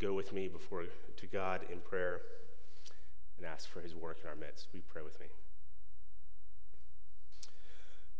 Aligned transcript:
go 0.00 0.14
with 0.14 0.32
me 0.32 0.48
before 0.48 0.84
to 1.16 1.26
God 1.26 1.60
in 1.70 1.78
prayer 1.80 2.22
and 3.36 3.46
ask 3.46 3.68
for 3.68 3.80
his 3.80 3.94
work 3.94 4.18
in 4.22 4.28
our 4.28 4.34
midst. 4.34 4.68
We 4.72 4.80
pray 4.80 5.02
with 5.02 5.20
me. 5.20 5.26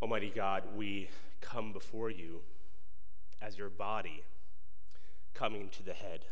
Almighty 0.03 0.31
God, 0.35 0.65
we 0.77 1.09
come 1.41 1.73
before 1.73 2.11
you 2.11 2.41
as 3.41 3.57
your 3.57 3.71
body 3.71 4.23
coming 5.33 5.71
to 5.71 5.83
the 5.83 5.95
head. 5.95 6.27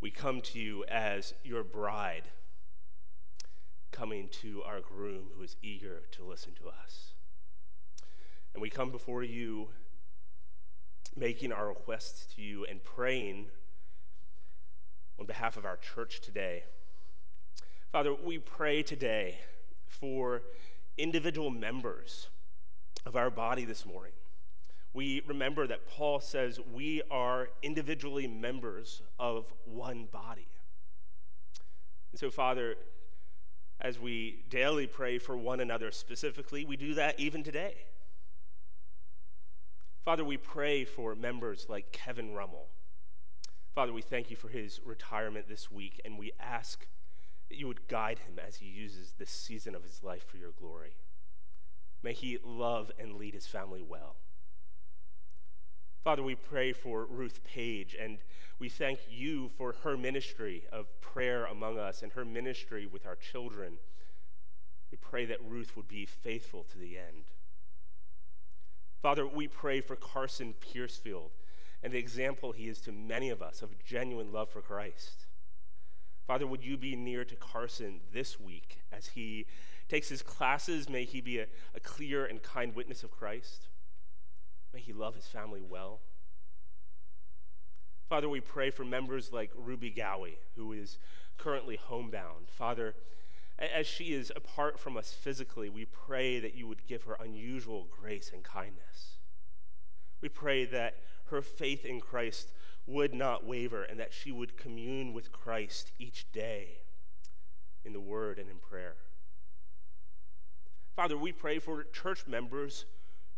We 0.00 0.10
come 0.10 0.40
to 0.42 0.58
you 0.58 0.84
as 0.88 1.34
your 1.44 1.62
bride 1.62 2.24
coming 3.92 4.28
to 4.28 4.62
our 4.62 4.80
groom 4.80 5.26
who 5.36 5.42
is 5.42 5.56
eager 5.62 6.02
to 6.12 6.24
listen 6.24 6.52
to 6.62 6.68
us. 6.68 7.12
And 8.54 8.62
we 8.62 8.70
come 8.70 8.90
before 8.90 9.22
you 9.22 9.68
making 11.14 11.52
our 11.52 11.68
requests 11.68 12.34
to 12.34 12.42
you 12.42 12.66
and 12.66 12.82
praying 12.82 13.46
on 15.18 15.26
behalf 15.26 15.56
of 15.56 15.64
our 15.64 15.76
church 15.76 16.20
today. 16.20 16.64
Father, 17.92 18.14
we 18.14 18.38
pray 18.38 18.82
today 18.82 19.38
for 19.86 20.42
individual 20.98 21.50
members 21.50 22.28
of 23.04 23.16
our 23.16 23.30
body 23.30 23.64
this 23.64 23.86
morning. 23.86 24.12
We 24.92 25.22
remember 25.26 25.66
that 25.66 25.86
Paul 25.86 26.20
says 26.20 26.58
we 26.72 27.02
are 27.10 27.50
individually 27.62 28.26
members 28.26 29.02
of 29.18 29.52
one 29.64 30.08
body. 30.10 30.48
And 32.12 32.18
so, 32.18 32.30
Father, 32.30 32.76
as 33.80 34.00
we 34.00 34.44
daily 34.48 34.86
pray 34.86 35.18
for 35.18 35.36
one 35.36 35.60
another 35.60 35.90
specifically, 35.90 36.64
we 36.64 36.76
do 36.76 36.94
that 36.94 37.20
even 37.20 37.42
today. 37.42 37.74
Father, 40.04 40.24
we 40.24 40.36
pray 40.36 40.84
for 40.84 41.14
members 41.14 41.66
like 41.68 41.92
Kevin 41.92 42.32
Rummel. 42.32 42.68
Father, 43.76 43.92
we 43.92 44.00
thank 44.00 44.30
you 44.30 44.36
for 44.36 44.48
his 44.48 44.80
retirement 44.86 45.50
this 45.50 45.70
week, 45.70 46.00
and 46.02 46.18
we 46.18 46.32
ask 46.40 46.86
that 47.50 47.58
you 47.58 47.66
would 47.66 47.88
guide 47.88 48.20
him 48.20 48.38
as 48.38 48.56
he 48.56 48.64
uses 48.64 49.12
this 49.18 49.28
season 49.28 49.74
of 49.74 49.82
his 49.82 50.02
life 50.02 50.24
for 50.24 50.38
your 50.38 50.52
glory. 50.58 50.96
May 52.02 52.14
he 52.14 52.38
love 52.42 52.90
and 52.98 53.16
lead 53.16 53.34
his 53.34 53.46
family 53.46 53.82
well. 53.86 54.16
Father, 56.02 56.22
we 56.22 56.34
pray 56.34 56.72
for 56.72 57.04
Ruth 57.04 57.44
Page, 57.44 57.94
and 58.00 58.16
we 58.58 58.70
thank 58.70 59.00
you 59.10 59.50
for 59.58 59.74
her 59.82 59.94
ministry 59.94 60.64
of 60.72 60.98
prayer 61.02 61.44
among 61.44 61.78
us 61.78 62.02
and 62.02 62.12
her 62.12 62.24
ministry 62.24 62.86
with 62.86 63.04
our 63.04 63.16
children. 63.16 63.76
We 64.90 64.96
pray 64.96 65.26
that 65.26 65.44
Ruth 65.46 65.76
would 65.76 65.88
be 65.88 66.06
faithful 66.06 66.64
to 66.72 66.78
the 66.78 66.96
end. 66.96 67.24
Father, 69.02 69.26
we 69.26 69.46
pray 69.46 69.82
for 69.82 69.96
Carson 69.96 70.54
Piercefield 70.62 71.32
and 71.82 71.92
the 71.92 71.98
example 71.98 72.52
he 72.52 72.68
is 72.68 72.80
to 72.82 72.92
many 72.92 73.30
of 73.30 73.42
us 73.42 73.62
of 73.62 73.82
genuine 73.84 74.32
love 74.32 74.50
for 74.50 74.60
Christ. 74.60 75.26
Father, 76.26 76.46
would 76.46 76.64
you 76.64 76.76
be 76.76 76.96
near 76.96 77.24
to 77.24 77.36
Carson 77.36 78.00
this 78.12 78.40
week 78.40 78.80
as 78.92 79.06
he 79.08 79.46
takes 79.88 80.08
his 80.08 80.22
classes? 80.22 80.88
May 80.88 81.04
he 81.04 81.20
be 81.20 81.38
a, 81.38 81.46
a 81.74 81.80
clear 81.80 82.26
and 82.26 82.42
kind 82.42 82.74
witness 82.74 83.04
of 83.04 83.12
Christ. 83.12 83.68
May 84.74 84.80
he 84.80 84.92
love 84.92 85.14
his 85.14 85.26
family 85.26 85.60
well. 85.60 86.00
Father, 88.08 88.28
we 88.28 88.40
pray 88.40 88.70
for 88.70 88.84
members 88.84 89.32
like 89.32 89.50
Ruby 89.56 89.90
Gowie, 89.90 90.38
who 90.56 90.72
is 90.72 90.98
currently 91.38 91.76
homebound. 91.76 92.48
Father, 92.48 92.94
as 93.58 93.86
she 93.86 94.12
is 94.12 94.30
apart 94.36 94.78
from 94.78 94.96
us 94.96 95.12
physically, 95.12 95.68
we 95.68 95.86
pray 95.86 96.38
that 96.40 96.54
you 96.54 96.66
would 96.68 96.86
give 96.86 97.04
her 97.04 97.16
unusual 97.20 97.88
grace 97.90 98.30
and 98.32 98.42
kindness. 98.42 99.18
We 100.20 100.28
pray 100.28 100.64
that 100.66 100.96
her 101.26 101.42
faith 101.42 101.84
in 101.84 102.00
Christ 102.00 102.52
would 102.86 103.12
not 103.14 103.44
waver 103.44 103.82
and 103.82 103.98
that 103.98 104.12
she 104.12 104.30
would 104.30 104.56
commune 104.56 105.12
with 105.12 105.32
Christ 105.32 105.92
each 105.98 106.30
day 106.32 106.78
in 107.84 107.92
the 107.92 108.00
word 108.00 108.38
and 108.38 108.48
in 108.48 108.58
prayer. 108.58 108.96
Father, 110.94 111.16
we 111.16 111.32
pray 111.32 111.58
for 111.58 111.84
church 111.84 112.26
members 112.26 112.86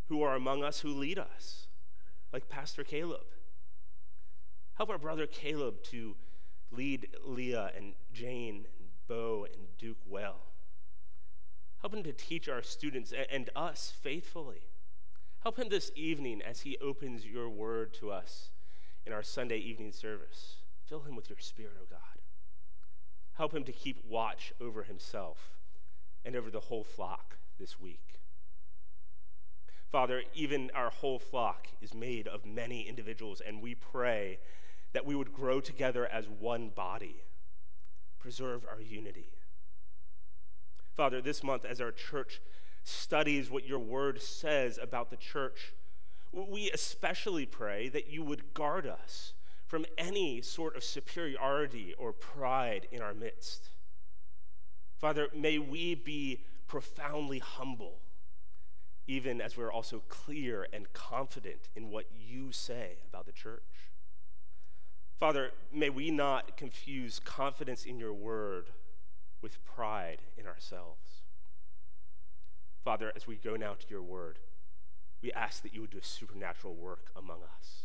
who 0.09 0.23
are 0.23 0.37
among 0.37 0.63
us 0.63 0.81
who 0.81 0.91
lead 0.91 1.19
us, 1.19 1.67
like 2.33 2.49
Pastor 2.49 2.85
Caleb. 2.85 3.27
Help 4.75 4.91
our 4.91 4.99
brother 4.99 5.27
Caleb 5.27 5.83
to 5.85 6.15
lead 6.71 7.09
Leah 7.25 7.73
and 7.77 7.95
Jane 8.13 8.67
and 8.79 8.89
Bo 9.09 9.47
and 9.53 9.77
Duke 9.77 9.99
well. 10.07 10.41
Help 11.81 11.95
him 11.95 12.03
to 12.05 12.13
teach 12.13 12.49
our 12.49 12.63
students 12.63 13.13
and 13.31 13.51
us 13.57 13.93
faithfully. 14.03 14.63
Help 15.43 15.59
him 15.59 15.69
this 15.69 15.93
evening 15.95 16.43
as 16.43 16.63
he 16.63 16.77
opens 16.79 17.25
your 17.25 17.49
word 17.49 17.95
to 17.95 18.11
us 18.11 18.51
in 19.07 19.13
our 19.13 19.23
Sunday 19.23 19.59
evening 19.59 19.93
service. 19.93 20.57
Fill 20.87 21.01
him 21.01 21.15
with 21.15 21.31
your 21.31 21.39
spirit, 21.39 21.75
O 21.79 21.83
oh 21.85 21.87
God. 21.89 22.23
Help 23.35 23.55
him 23.55 23.63
to 23.65 23.73
keep 23.73 24.05
watch 24.05 24.53
over 24.61 24.83
himself 24.83 25.59
and 26.25 26.35
over 26.35 26.51
the 26.51 26.61
whole 26.61 26.83
flock 26.83 27.39
this 27.59 27.79
week. 27.79 28.19
Father, 29.91 30.23
even 30.35 30.71
our 30.75 30.91
whole 30.91 31.19
flock 31.19 31.69
is 31.81 31.95
made 31.95 32.27
of 32.27 32.45
many 32.45 32.87
individuals, 32.87 33.41
and 33.41 33.63
we 33.63 33.75
pray 33.75 34.39
that 34.93 35.07
we 35.07 35.15
would 35.15 35.33
grow 35.33 35.61
together 35.61 36.07
as 36.07 36.29
one 36.29 36.69
body. 36.69 37.23
Preserve 38.19 38.67
our 38.71 38.81
unity. 38.81 39.31
Father, 40.95 41.23
this 41.23 41.45
month, 41.45 41.65
as 41.65 41.81
our 41.81 41.93
church 41.93 42.41
studies 42.89 43.51
what 43.51 43.67
your 43.67 43.79
word 43.79 44.21
says 44.21 44.79
about 44.81 45.11
the 45.11 45.17
church, 45.17 45.73
we 46.33 46.71
especially 46.71 47.47
pray 47.47 47.89
that 47.89 48.11
you 48.11 48.23
would 48.23 48.55
guard 48.55 48.87
us 48.87 49.35
from 49.67 49.85
any 49.97 50.41
sort 50.41 50.77
of 50.77 50.83
superiority 50.83 51.95
or 51.99 52.13
pride 52.13 52.89
in 52.91 53.03
our 53.03 53.15
midst. 53.15 53.71
Father, 54.99 55.29
may 55.35 55.59
we 55.59 55.95
be 55.95 56.45
profoundly 56.67 57.39
humble 57.39 58.01
even 59.09 59.41
as 59.41 59.57
we're 59.57 59.73
also 59.73 60.03
clear 60.09 60.67
and 60.73 60.93
confident 60.93 61.69
in 61.75 61.91
what 61.91 62.05
you 62.15 62.53
say 62.53 62.99
about 63.09 63.25
the 63.25 63.33
church. 63.33 63.63
Father, 65.19 65.51
may 65.73 65.89
we 65.89 66.11
not 66.11 66.57
confuse 66.57 67.19
confidence 67.19 67.87
in 67.87 67.99
your 67.99 68.13
word 68.13 68.67
with 69.41 69.65
pride 69.65 70.19
in 70.37 70.47
ourselves. 70.47 71.23
Father, 72.85 73.13
as 73.15 73.27
we 73.27 73.37
go 73.37 73.57
now 73.57 73.75
to 73.75 73.87
your 73.89 74.03
word, 74.03 74.39
we 75.23 75.33
ask 75.33 75.63
that 75.63 75.75
you 75.75 75.81
would 75.81 75.91
do 75.91 75.99
a 75.99 76.05
supernatural 76.05 76.75
work 76.75 77.11
among 77.17 77.39
us. 77.43 77.83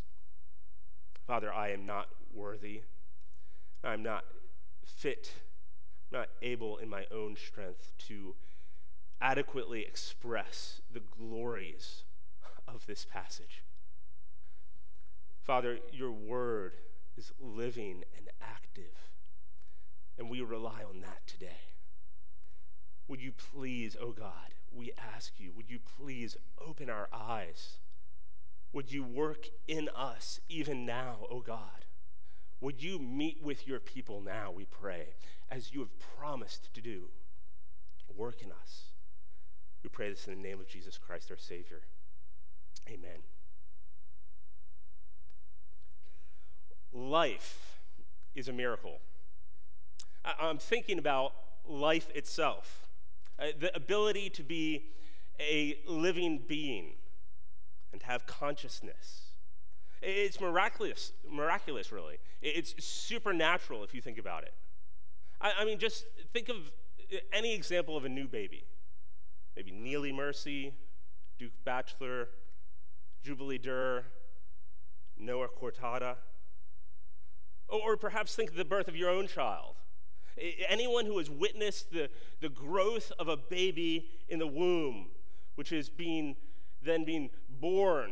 Father, 1.25 1.51
I 1.51 1.71
am 1.71 1.85
not 1.85 2.09
worthy. 2.33 2.81
I'm 3.83 4.03
not 4.03 4.23
fit, 4.85 5.33
not 6.11 6.29
able 6.41 6.77
in 6.77 6.89
my 6.89 7.05
own 7.11 7.35
strength 7.35 7.91
to 8.07 8.35
adequately 9.21 9.81
express 9.81 10.81
the 10.91 10.99
glories 10.99 12.03
of 12.67 12.85
this 12.85 13.05
passage. 13.05 13.63
Father, 15.41 15.79
your 15.91 16.11
word 16.11 16.73
is 17.17 17.31
living 17.39 18.03
and 18.17 18.29
active, 18.41 19.09
and 20.17 20.29
we 20.29 20.41
rely 20.41 20.81
on 20.87 21.01
that 21.01 21.25
today. 21.25 21.61
Would 23.07 23.21
you 23.21 23.31
please, 23.31 23.97
oh 23.99 24.11
God, 24.11 24.53
we 24.75 24.91
ask 25.15 25.33
you, 25.37 25.51
would 25.55 25.69
you 25.69 25.79
please 25.79 26.37
open 26.65 26.89
our 26.89 27.07
eyes? 27.13 27.77
Would 28.71 28.91
you 28.91 29.03
work 29.03 29.47
in 29.67 29.89
us 29.95 30.39
even 30.49 30.85
now, 30.85 31.27
oh 31.29 31.41
God? 31.41 31.85
Would 32.61 32.81
you 32.81 32.97
meet 32.97 33.43
with 33.43 33.67
your 33.67 33.79
people 33.79 34.21
now, 34.21 34.51
we 34.51 34.65
pray, 34.65 35.15
as 35.51 35.73
you 35.73 35.81
have 35.81 35.99
promised 35.99 36.73
to 36.73 36.81
do? 36.81 37.09
Work 38.15 38.41
in 38.41 38.51
us. 38.51 38.83
We 39.83 39.89
pray 39.89 40.09
this 40.09 40.27
in 40.27 40.35
the 40.35 40.41
name 40.41 40.59
of 40.59 40.67
Jesus 40.67 40.97
Christ, 40.97 41.31
our 41.31 41.37
Savior. 41.37 41.81
Amen. 42.87 43.23
Life 46.93 47.79
is 48.35 48.47
a 48.47 48.53
miracle. 48.53 48.99
I- 50.23 50.49
am 50.49 50.57
thinking 50.57 50.99
about 50.99 51.33
life 51.65 52.09
itself, 52.15 52.82
uh, 53.39 53.47
the 53.59 53.75
ability 53.75 54.29
to 54.31 54.43
be 54.43 54.85
a 55.39 55.77
living 55.87 56.43
being 56.47 56.93
and 57.91 58.01
have 58.03 58.25
consciousness. 58.25 59.21
It's 60.01 60.39
miraculous, 60.39 61.13
miraculous, 61.29 61.91
really. 61.91 62.17
It's 62.41 62.75
supernatural 62.83 63.83
if 63.83 63.93
you 63.93 64.01
think 64.01 64.17
about 64.17 64.43
it. 64.43 64.53
I, 65.39 65.53
I 65.59 65.65
mean, 65.65 65.79
just 65.79 66.05
think 66.33 66.49
of 66.49 66.57
any 67.31 67.53
example 67.53 67.95
of 67.95 68.05
a 68.05 68.09
new 68.09 68.27
baby 68.27 68.65
maybe 69.55 69.71
Neely 69.71 70.11
Mercy, 70.11 70.73
Duke 71.37 71.53
Batchelor, 71.63 72.29
Jubilee 73.23 73.57
Durr, 73.57 74.05
Noah 75.17 75.47
Cortada. 75.47 76.15
Or 77.67 77.97
perhaps 77.97 78.35
think 78.35 78.51
of 78.51 78.55
the 78.55 78.65
birth 78.65 78.87
of 78.87 78.95
your 78.95 79.09
own 79.09 79.27
child. 79.27 79.75
Anyone 80.67 81.05
who 81.05 81.17
has 81.17 81.29
witnessed 81.29 81.91
the, 81.91 82.09
the 82.41 82.49
growth 82.49 83.11
of 83.19 83.27
a 83.27 83.37
baby 83.37 84.09
in 84.27 84.39
the 84.39 84.47
womb, 84.47 85.07
which 85.55 85.71
is 85.71 85.89
being 85.89 86.35
then 86.81 87.05
being 87.05 87.29
born 87.61 88.11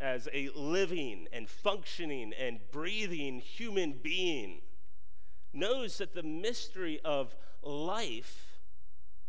as 0.00 0.28
a 0.32 0.50
living 0.54 1.26
and 1.32 1.48
functioning 1.48 2.32
and 2.38 2.60
breathing 2.70 3.40
human 3.40 3.92
being 4.02 4.60
knows 5.52 5.98
that 5.98 6.14
the 6.14 6.22
mystery 6.22 7.00
of 7.04 7.34
life 7.62 8.60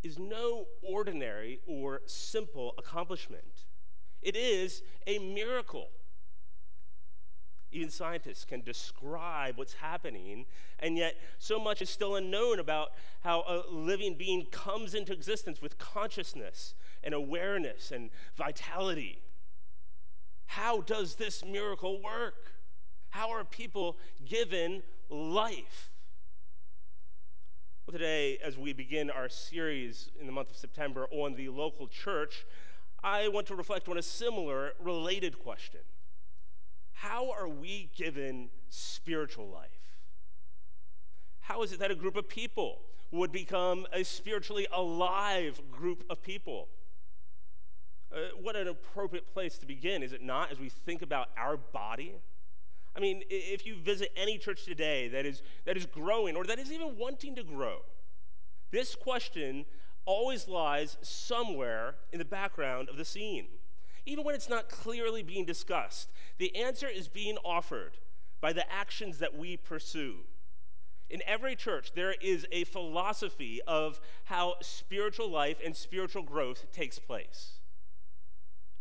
is 0.04 0.20
no 0.20 0.66
ordinary 0.82 1.60
or 1.66 2.02
simple 2.06 2.74
accomplishment. 2.78 3.66
It 4.22 4.36
is 4.36 4.82
a 5.08 5.20
miracle. 5.20 5.90
Even 7.76 7.90
scientists 7.90 8.46
can 8.46 8.62
describe 8.62 9.58
what's 9.58 9.74
happening, 9.74 10.46
and 10.80 10.98
yet 10.98 11.16
so 11.40 11.60
much 11.60 11.82
is 11.82 11.90
still 11.90 12.16
unknown 12.16 12.58
about 12.58 12.94
how 13.20 13.42
a 13.42 13.70
living 13.70 14.16
being 14.18 14.46
comes 14.46 14.96
into 14.96 15.12
existence 15.12 15.62
with 15.62 15.78
consciousness 15.78 16.74
and 17.04 17.14
awareness 17.14 17.92
and 17.92 18.12
vitality. 18.38 19.20
How 20.46 20.80
does 20.80 21.16
this 21.16 21.44
miracle 21.44 22.02
work? 22.02 22.54
How 23.10 23.30
are 23.32 23.44
people 23.44 23.98
given 24.26 24.82
life? 25.10 25.92
Well, 27.86 27.92
today, 27.92 28.38
as 28.42 28.58
we 28.58 28.72
begin 28.72 29.10
our 29.10 29.28
series 29.28 30.12
in 30.18 30.28
the 30.28 30.32
month 30.32 30.50
of 30.50 30.56
September 30.56 31.08
on 31.12 31.36
the 31.36 31.50
local 31.50 31.90
church, 31.90 32.46
I 33.04 33.28
want 33.28 33.48
to 33.48 33.56
reflect 33.56 33.90
on 33.90 33.98
a 33.98 34.02
similar, 34.02 34.72
related 34.80 35.40
question 35.40 35.82
How 36.96 37.32
are 37.32 37.48
we 37.48 37.90
given 37.96 38.50
spiritual 38.70 39.48
life? 39.48 39.70
How 41.42 41.62
is 41.62 41.72
it 41.72 41.80
that 41.80 41.92
a 41.92 41.96
group 41.96 42.16
of 42.16 42.28
people 42.28 42.80
would 43.12 43.32
become 43.32 43.86
a 43.94 44.04
spiritually 44.04 44.66
alive 44.72 45.62
group 45.72 46.04
of 46.10 46.24
people? 46.24 46.70
Uh, 48.12 48.30
what 48.42 48.56
an 48.56 48.68
appropriate 48.68 49.32
place 49.32 49.58
to 49.58 49.66
begin, 49.66 50.02
is 50.02 50.14
it 50.14 50.22
not, 50.22 50.52
as 50.52 50.60
we 50.60 50.70
think 50.70 51.02
about 51.02 51.30
our 51.38 51.58
body? 51.58 52.14
I 52.96 53.02
mean, 53.02 53.24
if 53.30 53.66
you 53.66 53.76
visit 53.76 54.12
any 54.16 54.38
church 54.38 54.64
today 54.64 55.10
that 55.10 55.26
is, 55.26 55.44
that 55.66 55.76
is 55.76 55.86
growing 55.86 56.38
or 56.38 56.46
that 56.46 56.60
is 56.60 56.72
even 56.72 56.98
wanting 56.98 57.36
to 57.36 57.44
grow, 57.44 57.80
this 58.72 58.96
question 58.96 59.66
always 60.06 60.48
lies 60.48 60.98
somewhere 61.02 61.96
in 62.14 62.20
the 62.20 62.26
background 62.26 62.88
of 62.88 62.96
the 62.96 63.06
scene. 63.06 63.48
Even 64.06 64.24
when 64.24 64.36
it's 64.36 64.50
not 64.50 64.70
clearly 64.70 65.24
being 65.24 65.46
discussed, 65.46 66.12
the 66.38 66.56
answer 66.56 66.88
is 66.88 67.08
being 67.08 67.38
offered 67.44 67.98
by 68.40 68.54
the 68.54 68.72
actions 68.72 69.18
that 69.20 69.36
we 69.36 69.58
pursue. 69.58 70.18
In 71.10 71.22
every 71.26 71.56
church, 71.56 71.94
there 71.94 72.16
is 72.22 72.46
a 72.52 72.64
philosophy 72.66 73.62
of 73.68 74.00
how 74.26 74.56
spiritual 74.62 75.30
life 75.30 75.60
and 75.64 75.76
spiritual 75.76 76.24
growth 76.24 76.72
takes 76.72 77.00
place. 77.00 77.54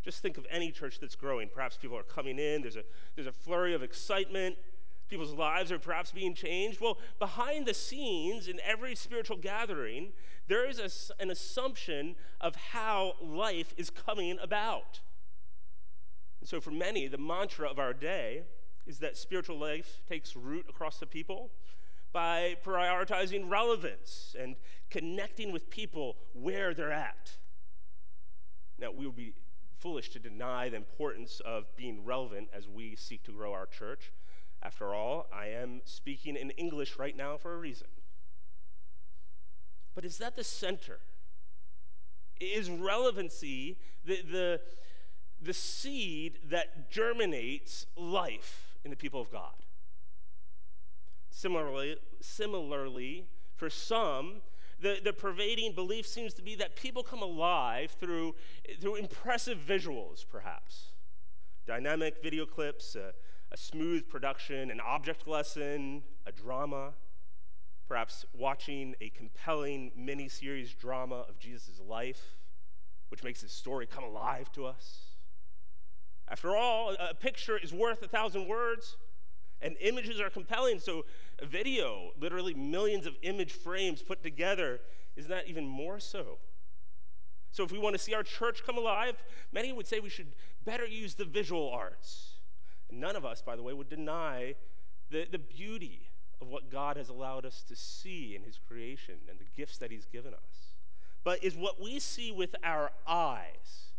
Just 0.02 0.20
think 0.20 0.36
of 0.36 0.46
any 0.50 0.70
church 0.70 1.00
that's 1.00 1.16
growing. 1.16 1.48
Perhaps 1.48 1.78
people 1.78 1.96
are 1.96 2.02
coming 2.02 2.38
in, 2.38 2.62
there's 2.62 2.76
a, 2.76 2.84
there's 3.14 3.26
a 3.26 3.32
flurry 3.32 3.74
of 3.74 3.82
excitement, 3.82 4.56
people's 5.08 5.32
lives 5.32 5.70
are 5.72 5.78
perhaps 5.78 6.12
being 6.12 6.34
changed. 6.34 6.80
Well, 6.80 6.98
behind 7.18 7.66
the 7.66 7.74
scenes 7.74 8.48
in 8.48 8.60
every 8.64 8.94
spiritual 8.94 9.36
gathering, 9.36 10.12
there 10.48 10.68
is 10.68 10.78
a, 10.78 11.22
an 11.22 11.30
assumption 11.30 12.16
of 12.40 12.56
how 12.56 13.14
life 13.22 13.72
is 13.76 13.90
coming 13.90 14.38
about. 14.42 15.00
And 16.44 16.48
so, 16.50 16.60
for 16.60 16.72
many, 16.72 17.08
the 17.08 17.16
mantra 17.16 17.66
of 17.70 17.78
our 17.78 17.94
day 17.94 18.42
is 18.84 18.98
that 18.98 19.16
spiritual 19.16 19.58
life 19.58 20.02
takes 20.06 20.36
root 20.36 20.66
across 20.68 20.98
the 20.98 21.06
people 21.06 21.50
by 22.12 22.58
prioritizing 22.62 23.50
relevance 23.50 24.36
and 24.38 24.56
connecting 24.90 25.52
with 25.52 25.70
people 25.70 26.16
where 26.34 26.74
they're 26.74 26.92
at. 26.92 27.38
Now, 28.78 28.90
we 28.90 29.06
would 29.06 29.16
be 29.16 29.32
foolish 29.78 30.10
to 30.10 30.18
deny 30.18 30.68
the 30.68 30.76
importance 30.76 31.40
of 31.46 31.74
being 31.76 32.04
relevant 32.04 32.50
as 32.52 32.68
we 32.68 32.94
seek 32.94 33.24
to 33.24 33.32
grow 33.32 33.54
our 33.54 33.64
church. 33.64 34.12
After 34.62 34.92
all, 34.92 35.26
I 35.32 35.46
am 35.46 35.80
speaking 35.86 36.36
in 36.36 36.50
English 36.50 36.98
right 36.98 37.16
now 37.16 37.38
for 37.38 37.54
a 37.54 37.56
reason. 37.56 37.88
But 39.94 40.04
is 40.04 40.18
that 40.18 40.36
the 40.36 40.44
center? 40.44 40.98
Is 42.38 42.68
relevancy 42.68 43.78
the, 44.04 44.20
the, 44.30 44.60
the 45.44 45.52
seed 45.52 46.38
that 46.48 46.90
germinates 46.90 47.86
life 47.96 48.78
in 48.84 48.90
the 48.90 48.96
people 48.96 49.20
of 49.20 49.30
God? 49.30 49.54
Similarly, 51.30 51.96
similarly, 52.20 53.26
for 53.54 53.68
some, 53.68 54.42
the, 54.80 54.98
the 55.02 55.12
pervading 55.12 55.72
belief 55.72 56.06
seems 56.06 56.34
to 56.34 56.42
be 56.42 56.54
that 56.56 56.76
people 56.76 57.02
come 57.02 57.22
alive 57.22 57.96
through, 58.00 58.34
through 58.80 58.96
impressive 58.96 59.58
visuals, 59.58 60.24
perhaps. 60.28 60.92
Dynamic 61.66 62.22
video 62.22 62.46
clips, 62.46 62.94
a, 62.94 63.12
a 63.52 63.56
smooth 63.56 64.08
production, 64.08 64.70
an 64.70 64.80
object 64.80 65.26
lesson, 65.26 66.02
a 66.26 66.32
drama, 66.32 66.92
perhaps 67.88 68.24
watching 68.32 68.94
a 69.00 69.10
compelling 69.10 69.92
mini 69.96 70.28
series 70.28 70.74
drama 70.74 71.24
of 71.28 71.38
Jesus' 71.38 71.80
life, 71.86 72.36
which 73.08 73.22
makes 73.22 73.40
his 73.40 73.52
story 73.52 73.86
come 73.86 74.04
alive 74.04 74.50
to 74.52 74.66
us. 74.66 75.13
After 76.28 76.56
all, 76.56 76.96
a 76.98 77.14
picture 77.14 77.58
is 77.58 77.72
worth 77.72 78.02
a 78.02 78.08
thousand 78.08 78.48
words. 78.48 78.96
And 79.62 79.76
images 79.80 80.20
are 80.20 80.28
compelling, 80.28 80.78
so 80.78 81.06
video, 81.42 82.10
literally 82.20 82.52
millions 82.52 83.06
of 83.06 83.16
image 83.22 83.52
frames 83.52 84.02
put 84.02 84.22
together, 84.22 84.80
is 85.16 85.26
not 85.26 85.46
even 85.46 85.66
more 85.66 85.98
so. 85.98 86.38
So 87.50 87.64
if 87.64 87.72
we 87.72 87.78
want 87.78 87.94
to 87.94 87.98
see 87.98 88.12
our 88.12 88.22
church 88.22 88.62
come 88.66 88.76
alive, 88.76 89.22
many 89.52 89.72
would 89.72 89.86
say 89.86 90.00
we 90.00 90.10
should 90.10 90.32
better 90.66 90.84
use 90.84 91.14
the 91.14 91.24
visual 91.24 91.70
arts. 91.70 92.34
And 92.90 93.00
none 93.00 93.16
of 93.16 93.24
us, 93.24 93.40
by 93.40 93.56
the 93.56 93.62
way, 93.62 93.72
would 93.72 93.88
deny 93.88 94.54
the, 95.10 95.26
the 95.30 95.38
beauty 95.38 96.08
of 96.42 96.48
what 96.48 96.70
God 96.70 96.98
has 96.98 97.08
allowed 97.08 97.46
us 97.46 97.62
to 97.68 97.76
see 97.76 98.34
in 98.36 98.42
His 98.42 98.58
creation 98.58 99.14
and 99.30 99.38
the 99.38 99.46
gifts 99.56 99.78
that 99.78 99.90
He's 99.90 100.04
given 100.06 100.34
us. 100.34 100.74
But 101.22 101.42
is 101.42 101.56
what 101.56 101.80
we 101.80 102.00
see 102.00 102.32
with 102.32 102.54
our 102.62 102.90
eyes, 103.06 103.92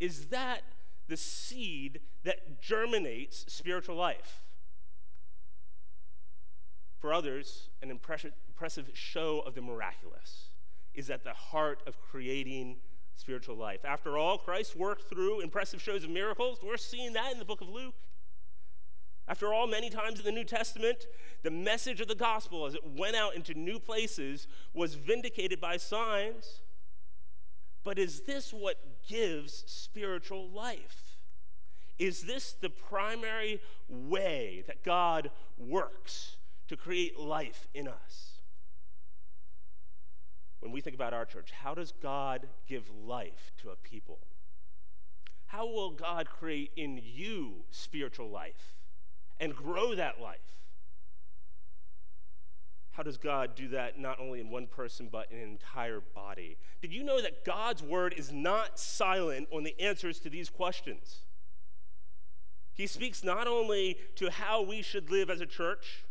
is 0.00 0.26
that 0.26 0.62
the 1.10 1.16
seed 1.18 2.00
that 2.24 2.62
germinates 2.62 3.44
spiritual 3.52 3.96
life? 3.96 4.44
For 6.98 7.12
others, 7.12 7.68
an 7.82 7.90
impressive 7.90 8.90
show 8.94 9.40
of 9.40 9.54
the 9.54 9.62
miraculous 9.62 10.50
is 10.94 11.10
at 11.10 11.24
the 11.24 11.32
heart 11.32 11.82
of 11.86 12.00
creating 12.00 12.76
spiritual 13.16 13.56
life. 13.56 13.84
After 13.84 14.16
all, 14.16 14.38
Christ 14.38 14.76
worked 14.76 15.08
through 15.08 15.40
impressive 15.40 15.82
shows 15.82 16.04
of 16.04 16.10
miracles. 16.10 16.58
We're 16.62 16.76
seeing 16.76 17.12
that 17.14 17.32
in 17.32 17.38
the 17.38 17.44
book 17.44 17.60
of 17.60 17.68
Luke. 17.68 17.94
After 19.28 19.52
all, 19.54 19.66
many 19.66 19.90
times 19.90 20.18
in 20.18 20.24
the 20.24 20.32
New 20.32 20.44
Testament, 20.44 21.06
the 21.42 21.50
message 21.50 22.00
of 22.00 22.08
the 22.08 22.14
gospel 22.14 22.66
as 22.66 22.74
it 22.74 22.84
went 22.84 23.16
out 23.16 23.34
into 23.34 23.54
new 23.54 23.78
places 23.78 24.48
was 24.74 24.94
vindicated 24.94 25.60
by 25.60 25.76
signs. 25.76 26.60
But 27.82 27.98
is 27.98 28.22
this 28.22 28.52
what 28.52 28.78
gives 29.08 29.64
spiritual 29.66 30.48
life? 30.50 31.16
Is 31.98 32.22
this 32.22 32.52
the 32.52 32.70
primary 32.70 33.60
way 33.88 34.64
that 34.66 34.82
God 34.82 35.30
works 35.58 36.36
to 36.70 36.76
create 36.76 37.18
life 37.18 37.66
in 37.74 37.88
us. 37.88 38.42
When 40.60 40.70
we 40.70 40.80
think 40.80 40.94
about 40.94 41.12
our 41.12 41.24
church, 41.24 41.50
how 41.50 41.74
does 41.74 41.92
God 42.00 42.46
give 42.68 42.84
life 43.04 43.50
to 43.60 43.70
a 43.70 43.76
people? 43.76 44.20
How 45.46 45.66
will 45.66 45.90
God 45.90 46.28
create 46.28 46.70
in 46.76 47.00
you 47.02 47.64
spiritual 47.72 48.30
life 48.30 48.76
and 49.40 49.52
grow 49.52 49.96
that 49.96 50.20
life? 50.20 50.38
How 52.92 53.02
does 53.02 53.16
God 53.16 53.54
do 53.54 53.68
that 53.68 53.98
not 53.98 54.18
only 54.18 54.40
in 54.40 54.50
one 54.50 54.66
person, 54.66 55.08
but 55.10 55.30
in 55.30 55.38
an 55.38 55.48
entire 55.48 56.00
body? 56.00 56.56
Did 56.82 56.92
you 56.92 57.04
know 57.04 57.22
that 57.22 57.44
God's 57.44 57.82
word 57.82 58.14
is 58.16 58.32
not 58.32 58.78
silent 58.78 59.48
on 59.52 59.62
the 59.62 59.80
answers 59.80 60.18
to 60.20 60.30
these 60.30 60.50
questions? 60.50 61.20
He 62.74 62.86
speaks 62.86 63.22
not 63.22 63.46
only 63.46 63.98
to 64.16 64.30
how 64.30 64.62
we 64.62 64.82
should 64.82 65.10
live 65.10 65.30
as 65.30 65.40
a 65.40 65.46
church, 65.46 66.04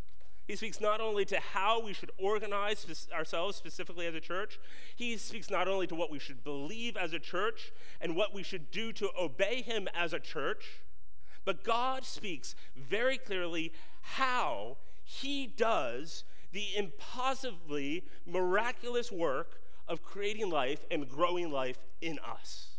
he 0.49 0.55
speaks 0.55 0.81
not 0.81 0.99
only 0.99 1.25
to 1.25 1.39
how 1.39 1.79
we 1.79 1.93
should 1.93 2.09
organize 2.17 3.07
ourselves 3.13 3.55
specifically 3.55 4.07
as 4.07 4.15
a 4.15 4.19
church, 4.19 4.59
he 4.95 5.15
speaks 5.17 5.51
not 5.51 5.67
only 5.67 5.85
to 5.85 5.93
what 5.93 6.09
we 6.09 6.17
should 6.17 6.43
believe 6.43 6.97
as 6.97 7.13
a 7.13 7.19
church 7.19 7.71
and 8.01 8.15
what 8.15 8.33
we 8.33 8.41
should 8.41 8.71
do 8.71 8.91
to 8.93 9.09
obey 9.19 9.61
him 9.61 9.87
as 9.93 10.11
a 10.11 10.19
church, 10.19 10.81
but 11.45 11.63
God 11.63 12.03
speaks 12.03 12.55
very 12.75 13.17
clearly 13.17 13.71
how 14.01 14.77
he 15.03 15.45
does 15.45 16.23
the 16.51 16.75
impossibly 16.75 18.05
miraculous 18.25 19.11
work 19.11 19.61
of 19.87 20.03
creating 20.03 20.49
life 20.49 20.85
and 20.91 21.07
growing 21.07 21.51
life 21.51 21.79
in 22.01 22.19
us. 22.19 22.77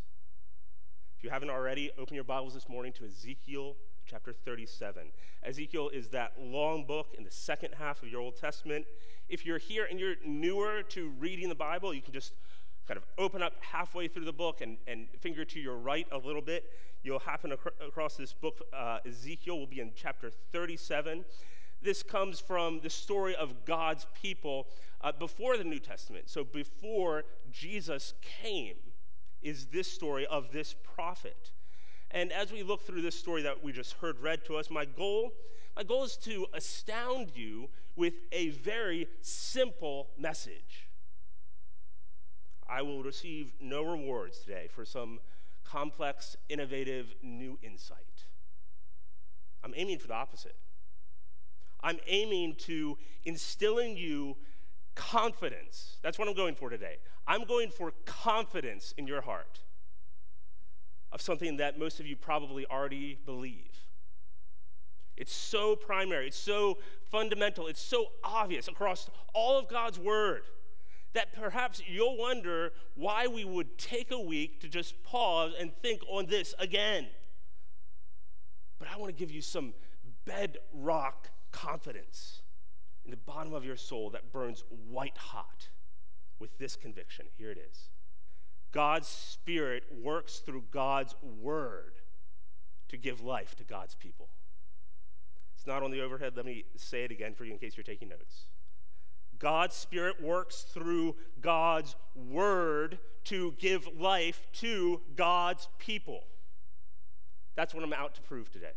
If 1.17 1.25
you 1.25 1.31
haven't 1.31 1.51
already, 1.51 1.91
open 1.99 2.15
your 2.15 2.25
Bibles 2.25 2.55
this 2.55 2.69
morning 2.69 2.93
to 2.95 3.05
Ezekiel 3.05 3.77
chapter 4.07 4.33
37. 4.33 5.13
Ezekiel 5.43 5.91
is 5.93 6.09
that 6.09 6.33
long 6.39 6.85
book 6.85 7.15
in 7.17 7.25
the 7.25 7.31
second 7.31 7.75
half 7.79 8.03
of 8.03 8.09
your 8.09 8.21
Old 8.21 8.37
Testament. 8.37 8.87
If 9.29 9.47
you're 9.47 9.59
here 9.59 9.87
and 9.89 10.01
you're 10.01 10.17
newer 10.27 10.83
to 10.91 11.11
reading 11.19 11.49
the 11.49 11.55
Bible, 11.55 11.95
you 11.95 12.03
can 12.03 12.13
just 12.13 12.33
kind 12.89 12.99
of 12.99 13.05
open 13.19 13.41
up 13.43 13.53
halfway 13.61 14.09
through 14.09 14.25
the 14.25 14.33
book 14.33 14.61
and, 14.61 14.77
and 14.89 15.07
finger 15.21 15.45
to 15.45 15.61
your 15.61 15.77
right 15.77 16.09
a 16.11 16.19
little 16.19 16.43
bit, 16.43 16.65
you'll 17.05 17.21
happen 17.21 17.53
ac- 17.53 17.87
across 17.87 18.17
this 18.17 18.33
book. 18.33 18.63
Uh, 18.73 18.99
Ezekiel 19.07 19.59
will 19.59 19.67
be 19.67 19.79
in 19.79 19.93
chapter 19.95 20.31
37. 20.53 21.25
This 21.83 22.03
comes 22.03 22.41
from 22.41 22.81
the 22.81 22.91
story 22.91 23.35
of 23.35 23.65
God's 23.65 24.07
people 24.21 24.67
uh, 25.01 25.13
before 25.13 25.57
the 25.57 25.65
New 25.65 25.79
Testament. 25.79 26.29
So 26.29 26.45
before 26.45 27.25
Jesus 27.51 28.15
came, 28.43 28.77
is 29.43 29.67
this 29.67 29.91
story 29.91 30.27
of 30.27 30.53
this 30.53 30.75
prophet. 30.83 31.51
And 32.11 32.33
as 32.33 32.53
we 32.53 32.63
look 32.63 32.83
through 32.83 33.03
this 33.03 33.19
story 33.19 33.43
that 33.43 33.63
we 33.63 33.73
just 33.73 33.95
heard 33.95 34.21
read 34.21 34.45
to 34.47 34.57
us, 34.57 34.71
my 34.71 34.85
goal, 34.85 35.33
my 35.77 35.83
goal 35.83 36.05
is 36.05 36.17
to 36.19 36.47
astound 36.53 37.31
you 37.35 37.69
with 37.97 38.15
a 38.33 38.51
very 38.51 39.09
simple 39.21 40.09
message. 40.19 40.89
I 42.69 42.83
will 42.83 43.03
receive 43.03 43.53
no 43.61 43.83
rewards 43.83 44.41
today 44.41 44.69
for 44.71 44.85
some 44.85 45.19
complex, 45.65 46.37
innovative, 46.49 47.15
new 47.23 47.59
insight. 47.63 48.27
I'm 49.63 49.73
aiming 49.77 49.99
for 49.99 50.09
the 50.09 50.15
opposite. 50.15 50.57
I'm 51.83 51.99
aiming 52.07 52.57
to 52.61 52.99
instill 53.25 53.79
in 53.79 53.97
you 53.97 54.37
confidence. 54.95 55.99
That's 56.03 56.19
what 56.19 56.29
I'm 56.29 56.35
going 56.35 56.55
for 56.55 56.71
today. 56.71 56.97
I'm 57.27 57.45
going 57.45 57.71
for 57.71 57.93
confidence 58.05 58.95
in 58.97 59.07
your 59.07 59.23
heart 59.23 59.61
of 61.13 61.21
something 61.21 61.57
that 61.57 61.79
most 61.79 62.01
of 62.01 62.07
you 62.07 62.17
probably 62.17 62.67
already 62.67 63.19
believe. 63.25 63.71
It's 65.17 65.35
so 65.35 65.77
primary, 65.77 66.29
it's 66.29 66.39
so 66.39 66.79
fundamental, 67.11 67.67
it's 67.67 67.83
so 67.83 68.07
obvious 68.25 68.69
across 68.69 69.11
all 69.35 69.59
of 69.59 69.69
God's 69.69 69.99
Word 69.99 70.43
that 71.13 71.33
perhaps 71.35 71.83
you'll 71.87 72.17
wonder 72.17 72.73
why 72.95 73.27
we 73.27 73.45
would 73.45 73.77
take 73.77 74.11
a 74.13 74.21
week 74.21 74.61
to 74.61 74.69
just 74.69 75.03
pause 75.03 75.53
and 75.59 75.73
think 75.83 76.03
on 76.09 76.27
this 76.27 76.55
again. 76.59 77.09
But 78.79 78.89
I 78.89 78.97
want 78.97 79.15
to 79.15 79.19
give 79.19 79.31
you 79.31 79.43
some 79.43 79.75
bedrock 80.25 81.29
confidence 81.53 82.43
in 83.05 83.11
the 83.11 83.17
bottom 83.17 83.53
of 83.53 83.65
your 83.65 83.77
soul 83.77 84.11
that 84.11 84.33
burns 84.33 84.65
white 84.89 85.17
hot 85.17 85.69
with 86.39 86.57
this 86.59 86.77
conviction. 86.77 87.27
Here 87.37 87.51
it 87.51 87.59
is 87.59 87.91
God's 88.73 89.09
Spirit 89.09 89.85
works 90.03 90.39
through 90.39 90.65
God's 90.71 91.15
Word 91.23 91.95
to 92.89 92.97
give 92.97 93.21
life 93.21 93.55
to 93.57 93.65
God's 93.65 93.95
people. 93.95 94.29
It's 95.57 95.67
not 95.67 95.83
on 95.83 95.91
the 95.91 96.01
overhead. 96.01 96.33
Let 96.37 96.47
me 96.47 96.65
say 96.77 97.05
it 97.05 97.11
again 97.11 97.35
for 97.35 97.45
you 97.45 97.53
in 97.53 97.59
case 97.59 97.77
you're 97.77 97.85
taking 97.85 98.09
notes. 98.09 98.47
God's 99.39 99.75
Spirit 99.75 100.23
works 100.23 100.63
through 100.63 101.17
God's 101.41 101.97
Word 102.15 102.99
to 103.25 103.53
give 103.59 103.89
life 103.99 104.47
to 104.55 105.01
God's 105.17 105.69
people. 105.79 106.25
That's 107.57 107.75
what 107.75 107.83
I'm 107.83 107.93
out 107.93 108.15
to 108.15 108.23
prove 108.23 108.51
today. 108.51 108.73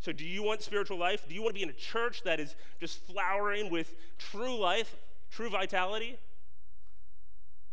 So, 0.00 0.12
do 0.12 0.24
you 0.24 0.42
want 0.42 0.62
spiritual 0.62 0.98
life? 0.98 1.26
Do 1.28 1.34
you 1.34 1.42
want 1.42 1.54
to 1.54 1.58
be 1.58 1.62
in 1.62 1.70
a 1.70 1.72
church 1.72 2.22
that 2.22 2.38
is 2.38 2.54
just 2.80 3.04
flowering 3.04 3.70
with 3.70 3.94
true 4.18 4.56
life, 4.56 4.96
true 5.30 5.50
vitality? 5.50 6.18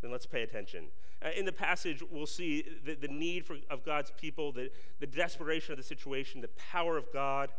Then 0.01 0.11
let's 0.11 0.25
pay 0.25 0.41
attention. 0.41 0.85
Uh, 1.23 1.29
in 1.37 1.45
the 1.45 1.51
passage, 1.51 2.03
we'll 2.11 2.25
see 2.25 2.63
the, 2.85 2.95
the 2.95 3.07
need 3.07 3.45
for, 3.45 3.57
of 3.69 3.85
God's 3.85 4.11
people, 4.19 4.51
the, 4.51 4.69
the 4.99 5.07
desperation 5.07 5.71
of 5.71 5.77
the 5.77 5.83
situation, 5.83 6.41
the 6.41 6.49
power 6.71 6.97
of 6.97 7.05
God, 7.13 7.49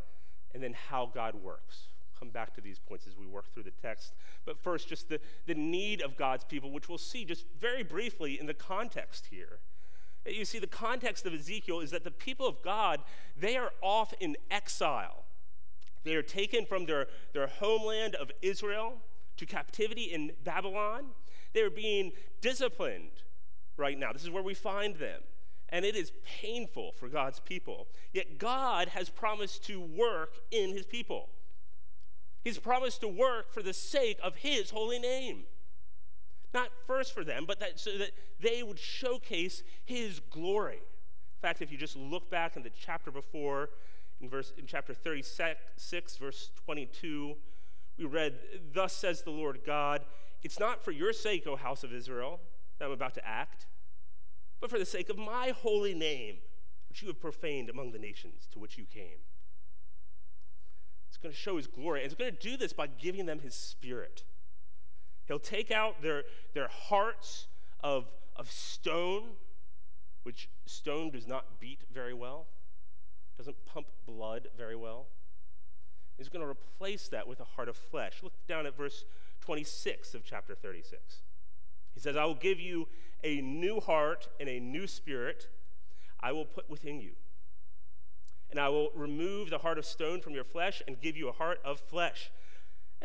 and 0.55 0.63
then 0.63 0.75
how 0.89 1.11
God 1.13 1.35
works. 1.35 1.89
Come 2.19 2.31
back 2.31 2.55
to 2.55 2.61
these 2.61 2.79
points 2.79 3.07
as 3.07 3.17
we 3.17 3.27
work 3.27 3.53
through 3.53 3.65
the 3.65 3.71
text. 3.71 4.15
But 4.45 4.59
first, 4.59 4.89
just 4.89 5.09
the, 5.09 5.21
the 5.47 5.55
need 5.55 6.01
of 6.03 6.17
God's 6.17 6.45
people, 6.45 6.71
which 6.71 6.89
we'll 6.89 6.99
see 6.99 7.25
just 7.25 7.45
very 7.59 7.83
briefly 7.83 8.39
in 8.41 8.47
the 8.47 8.55
context 8.55 9.27
here. 9.31 9.59
You 10.27 10.45
see, 10.45 10.59
the 10.59 10.67
context 10.67 11.27
of 11.27 11.35
Ezekiel 11.35 11.81
is 11.81 11.91
that 11.91 12.05
the 12.05 12.11
people 12.11 12.47
of 12.47 12.63
God, 12.63 13.01
they 13.39 13.57
are 13.57 13.73
off 13.83 14.13
in 14.21 14.37
exile. 14.51 15.25
They 16.05 16.15
are 16.15 16.23
taken 16.23 16.67
from 16.67 16.87
their, 16.87 17.07
their 17.33 17.47
homeland 17.47 18.15
of 18.15 18.31
Israel 18.43 18.99
to 19.37 19.47
captivity 19.47 20.05
in 20.05 20.33
Babylon. 20.45 21.07
They 21.53 21.63
are 21.63 21.71
being 21.71 22.13
disciplined 22.41 23.23
right 23.77 23.99
now. 23.99 24.13
This 24.13 24.23
is 24.23 24.31
where 24.31 24.43
we 24.43 24.55
find 24.55 24.97
them. 24.97 25.21
And 25.69 25.85
it 25.85 25.97
is 25.97 26.13
painful 26.41 26.93
for 26.93 27.09
God's 27.09 27.41
people. 27.41 27.89
Yet 28.13 28.39
God 28.39 28.89
has 28.89 29.09
promised 29.09 29.65
to 29.67 29.81
work 29.81 30.35
in 30.51 30.73
his 30.73 30.87
people. 30.87 31.29
He's 32.45 32.59
promised 32.59 33.01
to 33.01 33.09
work 33.09 33.53
for 33.53 33.63
the 33.63 33.75
sake 33.75 34.19
of 34.23 34.37
his 34.37 34.71
holy 34.71 35.01
name. 35.01 35.45
Not 36.57 36.71
first 36.87 37.13
for 37.13 37.23
them, 37.23 37.45
but 37.47 37.61
that, 37.61 37.79
so 37.79 37.99
that 37.99 38.13
they 38.41 38.63
would 38.63 38.79
showcase 38.79 39.63
his 39.85 40.21
glory. 40.31 40.77
In 40.79 41.43
fact, 41.43 41.61
if 41.61 41.71
you 41.71 41.77
just 41.77 41.97
look 41.97 42.31
back 42.31 42.57
in 42.57 42.63
the 42.63 42.71
chapter 42.71 43.11
before, 43.11 43.69
in, 44.23 44.31
verse, 44.31 44.55
in 44.57 44.65
chapter 44.67 44.95
36, 44.95 46.17
verse 46.17 46.51
22, 46.65 47.37
we 47.99 48.07
read, 48.07 48.39
Thus 48.73 48.95
says 48.95 49.21
the 49.21 49.33
Lord 49.33 49.61
God, 49.67 50.07
it's 50.43 50.59
not 50.59 50.83
for 50.83 50.93
your 50.93 51.13
sake, 51.13 51.47
O 51.47 51.57
house 51.57 51.85
of 51.85 51.93
Israel, 51.93 52.41
that 52.79 52.87
I'm 52.87 52.91
about 52.91 53.13
to 53.17 53.29
act, 53.29 53.67
but 54.59 54.71
for 54.71 54.79
the 54.79 54.87
sake 54.87 55.11
of 55.11 55.19
my 55.19 55.53
holy 55.61 55.93
name, 55.93 56.37
which 56.89 57.03
you 57.03 57.09
have 57.09 57.21
profaned 57.21 57.69
among 57.69 57.93
the 57.93 57.99
nations 57.99 58.49
to 58.53 58.59
which 58.59 58.79
you 58.79 58.87
came. 58.87 59.19
It's 61.11 61.19
going 61.19 61.35
to 61.35 61.39
show 61.39 61.59
his 61.59 61.67
glory, 61.67 62.01
and 62.01 62.07
it's 62.07 62.19
going 62.19 62.35
to 62.35 62.41
do 62.41 62.57
this 62.57 62.73
by 62.73 62.87
giving 62.87 63.27
them 63.27 63.41
his 63.41 63.55
spirit. 63.55 64.25
He'll 65.27 65.39
take 65.39 65.71
out 65.71 66.03
their, 66.03 66.25
their 66.55 66.69
hearts 66.69 67.49
of, 67.81 68.07
of 68.37 68.51
stone, 68.51 69.31
which 70.23 70.49
stone 70.67 71.11
does 71.11 71.27
not 71.27 71.61
beat 71.61 71.81
very 71.93 72.15
well, 72.15 72.47
doesn't 73.37 73.57
pump 73.67 73.87
blood 74.07 74.49
very 74.57 74.77
well. 74.77 75.07
He's 76.17 76.29
going 76.29 76.45
to 76.45 76.51
replace 76.51 77.09
that 77.09 77.29
with 77.29 77.41
a 77.41 77.45
heart 77.45 77.69
of 77.69 77.77
flesh. 77.77 78.21
Look 78.23 78.33
down 78.49 78.67
at 78.67 78.77
verse 78.77 79.05
26 79.41 80.15
of 80.15 80.25
chapter 80.25 80.55
36. 80.55 81.19
He 81.95 82.01
says, 82.01 82.17
I 82.17 82.25
will 82.25 82.35
give 82.35 82.59
you 82.59 82.89
a 83.23 83.41
new 83.41 83.81
heart 83.81 84.29
and 84.41 84.49
a 84.49 84.61
new 84.61 84.87
spirit 84.87 85.49
I 86.21 86.33
will 86.33 86.45
put 86.45 86.71
within 86.71 87.01
you. 87.01 87.13
And 88.51 88.61
I 88.61 88.69
will 88.69 88.91
remove 88.95 89.51
the 89.51 89.59
heart 89.59 89.79
of 89.79 89.85
stone 89.85 90.21
from 90.21 90.33
your 90.33 90.45
flesh 90.45 90.83
and 90.87 91.01
give 91.01 91.17
you 91.17 91.29
a 91.29 91.33
heart 91.33 91.59
of 91.65 91.81
flesh. 91.81 92.31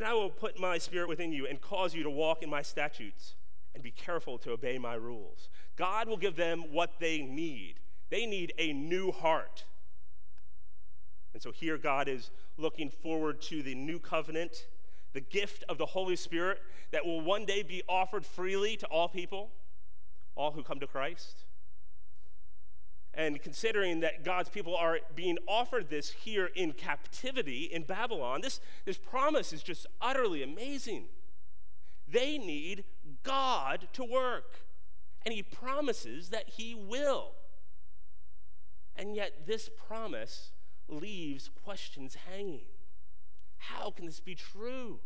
And 0.02 0.10
I 0.10 0.16
will 0.16 0.32
put 0.32 0.60
my 0.60 0.80
spirit 0.80 1.08
within 1.08 1.32
you 1.32 1.46
and 1.46 1.62
cause 1.62 1.94
you 1.94 2.02
to 2.02 2.10
walk 2.10 2.42
in 2.42 2.50
my 2.50 2.64
statutes 2.64 3.36
and 3.76 3.84
be 3.84 3.92
careful 3.92 4.40
to 4.40 4.54
obey 4.54 4.80
my 4.80 4.96
rules. 4.96 5.48
God 5.76 6.08
will 6.08 6.18
give 6.18 6.36
them 6.36 6.64
what 6.72 6.94
they 7.00 7.22
need. 7.22 7.76
They 8.10 8.26
need 8.26 8.52
a 8.58 8.74
new 8.74 9.12
heart. 9.12 9.64
And 11.36 11.44
so 11.44 11.52
here 11.52 11.78
God 11.78 12.08
is 12.08 12.32
looking 12.58 12.90
forward 12.90 13.44
to 13.44 13.62
the 13.62 13.76
new 13.76 14.00
covenant, 14.00 14.66
the 15.14 15.22
gift 15.22 15.66
of 15.70 15.78
the 15.78 15.86
Holy 15.86 16.16
Spirit 16.16 16.58
that 16.90 17.06
will 17.06 17.22
one 17.22 17.46
day 17.46 17.62
be 17.62 17.84
offered 17.88 18.26
freely 18.26 18.78
to 18.78 18.88
all 18.88 19.08
people, 19.08 19.52
all 20.34 20.50
who 20.50 20.64
come 20.64 20.80
to 20.80 20.88
Christ. 20.88 21.44
And 23.14 23.42
considering 23.42 24.00
that 24.00 24.24
God's 24.24 24.50
people 24.50 24.76
are 24.76 25.00
being 25.16 25.38
offered 25.48 25.90
this 25.90 26.12
here 26.12 26.50
in 26.56 26.72
captivity 26.72 27.64
in 27.64 27.84
Babylon, 27.84 28.42
this, 28.42 28.62
this 28.86 28.98
promise 28.98 29.52
is 29.52 29.62
just 29.62 29.86
utterly 30.02 30.44
amazing. 30.44 31.06
They 32.08 32.38
need 32.38 32.86
God 33.24 33.88
to 33.94 34.04
work, 34.04 34.66
and 35.26 35.34
He 35.34 35.44
promises 35.44 36.30
that 36.30 36.50
He 36.50 36.74
will. 36.74 37.32
And 38.96 39.16
yet, 39.16 39.46
this 39.46 39.70
promise 39.70 40.52
leaves 40.88 41.50
questions 41.64 42.16
hanging. 42.30 42.66
How 43.58 43.92
can 43.92 44.06
this 44.06 44.20
be 44.20 44.36
true? 44.36 45.00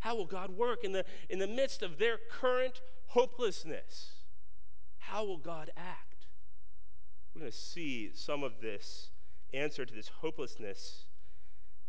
How 0.00 0.16
will 0.16 0.26
God 0.26 0.50
work 0.50 0.82
in 0.82 0.92
the, 0.92 1.04
in 1.28 1.38
the 1.38 1.46
midst 1.46 1.82
of 1.82 1.98
their 1.98 2.18
current 2.30 2.80
hopelessness? 3.08 4.14
How 4.98 5.24
will 5.24 5.36
God 5.36 5.70
act? 5.76 6.11
We're 7.34 7.40
going 7.40 7.52
to 7.52 7.56
see 7.56 8.10
some 8.14 8.42
of 8.42 8.60
this 8.60 9.08
answer 9.54 9.86
to 9.86 9.94
this 9.94 10.08
hopelessness 10.20 11.04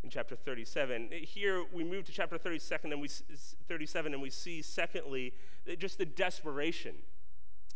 in 0.03 0.09
chapter 0.09 0.35
37. 0.35 1.09
Here 1.21 1.63
we 1.73 1.83
move 1.83 2.05
to 2.05 2.11
chapter 2.13 2.37
32 2.37 2.75
and 2.83 3.01
we, 3.01 3.07
37 3.07 4.13
and 4.13 4.21
we 4.21 4.29
see, 4.29 4.61
secondly, 4.61 5.33
just 5.77 5.97
the 5.97 6.05
desperation 6.05 6.95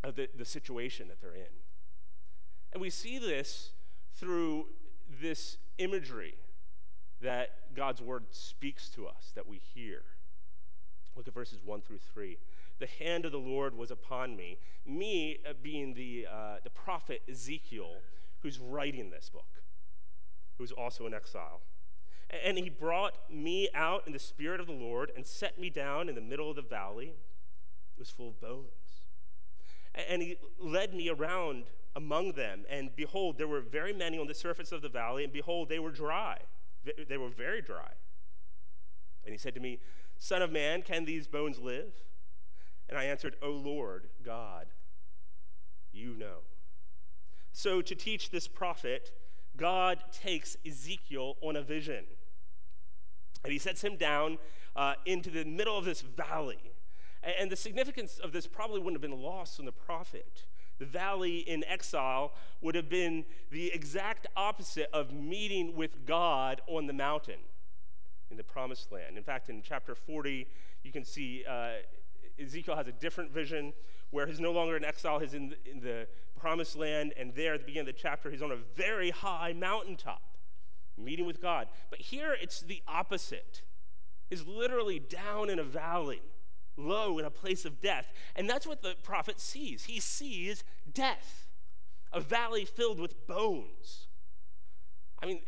of 0.03 0.15
the, 0.15 0.29
the 0.38 0.45
situation 0.45 1.09
that 1.09 1.21
they're 1.21 1.36
in. 1.36 1.53
And 2.71 2.81
we 2.81 2.89
see 2.89 3.17
this 3.17 3.71
through 4.13 4.67
this 5.21 5.57
imagery 5.77 6.36
that 7.21 7.75
God's 7.75 8.01
word 8.01 8.25
speaks 8.31 8.89
to 8.89 9.07
us, 9.07 9.31
that 9.36 9.47
we 9.47 9.57
hear. 9.57 10.03
Look 11.15 11.27
at 11.27 11.33
verses 11.33 11.59
1 11.65 11.81
through 11.81 12.00
3 12.13 12.38
the 12.79 12.88
hand 12.88 13.25
of 13.25 13.31
the 13.31 13.39
Lord 13.39 13.75
was 13.75 13.91
upon 13.91 14.36
me. 14.36 14.57
Me 14.86 15.38
uh, 15.48 15.53
being 15.62 15.93
the, 15.93 16.27
uh, 16.31 16.55
the 16.63 16.69
prophet 16.69 17.22
Ezekiel, 17.29 17.96
who's 18.41 18.60
writing 18.60 19.10
this 19.10 19.29
book, 19.29 19.63
who's 20.57 20.72
also 20.72 21.05
in 21.05 21.13
exile. 21.13 21.62
And 22.46 22.57
he 22.57 22.69
brought 22.69 23.17
me 23.31 23.69
out 23.74 24.03
in 24.05 24.13
the 24.13 24.19
spirit 24.19 24.60
of 24.60 24.67
the 24.67 24.74
Lord 24.74 25.12
and 25.15 25.25
set 25.25 25.60
me 25.60 25.69
down 25.69 26.10
in 26.10 26.15
the 26.15 26.22
middle 26.22 26.50
of 26.50 26.55
the 26.55 26.62
valley. 26.62 27.13
It 27.96 28.00
was 28.00 28.10
full 28.10 28.29
of 28.29 28.41
bones. 28.41 28.67
And 30.10 30.22
he 30.22 30.38
led 30.60 30.93
me 30.93 31.10
around 31.10 31.65
among 31.96 32.34
them, 32.34 32.63
and 32.69 32.96
behold, 32.96 33.39
there 33.39 33.48
were 33.48 33.60
very 33.60 33.91
many 33.91 34.19
on 34.19 34.27
the 34.27 34.34
surface 34.36 34.72
of 34.72 34.84
the 34.84 34.89
valley, 34.89 35.24
and 35.24 35.34
behold, 35.34 35.67
they 35.67 35.79
were 35.79 35.89
dry. 35.89 36.38
They 37.10 37.17
were 37.17 37.29
very 37.29 37.62
dry. 37.62 37.89
And 39.25 39.34
he 39.34 39.38
said 39.39 39.55
to 39.55 39.60
me, 39.60 39.79
Son 40.19 40.43
of 40.43 40.51
man, 40.51 40.84
can 40.84 41.05
these 41.05 41.27
bones 41.27 41.57
live? 41.57 41.91
And 42.89 42.98
I 42.98 43.06
answered, 43.06 43.36
O 43.41 43.51
Lord 43.51 44.08
God, 44.24 44.67
you 45.91 46.15
know. 46.15 46.39
So 47.51 47.82
to 47.82 47.96
teach 47.96 48.29
this 48.29 48.48
prophet, 48.48 49.12
God 49.58 50.00
takes 50.12 50.56
Ezekiel 50.65 51.36
on 51.41 51.56
a 51.56 51.62
vision. 51.62 52.06
And 53.44 53.51
he 53.51 53.60
sets 53.60 53.84
him 53.84 53.98
down 53.98 54.38
uh, 54.75 54.94
into 55.06 55.29
the 55.29 55.44
middle 55.44 55.77
of 55.77 55.86
this 55.86 56.01
valley. 56.01 56.72
And 57.39 57.51
the 57.51 57.56
significance 57.56 58.20
of 58.20 58.32
this 58.32 58.48
probably 58.48 58.79
wouldn't 58.79 59.01
have 59.01 59.10
been 59.10 59.22
lost 59.22 59.60
on 59.60 59.65
the 59.65 59.72
prophet. 59.72 60.46
The 60.79 60.86
valley 60.86 61.39
in 61.39 61.63
exile 61.65 62.34
would 62.62 62.75
have 62.75 62.89
been 62.89 63.25
the 63.51 63.74
exact 63.74 64.27
opposite 64.36 64.89
of 64.94 65.12
meeting 65.12 65.75
with 65.75 66.06
God 66.06 66.62
on 66.67 66.86
the 66.86 66.94
mountain 66.94 67.39
in 68.29 68.38
the 68.38 68.44
promised 68.44 68.91
land. 68.91 69.17
In 69.17 69.24
fact, 69.24 69.50
in 69.50 69.62
chapter 69.63 69.96
40, 69.96 70.48
you 70.84 70.91
can 70.91 71.03
see 71.03 71.44
uh, 71.50 71.70
Ezekiel 72.39 72.75
has 72.75 72.88
a 72.88 72.91
different 72.91 73.32
vision 73.32 73.74
where 74.12 74.25
he's 74.25 74.39
no 74.39 74.51
longer 74.51 74.77
in 74.77 74.86
exile, 74.86 75.20
he's 75.20 75.34
in 75.34 75.50
the, 75.50 75.58
in 75.70 75.79
the 75.79 76.08
promised 76.39 76.77
land, 76.77 77.13
and 77.17 77.34
there 77.36 77.53
at 77.53 77.60
the 77.60 77.65
beginning 77.65 77.89
of 77.89 77.96
the 77.96 78.01
chapter, 78.01 78.32
he's 78.32 78.41
on 78.41 78.51
a 78.51 78.58
very 78.75 79.10
high 79.10 79.53
mountaintop 79.53 80.22
meeting 80.98 81.25
with 81.25 81.41
God. 81.41 81.67
But 81.89 82.00
here 82.00 82.36
it's 82.39 82.62
the 82.62 82.82
opposite. 82.88 83.62
He's 84.29 84.46
literally 84.46 85.00
down 85.00 85.50
in 85.50 85.60
a 85.60 85.63
valley, 85.63 86.22
low 86.75 87.20
in 87.20 87.25
a 87.25 87.29
place 87.29 87.65
of 87.65 87.82
death. 87.82 88.12
And 88.36 88.50
that's 88.50 88.67
what 88.67 88.82
the 88.82 88.96
prophet 89.03 89.39
sees. 89.39 89.86
He 89.86 90.00
sees 90.00 90.63
death, 90.91 91.48
a 92.12 92.20
valley 92.20 92.65
filled 92.65 93.00
with 93.00 93.27
bones. 93.27 94.08
I 95.22 95.25
mean, 95.25 95.41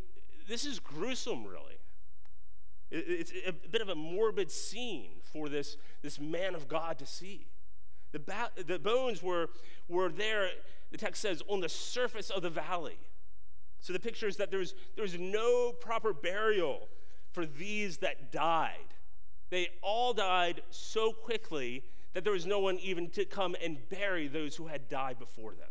this 0.47 0.65
is 0.65 0.79
gruesome, 0.79 1.45
really. 1.45 1.78
It's 2.91 3.31
a 3.45 3.51
bit 3.51 3.81
of 3.81 3.89
a 3.89 3.95
morbid 3.95 4.49
scene 4.49 5.11
for 5.31 5.47
this, 5.47 5.77
this 6.01 6.19
man 6.19 6.55
of 6.55 6.67
God 6.67 6.97
to 6.99 7.05
see. 7.05 7.47
The, 8.11 8.19
ba- 8.19 8.51
the 8.65 8.79
bones 8.79 9.21
were, 9.21 9.49
were 9.87 10.09
there, 10.09 10.49
the 10.91 10.97
text 10.97 11.21
says, 11.21 11.43
on 11.47 11.59
the 11.59 11.69
surface 11.69 12.31
of 12.31 12.41
the 12.41 12.49
valley. 12.49 12.97
So 13.79 13.93
the 13.93 13.99
picture 13.99 14.27
is 14.27 14.37
that 14.37 14.49
there's, 14.49 14.73
there's 14.95 15.17
no 15.17 15.71
proper 15.71 16.13
burial 16.13 16.87
for 17.31 17.45
these 17.45 17.97
that 17.97 18.31
died. 18.31 18.73
They 19.51 19.69
all 19.81 20.13
died 20.13 20.61
so 20.71 21.11
quickly 21.11 21.83
that 22.13 22.23
there 22.23 22.33
was 22.33 22.47
no 22.47 22.59
one 22.59 22.79
even 22.79 23.09
to 23.11 23.25
come 23.25 23.55
and 23.63 23.77
bury 23.89 24.27
those 24.27 24.55
who 24.55 24.67
had 24.67 24.89
died 24.89 25.19
before 25.19 25.53
them. 25.53 25.69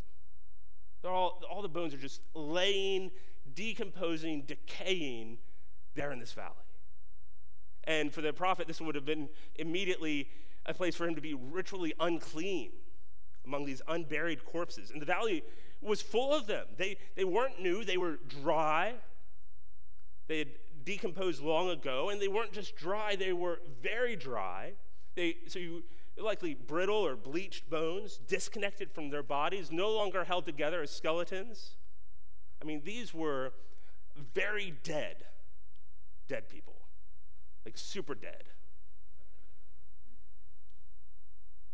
They're 1.03 1.11
all, 1.11 1.43
all 1.51 1.63
the 1.63 1.69
bones 1.69 1.95
are 1.95 1.99
just 1.99 2.21
laying, 2.35 3.11
decomposing, 3.55 4.43
decaying 4.43 5.39
there 5.95 6.13
in 6.13 6.21
this 6.21 6.33
valley. 6.33 6.55
And 7.89 8.13
for 8.13 8.21
the 8.21 8.33
prophet, 8.33 8.69
this 8.69 8.81
would 8.81 8.95
have 8.95 9.07
been 9.07 9.29
immediately 9.57 10.29
a 10.67 10.75
place 10.75 10.95
for 10.95 11.07
him 11.09 11.15
to 11.15 11.21
be 11.23 11.35
ritually 11.35 11.95
unclean 11.99 12.71
among 13.47 13.65
these 13.65 13.81
unburied 13.89 14.45
corpses. 14.45 14.91
And 14.91 15.01
the 15.01 15.07
valley 15.07 15.43
was 15.81 16.03
full 16.03 16.35
of 16.35 16.47
them. 16.47 16.67
They, 16.77 16.99
they 17.17 17.25
weren't 17.25 17.61
new, 17.61 17.85
they 17.85 17.97
were 17.97 18.19
dry. 18.43 18.95
They 20.29 20.39
had 20.39 20.49
decomposed 20.85 21.43
long 21.43 21.71
ago, 21.71 22.11
and 22.11 22.21
they 22.21 22.29
weren't 22.29 22.53
just 22.53 22.77
dry, 22.77 23.17
they 23.17 23.33
were 23.33 23.61
very 23.83 24.15
dry. 24.15 24.73
They, 25.15 25.37
so 25.49 25.59
you 25.59 25.83
likely 26.19 26.55
brittle 26.55 27.07
or 27.07 27.17
bleached 27.17 27.71
bones, 27.71 28.19
disconnected 28.27 28.93
from 28.93 29.09
their 29.09 29.23
bodies, 29.23 29.71
no 29.71 29.89
longer 29.91 30.25
held 30.25 30.45
together 30.45 30.83
as 30.83 30.91
skeletons. 30.91 31.77
I 32.61 32.65
mean, 32.65 32.83
these 32.85 33.15
were 33.15 33.53
very 34.35 34.75
dead, 34.83 35.25
dead 36.29 36.49
people, 36.49 36.78
like 37.69 37.77
super 37.77 38.15
dead. 38.15 38.45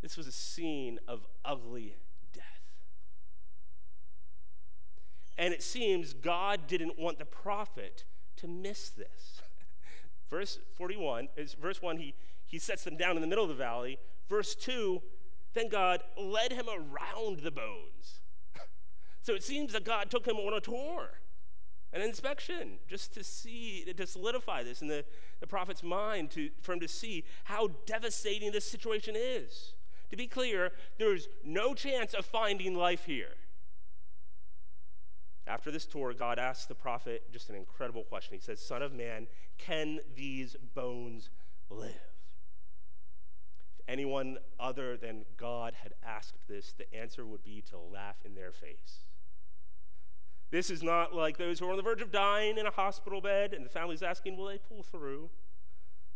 This 0.02 0.16
was 0.16 0.26
a 0.26 0.32
scene 0.32 0.98
of 1.06 1.24
ugly 1.44 1.94
death. 2.32 2.42
And 5.38 5.54
it 5.54 5.62
seems 5.62 6.12
God 6.12 6.66
didn't 6.66 6.98
want 6.98 7.20
the 7.20 7.24
prophet 7.24 8.02
to 8.38 8.48
miss 8.48 8.90
this. 8.90 9.40
verse 10.30 10.58
41, 10.74 11.28
is 11.36 11.54
verse 11.54 11.80
1, 11.80 11.98
he, 11.98 12.14
he 12.44 12.58
sets 12.58 12.82
them 12.82 12.96
down 12.96 13.14
in 13.14 13.22
the 13.22 13.28
middle 13.28 13.44
of 13.44 13.48
the 13.48 13.54
valley. 13.54 13.98
Verse 14.28 14.56
2, 14.56 15.00
then 15.52 15.68
God 15.68 16.02
led 16.20 16.50
him 16.50 16.66
around 16.68 17.38
the 17.44 17.52
bones. 17.52 18.20
so 19.22 19.32
it 19.32 19.44
seems 19.44 19.72
that 19.74 19.84
God 19.84 20.10
took 20.10 20.26
him 20.26 20.38
on 20.38 20.54
a 20.54 20.60
tour, 20.60 21.20
an 21.94 22.02
inspection, 22.02 22.78
just 22.88 23.14
to 23.14 23.22
see, 23.22 23.84
to 23.96 24.06
solidify 24.06 24.64
this 24.64 24.82
in 24.82 24.88
the, 24.88 25.04
the 25.40 25.46
prophet's 25.46 25.82
mind, 25.82 26.32
to, 26.32 26.50
for 26.60 26.72
him 26.72 26.80
to 26.80 26.88
see 26.88 27.24
how 27.44 27.68
devastating 27.86 28.50
this 28.50 28.68
situation 28.68 29.14
is. 29.16 29.74
To 30.10 30.16
be 30.16 30.26
clear, 30.26 30.72
there's 30.98 31.28
no 31.44 31.72
chance 31.72 32.12
of 32.12 32.26
finding 32.26 32.74
life 32.74 33.04
here. 33.04 33.36
After 35.46 35.70
this 35.70 35.86
tour, 35.86 36.12
God 36.14 36.38
asks 36.38 36.66
the 36.66 36.74
prophet 36.74 37.22
just 37.32 37.48
an 37.48 37.54
incredible 37.54 38.02
question. 38.02 38.34
He 38.34 38.40
says, 38.40 38.60
Son 38.60 38.82
of 38.82 38.92
man, 38.92 39.28
can 39.56 40.00
these 40.16 40.56
bones 40.74 41.30
live? 41.70 41.90
If 43.78 43.84
anyone 43.86 44.38
other 44.58 44.96
than 44.96 45.26
God 45.36 45.74
had 45.82 45.92
asked 46.04 46.48
this, 46.48 46.72
the 46.72 46.92
answer 46.92 47.24
would 47.24 47.44
be 47.44 47.62
to 47.70 47.78
laugh 47.78 48.16
in 48.24 48.34
their 48.34 48.52
face. 48.52 49.04
This 50.54 50.70
is 50.70 50.84
not 50.84 51.12
like 51.12 51.36
those 51.36 51.58
who 51.58 51.66
are 51.66 51.72
on 51.72 51.76
the 51.76 51.82
verge 51.82 52.00
of 52.00 52.12
dying 52.12 52.58
in 52.58 52.66
a 52.66 52.70
hospital 52.70 53.20
bed 53.20 53.54
and 53.54 53.66
the 53.66 53.68
family's 53.68 54.04
asking, 54.04 54.36
Will 54.36 54.46
they 54.46 54.58
pull 54.58 54.84
through? 54.84 55.28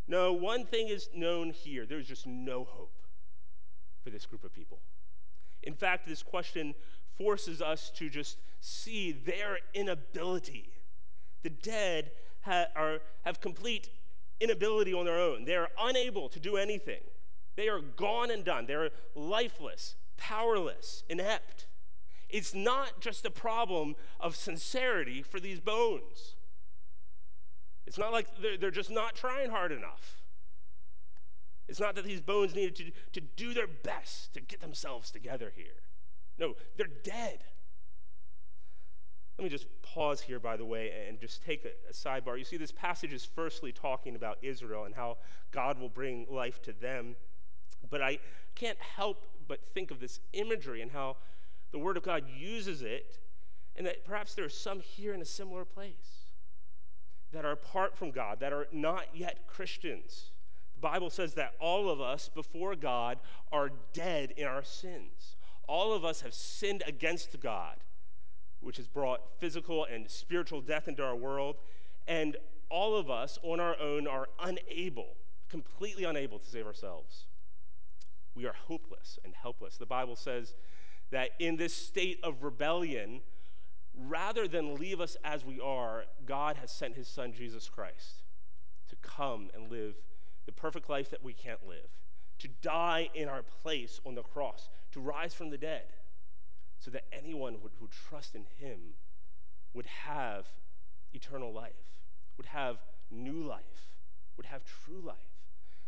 No, 0.07 0.33
one 0.33 0.64
thing 0.64 0.87
is 0.87 1.09
known 1.12 1.51
here 1.51 1.85
there's 1.85 2.07
just 2.07 2.24
no 2.24 2.62
hope 2.62 3.03
for 4.05 4.11
this 4.11 4.27
group 4.27 4.44
of 4.44 4.55
people. 4.55 4.79
In 5.64 5.74
fact, 5.74 6.07
this 6.07 6.22
question 6.22 6.77
forces 7.18 7.61
us 7.61 7.90
to 7.96 8.09
just 8.09 8.38
see 8.61 9.11
their 9.11 9.59
inability. 9.74 10.70
The 11.42 11.51
dead 11.51 12.12
ha- 12.42 12.66
are, 12.77 13.01
have 13.24 13.40
complete 13.40 13.90
inability 14.38 14.94
on 14.94 15.05
their 15.05 15.18
own. 15.18 15.46
They 15.46 15.57
are 15.57 15.70
unable 15.81 16.29
to 16.29 16.38
do 16.38 16.57
anything. 16.57 17.01
They 17.57 17.68
are 17.68 17.81
gone 17.81 18.31
and 18.31 18.44
done. 18.44 18.66
They're 18.66 18.90
lifeless, 19.16 19.96
powerless, 20.16 21.03
inept. 21.09 21.66
It's 22.28 22.54
not 22.54 23.00
just 23.00 23.24
a 23.24 23.30
problem 23.30 23.96
of 24.20 24.36
sincerity 24.36 25.22
for 25.22 25.40
these 25.40 25.60
bones. 25.60 26.34
It's 27.86 27.98
not 27.98 28.12
like 28.12 28.26
they're, 28.42 28.58
they're 28.58 28.70
just 28.70 28.90
not 28.90 29.14
trying 29.14 29.50
hard 29.50 29.72
enough. 29.72 30.20
It's 31.68 31.80
not 31.80 31.94
that 31.94 32.04
these 32.04 32.20
bones 32.20 32.54
needed 32.54 32.76
to, 32.76 32.90
to 33.12 33.20
do 33.20 33.54
their 33.54 33.66
best 33.66 34.34
to 34.34 34.40
get 34.40 34.60
themselves 34.60 35.10
together 35.10 35.52
here. 35.54 35.82
No, 36.38 36.54
they're 36.76 36.86
dead. 36.86 37.44
Let 39.38 39.44
me 39.44 39.50
just 39.50 39.66
pause 39.82 40.20
here, 40.20 40.40
by 40.40 40.56
the 40.56 40.64
way, 40.64 41.06
and 41.08 41.20
just 41.20 41.44
take 41.44 41.64
a, 41.64 41.68
a, 41.88 41.92
sidebar. 41.92 42.38
You 42.38 42.44
see, 42.44 42.56
this 42.56 42.72
passage 42.72 43.12
is 43.12 43.24
firstly 43.24 43.70
talking 43.72 44.16
about 44.16 44.38
Israel 44.42 44.84
and 44.84 44.94
how 44.94 45.18
God 45.52 45.78
will 45.78 45.88
bring 45.88 46.26
life 46.28 46.60
to 46.62 46.72
them. 46.72 47.16
But 47.88 48.02
I 48.02 48.18
can't 48.54 48.78
help 48.80 49.22
but 49.46 49.64
think 49.64 49.90
of 49.90 50.00
this 50.00 50.20
imagery 50.32 50.82
and 50.82 50.90
how 50.90 51.16
the 51.72 51.78
Word 51.78 51.96
of 51.96 52.02
God 52.02 52.24
uses 52.28 52.83
it, 52.83 53.18
and 53.76 53.87
that 53.87 54.04
perhaps 54.04 54.35
there 54.35 54.44
are 54.44 54.50
some 54.50 54.81
here 54.81 55.14
in 55.14 55.20
a 55.20 55.26
similar 55.26 55.64
place 55.64 56.33
that 57.33 57.44
are 57.44 57.52
apart 57.52 57.96
from 57.96 58.11
God, 58.11 58.40
that 58.40 58.52
are 58.52 58.66
not 58.72 59.07
yet 59.14 59.46
Christians. 59.46 60.31
The 60.74 60.81
Bible 60.81 61.11
says 61.11 61.35
that 61.35 61.54
all 61.61 61.90
of 61.90 62.00
us 62.00 62.28
before 62.28 62.74
God 62.74 63.18
are 63.52 63.70
dead 63.92 64.33
in 64.37 64.46
our 64.46 64.62
sins 64.64 65.37
all 65.68 65.92
of 65.92 66.04
us 66.04 66.22
have 66.22 66.35
sinned 66.35 66.83
against 66.87 67.38
God, 67.40 67.76
which 68.61 68.78
has 68.78 68.88
brought 68.88 69.20
physical 69.38 69.85
and 69.85 70.11
spiritual 70.11 70.62
death 70.62 70.88
into 70.88 71.04
our 71.04 71.14
world. 71.14 71.57
And 72.09 72.37
all 72.70 72.96
of 72.96 73.11
us 73.11 73.38
on 73.42 73.61
our 73.61 73.78
own 73.78 74.09
are 74.09 74.28
unable, 74.42 75.16
completely 75.48 76.04
unable 76.04 76.38
to 76.38 76.46
save 76.46 76.66
ourselves. 76.66 77.26
We 78.35 78.46
are 78.46 78.54
hopeless 78.54 79.18
and 79.24 79.35
helpless. 79.35 79.76
The 79.76 79.87
Bible 79.87 80.16
says 80.16 80.54
that 81.11 81.31
in 81.38 81.57
this 81.57 81.75
state 81.75 82.18
of 82.23 82.42
rebellion, 82.42 83.21
rather 83.97 84.47
than 84.47 84.75
leave 84.75 85.01
us 85.01 85.16
as 85.25 85.44
we 85.44 85.61
are, 85.61 86.05
God 86.27 86.57
has 86.57 86.71
sent 86.71 86.94
his 86.94 87.09
son, 87.09 87.33
Jesus 87.33 87.68
Christ, 87.68 88.23
to 88.88 88.97
come 88.97 89.51
and 89.55 89.71
live 89.71 89.94
the 90.47 90.53
perfect 90.53 90.88
life 90.88 91.11
that 91.11 91.23
we 91.23 91.33
can't 91.33 91.66
live, 91.66 91.88
to 92.38 92.49
die 92.62 93.09
in 93.14 93.29
our 93.29 93.42
place 93.42 94.01
on 94.07 94.14
the 94.14 94.23
cross, 94.23 94.68
to 94.92 95.01
rise 95.01 95.35
from 95.35 95.51
the 95.51 95.59
dead, 95.59 95.85
so 96.79 96.90
that 96.90 97.05
anyone 97.12 97.55
would, 97.62 97.73
who 97.79 97.87
would 97.87 97.90
trust 97.90 98.35
in 98.35 98.44
him 98.59 98.79
would 99.75 99.87
have 99.87 100.47
eternal 101.12 101.53
life, 101.53 101.73
would 102.37 102.47
have 102.47 102.79
new 103.11 103.42
life, 103.42 103.97
would 104.37 104.47
have 104.47 104.62
true 104.64 105.01
life. 105.03 105.16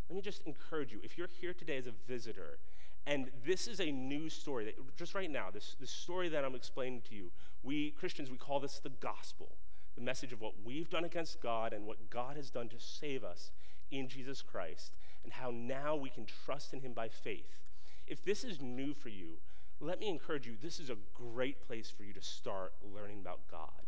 Let 0.09 0.17
me 0.17 0.23
just 0.23 0.43
encourage 0.43 0.93
you 0.93 0.99
if 1.03 1.17
you're 1.17 1.29
here 1.41 1.55
today 1.55 1.77
as 1.77 1.87
a 1.87 1.93
visitor 2.09 2.59
And 3.07 3.31
this 3.45 3.67
is 3.67 3.81
a 3.81 3.91
new 3.91 4.29
story 4.29 4.67
that 4.67 4.97
just 4.97 5.15
right 5.15 5.31
now, 5.31 5.51
this, 5.53 5.77
this 5.81 5.91
story 5.91 6.29
that 6.29 6.45
I'm 6.45 6.55
explaining 6.55 7.03
to 7.09 7.15
you, 7.15 7.31
we 7.63 7.91
Christians, 7.93 8.31
we 8.31 8.37
call 8.37 8.61
this 8.61 8.79
the 8.79 8.91
gospel, 8.91 9.57
the 9.97 10.03
message 10.03 10.33
of 10.33 10.41
what 10.41 10.55
we've 10.65 10.91
done 10.91 11.05
against 11.05 11.41
God 11.41 11.73
and 11.73 11.87
what 11.87 12.11
God 12.11 12.37
has 12.37 12.51
done 12.51 12.69
to 12.69 12.79
save 12.79 13.25
us 13.25 13.51
in 13.91 14.09
Jesus 14.09 14.43
Christ, 14.43 14.93
and 15.25 15.33
how 15.33 15.51
now 15.51 15.97
we 15.97 16.11
can 16.11 16.27
trust 16.45 16.73
in 16.73 16.81
him 16.81 16.93
by 16.93 17.09
faith. 17.09 17.65
If 18.07 18.25
this 18.25 18.45
is 18.45 18.61
new 18.61 18.95
for 18.95 19.09
you, 19.09 19.39
let 19.81 19.99
me 19.99 20.09
encourage 20.09 20.47
you 20.47 20.55
this 20.61 20.79
is 20.79 20.91
a 20.91 20.97
great 21.15 21.67
place 21.67 21.91
for 21.91 22.05
you 22.05 22.13
to 22.13 22.23
start 22.23 22.75
learning 22.95 23.21
about 23.21 23.41
God, 23.51 23.87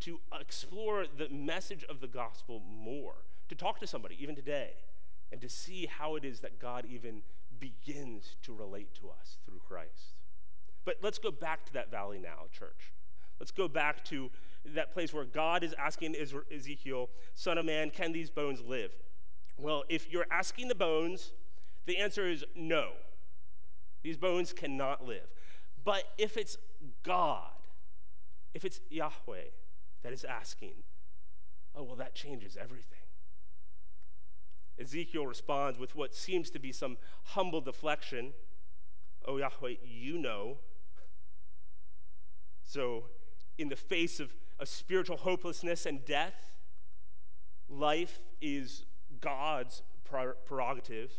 to 0.00 0.20
explore 0.38 1.06
the 1.06 1.28
message 1.28 1.84
of 1.84 2.00
the 2.00 2.06
gospel 2.08 2.60
more, 2.60 3.14
to 3.48 3.54
talk 3.54 3.78
to 3.80 3.86
somebody, 3.86 4.16
even 4.20 4.34
today, 4.34 4.72
and 5.30 5.40
to 5.40 5.48
see 5.48 5.86
how 5.86 6.16
it 6.16 6.24
is 6.24 6.40
that 6.40 6.58
God 6.58 6.84
even 6.88 7.22
begins 7.60 8.36
to 8.42 8.54
relate 8.54 8.94
to 8.94 9.08
us 9.10 9.38
through 9.44 9.60
Christ. 9.66 10.14
But 10.84 10.96
let's 11.02 11.18
go 11.18 11.30
back 11.30 11.66
to 11.66 11.72
that 11.74 11.90
valley 11.90 12.18
now, 12.18 12.46
church. 12.52 12.92
Let's 13.38 13.50
go 13.50 13.68
back 13.68 14.04
to 14.06 14.30
that 14.64 14.92
place 14.92 15.12
where 15.12 15.24
God 15.24 15.62
is 15.62 15.74
asking 15.78 16.16
Ezekiel, 16.16 17.10
Son 17.34 17.58
of 17.58 17.66
man, 17.66 17.90
can 17.90 18.12
these 18.12 18.30
bones 18.30 18.60
live? 18.60 18.90
Well, 19.56 19.84
if 19.88 20.10
you're 20.10 20.26
asking 20.30 20.68
the 20.68 20.74
bones, 20.74 21.32
the 21.86 21.98
answer 21.98 22.26
is 22.26 22.44
no. 22.54 22.92
These 24.02 24.16
bones 24.16 24.52
cannot 24.52 25.06
live. 25.06 25.26
But 25.84 26.04
if 26.18 26.36
it's 26.36 26.56
God, 27.02 27.50
if 28.54 28.64
it's 28.64 28.80
Yahweh 28.90 29.50
that 30.02 30.12
is 30.12 30.24
asking, 30.24 30.74
oh, 31.74 31.82
well, 31.82 31.96
that 31.96 32.14
changes 32.14 32.56
everything. 32.60 33.07
Ezekiel 34.80 35.26
responds 35.26 35.78
with 35.78 35.94
what 35.94 36.14
seems 36.14 36.50
to 36.50 36.58
be 36.58 36.72
some 36.72 36.96
humble 37.24 37.60
deflection. 37.60 38.32
Oh, 39.26 39.36
Yahweh, 39.36 39.74
you 39.84 40.18
know. 40.18 40.58
So, 42.62 43.04
in 43.56 43.68
the 43.68 43.76
face 43.76 44.20
of, 44.20 44.34
of 44.60 44.68
spiritual 44.68 45.16
hopelessness 45.16 45.86
and 45.86 46.04
death, 46.04 46.52
life 47.68 48.20
is 48.40 48.84
God's 49.20 49.82
prerogative. 50.44 51.12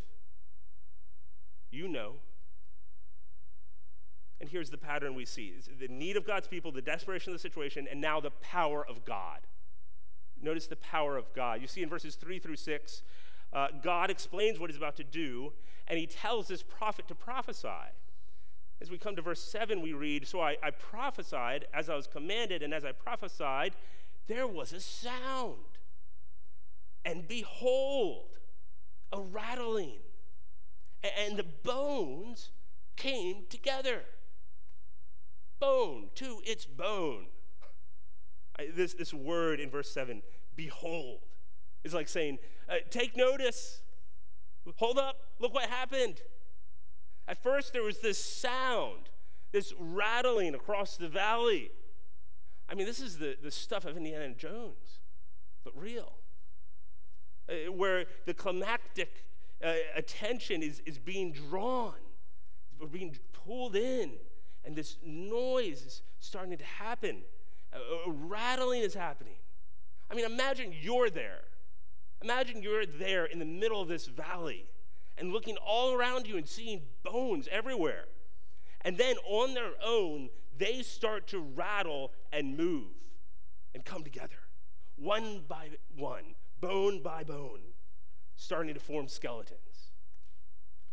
You 1.72 1.88
know. 1.88 2.16
And 4.40 4.50
here's 4.50 4.70
the 4.70 4.78
pattern 4.78 5.16
we 5.16 5.26
see 5.26 5.54
the 5.80 5.88
need 5.88 6.16
of 6.16 6.26
God's 6.26 6.48
people, 6.48 6.72
the 6.72 6.82
desperation 6.82 7.32
of 7.32 7.36
the 7.36 7.42
situation, 7.42 7.88
and 7.90 8.00
now 8.00 8.20
the 8.20 8.32
power 8.32 8.86
of 8.88 9.04
God. 9.06 9.40
Notice 10.42 10.68
the 10.68 10.78
power 10.78 11.18
of 11.18 11.34
God. 11.34 11.62
You 11.62 11.68
see 11.68 11.84
in 11.84 11.90
verses 11.90 12.16
3 12.16 12.40
through 12.40 12.56
6, 12.56 13.04
uh, 13.54 13.68
God 13.82 14.10
explains 14.10 14.60
what 14.60 14.70
he's 14.70 14.78
about 14.78 14.96
to 14.98 15.04
do, 15.04 15.54
and 15.88 15.98
he 15.98 16.06
tells 16.06 16.48
this 16.48 16.64
prophet 16.64 17.08
to 17.08 17.16
prophesy. 17.16 17.92
As 18.82 18.90
we 18.90 18.98
come 18.98 19.16
to 19.16 19.22
verse 19.22 19.42
7, 19.42 19.82
we 19.82 19.94
read 19.94 20.28
So 20.28 20.40
I, 20.40 20.58
I 20.64 20.72
prophesied 20.72 21.66
as 21.74 21.90
I 21.90 21.96
was 21.96 22.08
commanded, 22.08 22.64
and 22.64 22.74
as 22.74 22.86
I 22.86 22.92
prophesied, 22.92 23.74
there 24.28 24.48
was 24.48 24.72
a 24.72 24.80
sound. 24.80 25.58
And 27.04 27.28
behold, 27.28 28.38
a 29.12 29.20
rattling, 29.20 30.00
and 31.04 31.38
the 31.38 31.46
bones 31.64 32.52
came 32.96 33.46
together. 33.50 34.04
Bone 35.60 36.10
to 36.16 36.42
its 36.46 36.66
bone. 36.66 37.28
This, 38.74 38.94
this 38.94 39.14
word 39.14 39.60
in 39.60 39.70
verse 39.70 39.90
7, 39.92 40.22
behold, 40.56 41.20
is 41.84 41.94
like 41.94 42.08
saying, 42.08 42.40
uh, 42.68 42.76
take 42.90 43.16
notice. 43.16 43.82
Hold 44.78 45.00
up. 45.00 45.18
Look 45.40 45.54
what 45.54 45.70
happened. 45.70 46.22
At 47.28 47.42
first, 47.42 47.74
there 47.74 47.84
was 47.84 48.00
this 48.00 48.24
sound, 48.24 49.10
this 49.52 49.74
rattling 49.80 50.56
across 50.56 50.98
the 50.98 51.08
valley. 51.08 51.72
I 52.68 52.76
mean, 52.76 52.86
this 52.86 53.00
is 53.00 53.18
the, 53.18 53.38
the 53.42 53.52
stuff 53.52 53.86
of 53.86 53.98
Indiana 53.98 54.34
Jones, 54.34 55.00
but 55.64 55.80
real. 55.80 56.14
Uh, 57.50 57.72
where 57.72 58.06
the 58.26 58.34
climactic 58.34 59.26
uh, 59.64 59.74
attention 59.96 60.62
is, 60.62 60.82
is 60.86 61.00
being 61.00 61.32
drawn, 61.32 61.96
we're 62.80 62.88
being 62.88 63.18
pulled 63.34 63.76
in, 63.76 64.14
and 64.64 64.76
this 64.76 64.98
noise 65.04 65.82
is 65.82 66.02
starting 66.20 66.58
to 66.58 66.64
happen. 66.64 67.22
Uh, 67.74 68.12
rattling 68.12 68.82
is 68.82 68.94
happening. 68.94 69.36
I 70.12 70.16
mean, 70.16 70.26
imagine 70.26 70.74
you're 70.80 71.10
there 71.10 71.42
Imagine 72.22 72.62
you're 72.62 72.86
there 72.86 73.26
in 73.26 73.40
the 73.40 73.46
middle 73.46 73.82
of 73.82 73.88
this 73.88 74.08
valley 74.08 74.66
and 75.18 75.32
looking 75.32 75.58
all 75.58 75.94
around 75.94 76.28
you 76.28 76.38
and 76.38 76.48
seeing 76.48 76.82
bones 77.04 77.48
everywhere. 77.52 78.06
And 78.82 78.98
then 78.98 79.16
on 79.26 79.54
their 79.54 79.74
own, 79.84 80.30
they 80.58 80.82
start 80.82 81.28
to 81.28 81.40
rattle 81.40 82.12
and 82.32 82.58
move 82.58 82.92
and 83.74 83.86
come 83.86 84.04
together, 84.04 84.48
one 84.96 85.44
by 85.48 85.70
one, 85.96 86.36
bone 86.60 87.02
by 87.02 87.24
bone, 87.24 87.62
starting 88.36 88.74
to 88.74 88.80
form 88.80 89.08
skeletons. 89.08 89.92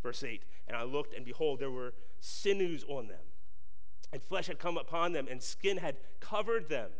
Verse 0.03 0.23
8 0.23 0.45
And 0.69 0.77
I 0.77 0.85
looked, 0.85 1.15
and 1.15 1.25
behold, 1.25 1.59
there 1.59 1.71
were 1.71 1.95
sinews 2.21 2.85
on 2.89 3.09
them, 3.09 3.25
and 4.13 4.23
flesh 4.23 4.47
had 4.47 4.59
come 4.59 4.77
upon 4.77 5.13
them, 5.13 5.27
and 5.29 5.43
skin 5.43 5.79
had 5.79 5.97
covered 6.21 6.69
them. 6.69 6.91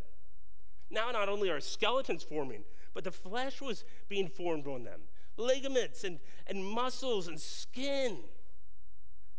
Now, 0.89 1.11
not 1.11 1.29
only 1.29 1.49
are 1.49 1.59
skeletons 1.59 2.23
forming, 2.23 2.63
but 2.97 3.03
the 3.03 3.11
flesh 3.11 3.61
was 3.61 3.85
being 4.09 4.27
formed 4.27 4.65
on 4.65 4.83
them 4.83 5.01
ligaments 5.37 6.03
and, 6.03 6.17
and 6.47 6.65
muscles 6.65 7.27
and 7.27 7.39
skin. 7.39 8.17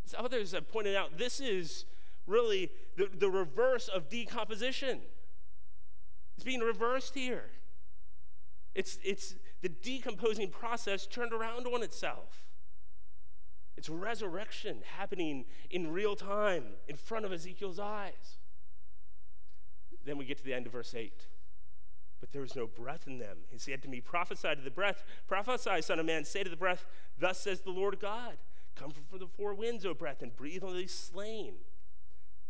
As 0.04 0.14
others 0.16 0.52
have 0.52 0.68
pointed 0.68 0.94
out, 0.94 1.18
this 1.18 1.40
is 1.40 1.84
really 2.24 2.70
the, 2.96 3.08
the 3.12 3.28
reverse 3.28 3.88
of 3.88 4.08
decomposition. 4.08 5.00
It's 6.36 6.44
being 6.44 6.60
reversed 6.60 7.16
here. 7.16 7.46
It's, 8.76 8.96
it's 9.02 9.34
the 9.60 9.70
decomposing 9.70 10.50
process 10.50 11.04
turned 11.04 11.32
around 11.32 11.66
on 11.66 11.82
itself. 11.82 12.44
It's 13.76 13.88
resurrection 13.88 14.82
happening 14.96 15.46
in 15.68 15.90
real 15.90 16.14
time 16.14 16.62
in 16.86 16.94
front 16.94 17.24
of 17.24 17.32
Ezekiel's 17.32 17.80
eyes. 17.80 18.38
Then 20.04 20.16
we 20.16 20.26
get 20.26 20.38
to 20.38 20.44
the 20.44 20.54
end 20.54 20.66
of 20.66 20.72
verse 20.72 20.94
8 20.94 21.26
but 22.20 22.32
there 22.32 22.42
was 22.42 22.56
no 22.56 22.66
breath 22.66 23.06
in 23.06 23.18
them. 23.18 23.38
He 23.50 23.58
said 23.58 23.82
to 23.82 23.88
me, 23.88 24.00
Prophesy 24.00 24.54
to 24.54 24.62
the 24.62 24.70
breath, 24.70 25.04
prophesy, 25.26 25.82
Son 25.82 25.98
of 25.98 26.06
Man, 26.06 26.24
say 26.24 26.42
to 26.42 26.50
the 26.50 26.56
breath, 26.56 26.84
Thus 27.18 27.38
says 27.38 27.60
the 27.60 27.70
Lord 27.70 28.00
God, 28.00 28.38
Come 28.74 28.90
from 28.90 29.18
the 29.18 29.26
four 29.26 29.54
winds, 29.54 29.84
O 29.84 29.94
breath, 29.94 30.22
and 30.22 30.36
breathe 30.36 30.62
on 30.62 30.76
these 30.76 30.94
slain, 30.94 31.54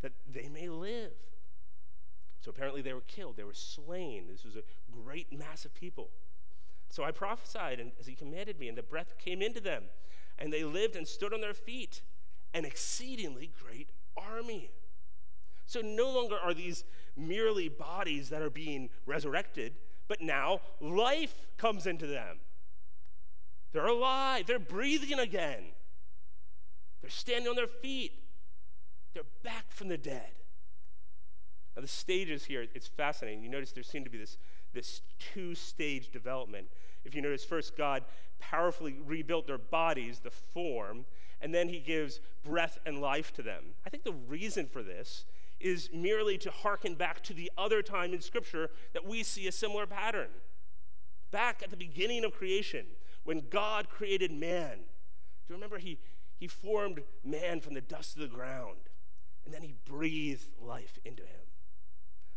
that 0.03 0.13
they 0.31 0.49
may 0.49 0.69
live. 0.69 1.13
So 2.41 2.51
apparently 2.51 2.83
they 2.83 2.93
were 2.93 3.03
killed, 3.03 3.37
they 3.37 3.45
were 3.45 3.55
slain. 3.55 4.27
This 4.31 4.45
was 4.45 4.57
a 4.57 4.63
great 4.91 5.37
mass 5.37 5.65
of 5.65 5.75
people. 5.75 6.11
So 6.91 7.05
I 7.05 7.11
prophesied 7.11 7.81
and, 7.81 7.93
as 7.99 8.07
he 8.07 8.15
commanded 8.15 8.59
me, 8.59 8.69
and 8.69 8.79
the 8.79 8.83
breath 8.83 9.17
came 9.19 9.43
into 9.43 9.61
them, 9.61 9.85
and 10.39 10.53
they 10.53 10.65
lived 10.65 10.97
and 10.97 11.07
stood 11.07 11.35
on 11.35 11.41
their 11.41 11.55
feet, 11.55 12.03
an 12.55 12.65
exceedingly 12.65 13.51
great 13.63 13.91
army. 14.17 14.71
So 15.69 15.83
no 15.83 16.11
longer 16.11 16.37
are 16.43 16.55
these 16.55 16.85
merely 17.15 17.69
bodies 17.69 18.31
that 18.31 18.41
are 18.41 18.49
being 18.49 18.89
resurrected, 19.05 19.75
but 20.09 20.23
now 20.23 20.63
life 20.81 21.47
comes 21.59 21.87
into 21.87 22.07
them. 22.07 22.39
They're 23.73 23.87
alive, 23.87 24.47
they're 24.47 24.59
breathing 24.59 25.19
again, 25.19 25.63
they're 27.03 27.11
standing 27.11 27.51
on 27.51 27.55
their 27.55 27.67
feet, 27.67 28.13
they're 29.13 29.25
back 29.45 29.71
from 29.71 29.89
the 29.89 29.99
dead. 29.99 30.31
Now, 31.77 31.83
the 31.83 31.89
stages 31.89 32.47
here, 32.47 32.67
it's 32.75 32.87
fascinating. 32.87 33.43
You 33.43 33.51
notice 33.51 33.71
there 33.73 33.83
seem 33.83 34.05
to 34.05 34.11
be 34.11 34.19
this, 34.19 34.39
this 34.73 35.03
two 35.19 35.55
stage 35.55 36.11
development. 36.11 36.69
If 37.05 37.15
you 37.15 37.21
notice, 37.21 37.45
first, 37.45 37.77
God 37.77 38.05
powerfully 38.41 38.97
rebuilt 39.05 39.47
their 39.47 39.59
bodies, 39.59 40.21
the 40.21 40.31
form, 40.31 41.05
and 41.43 41.55
then 41.55 41.69
he 41.69 41.79
gives 41.79 42.21
breath 42.43 42.79
and 42.87 43.01
life 43.01 43.35
to 43.35 43.43
them. 43.43 43.75
I 43.87 43.91
think 43.91 44.05
the 44.05 44.13
reason 44.13 44.67
for 44.67 44.83
this 44.83 45.27
is 45.61 45.91
merely 45.93 46.39
to 46.39 46.51
hearken 46.51 46.95
back 46.95 47.23
to 47.25 47.35
the 47.35 47.51
other 47.59 47.83
time 47.83 48.13
in 48.13 48.21
Scripture 48.21 48.71
that 48.93 49.07
we 49.07 49.23
see 49.23 49.47
a 49.47 49.53
similar 49.53 49.87
pattern. 49.87 50.29
Back 51.31 51.63
at 51.63 51.71
the 51.71 51.77
beginning 51.77 52.25
of 52.25 52.33
creation, 52.33 52.87
when 53.25 53.45
God 53.51 53.89
created 53.89 54.33
man, 54.33 54.77
do 54.77 55.51
you 55.51 55.55
remember 55.55 55.79
he, 55.79 55.99
he 56.39 56.47
formed 56.47 57.03
man 57.25 57.61
from 57.61 57.75
the 57.75 57.81
dust 57.81 58.17
of 58.17 58.23
the 58.23 58.29
ground, 58.29 58.79
and 59.45 59.53
then 59.53 59.63
he 59.63 59.75
breathed 59.85 60.49
life 60.61 60.99
into 61.05 61.23
him? 61.23 61.41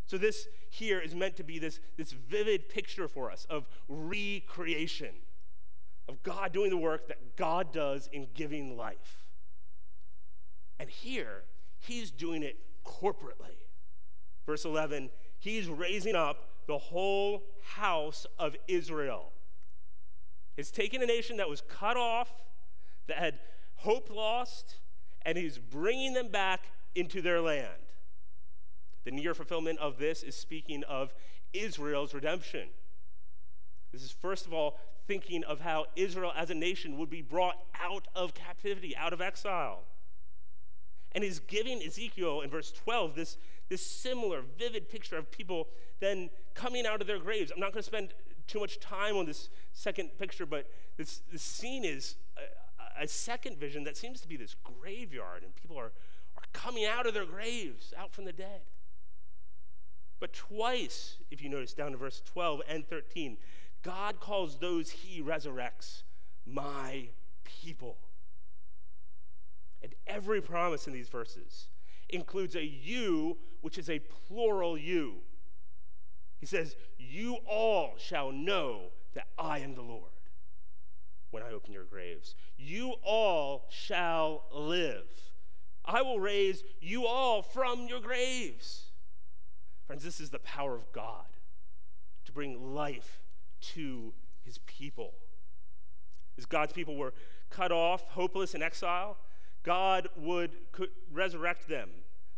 So, 0.07 0.17
this 0.17 0.49
here 0.69 0.99
is 0.99 1.15
meant 1.15 1.37
to 1.37 1.43
be 1.43 1.57
this, 1.57 1.79
this 1.95 2.11
vivid 2.11 2.67
picture 2.67 3.07
for 3.07 3.31
us 3.31 3.45
of 3.49 3.65
recreation, 3.87 5.13
of 6.09 6.21
God 6.21 6.51
doing 6.51 6.69
the 6.69 6.77
work 6.77 7.07
that 7.07 7.37
God 7.37 7.71
does 7.71 8.09
in 8.11 8.27
giving 8.33 8.75
life. 8.75 9.29
And 10.79 10.89
here, 10.89 11.43
he's 11.79 12.11
doing 12.11 12.43
it 12.43 12.57
corporately. 12.85 13.67
Verse 14.45 14.65
11, 14.65 15.09
he's 15.39 15.67
raising 15.67 16.15
up 16.15 16.49
the 16.67 16.77
whole 16.77 17.43
house 17.75 18.25
of 18.39 18.55
Israel. 18.67 19.31
He's 20.55 20.71
taken 20.71 21.01
a 21.01 21.05
nation 21.05 21.37
that 21.37 21.49
was 21.49 21.61
cut 21.61 21.97
off, 21.97 22.29
that 23.07 23.17
had 23.17 23.39
hope 23.75 24.09
lost, 24.09 24.75
and 25.23 25.37
he's 25.37 25.57
bringing 25.57 26.13
them 26.13 26.29
back 26.29 26.65
into 26.95 27.21
their 27.21 27.41
land. 27.41 27.67
The 29.03 29.11
near 29.11 29.33
fulfillment 29.33 29.79
of 29.79 29.97
this 29.97 30.23
is 30.23 30.35
speaking 30.35 30.83
of 30.83 31.13
Israel's 31.53 32.13
redemption. 32.13 32.69
This 33.91 34.03
is, 34.03 34.11
first 34.11 34.45
of 34.45 34.53
all, 34.53 34.77
thinking 35.07 35.43
of 35.43 35.59
how 35.59 35.85
Israel 35.95 36.31
as 36.35 36.49
a 36.49 36.55
nation 36.55 36.97
would 36.97 37.09
be 37.09 37.21
brought 37.21 37.57
out 37.81 38.07
of 38.15 38.33
captivity, 38.33 38.95
out 38.95 39.13
of 39.13 39.21
exile. 39.21 39.83
And 41.13 41.23
he's 41.23 41.39
giving 41.39 41.81
Ezekiel 41.81 42.41
in 42.41 42.49
verse 42.49 42.71
12 42.71 43.15
this, 43.15 43.37
this 43.69 43.85
similar, 43.85 44.41
vivid 44.57 44.89
picture 44.89 45.17
of 45.17 45.31
people 45.31 45.67
then 45.99 46.29
coming 46.53 46.85
out 46.85 47.01
of 47.01 47.07
their 47.07 47.19
graves. 47.19 47.51
I'm 47.51 47.59
not 47.59 47.73
going 47.73 47.83
to 47.83 47.87
spend 47.87 48.13
too 48.47 48.59
much 48.59 48.79
time 48.79 49.15
on 49.15 49.25
this 49.25 49.49
second 49.71 50.17
picture, 50.17 50.45
but 50.45 50.69
this, 50.97 51.21
this 51.31 51.41
scene 51.41 51.85
is 51.85 52.15
a, 52.37 53.03
a 53.03 53.07
second 53.07 53.57
vision 53.57 53.83
that 53.85 53.97
seems 53.97 54.19
to 54.21 54.27
be 54.27 54.35
this 54.35 54.55
graveyard, 54.63 55.43
and 55.43 55.55
people 55.55 55.77
are, 55.77 55.91
are 56.37 56.43
coming 56.53 56.85
out 56.85 57.05
of 57.05 57.13
their 57.13 57.25
graves, 57.25 57.93
out 57.97 58.11
from 58.11 58.25
the 58.25 58.33
dead. 58.33 58.61
But 60.19 60.33
twice, 60.33 61.17
if 61.31 61.41
you 61.41 61.49
notice 61.49 61.73
down 61.73 61.91
to 61.91 61.97
verse 61.97 62.21
12 62.25 62.61
and 62.67 62.87
13, 62.87 63.37
God 63.81 64.19
calls 64.19 64.57
those 64.57 64.91
he 64.91 65.21
resurrects 65.21 66.03
my 66.45 67.07
people. 67.43 67.97
And 69.83 69.93
every 70.07 70.41
promise 70.41 70.87
in 70.87 70.93
these 70.93 71.09
verses 71.09 71.67
includes 72.09 72.55
a 72.55 72.63
you, 72.63 73.37
which 73.61 73.77
is 73.77 73.89
a 73.89 73.99
plural 73.99 74.77
you. 74.77 75.15
He 76.39 76.45
says, 76.45 76.75
You 76.97 77.37
all 77.47 77.93
shall 77.97 78.31
know 78.31 78.91
that 79.13 79.27
I 79.37 79.59
am 79.59 79.75
the 79.75 79.81
Lord 79.81 80.11
when 81.31 81.43
I 81.43 81.51
open 81.51 81.73
your 81.73 81.85
graves. 81.85 82.35
You 82.57 82.95
all 83.03 83.65
shall 83.69 84.43
live. 84.53 85.07
I 85.85 86.01
will 86.01 86.19
raise 86.19 86.63
you 86.79 87.05
all 87.05 87.41
from 87.41 87.87
your 87.87 88.01
graves. 88.01 88.91
Friends, 89.85 90.03
this 90.03 90.19
is 90.19 90.29
the 90.29 90.39
power 90.39 90.75
of 90.75 90.91
God 90.91 91.25
to 92.25 92.31
bring 92.31 92.73
life 92.73 93.19
to 93.73 94.13
his 94.43 94.59
people. 94.59 95.13
As 96.37 96.45
God's 96.45 96.73
people 96.73 96.95
were 96.95 97.13
cut 97.49 97.71
off, 97.71 98.07
hopeless 98.09 98.53
in 98.53 98.61
exile, 98.61 99.17
God 99.63 100.07
would 100.15 100.51
resurrect 101.11 101.67
them 101.67 101.89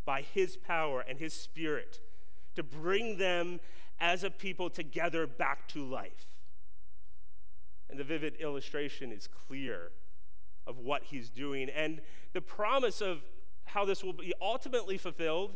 by 0.05 0.21
his 0.21 0.57
power 0.57 1.03
and 1.07 1.19
his 1.19 1.33
spirit 1.33 1.99
to 2.55 2.63
bring 2.63 3.17
them 3.17 3.59
as 3.99 4.23
a 4.23 4.29
people 4.29 4.69
together 4.69 5.25
back 5.25 5.67
to 5.69 5.83
life. 5.83 6.25
And 7.89 7.99
the 7.99 8.03
vivid 8.03 8.36
illustration 8.39 9.12
is 9.12 9.27
clear 9.27 9.91
of 10.65 10.79
what 10.79 11.03
he's 11.05 11.29
doing. 11.29 11.69
And 11.69 12.01
the 12.33 12.41
promise 12.41 13.01
of 13.01 13.21
how 13.65 13.86
this 13.86 14.03
will 14.03 14.13
be 14.13 14.33
ultimately 14.41 14.97
fulfilled 14.97 15.55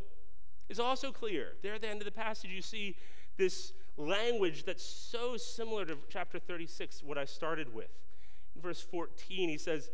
is 0.69 0.79
also 0.79 1.11
clear. 1.11 1.53
There 1.61 1.73
at 1.73 1.81
the 1.81 1.89
end 1.89 2.01
of 2.01 2.05
the 2.05 2.11
passage, 2.11 2.51
you 2.51 2.61
see 2.61 2.95
this 3.37 3.73
language 3.97 4.63
that's 4.65 4.83
so 4.83 5.37
similar 5.37 5.85
to 5.85 5.97
chapter 6.09 6.39
36, 6.39 7.03
what 7.03 7.17
I 7.17 7.25
started 7.25 7.73
with. 7.73 7.89
In 8.55 8.61
verse 8.61 8.81
14, 8.81 9.49
he 9.49 9.57
says, 9.57 9.89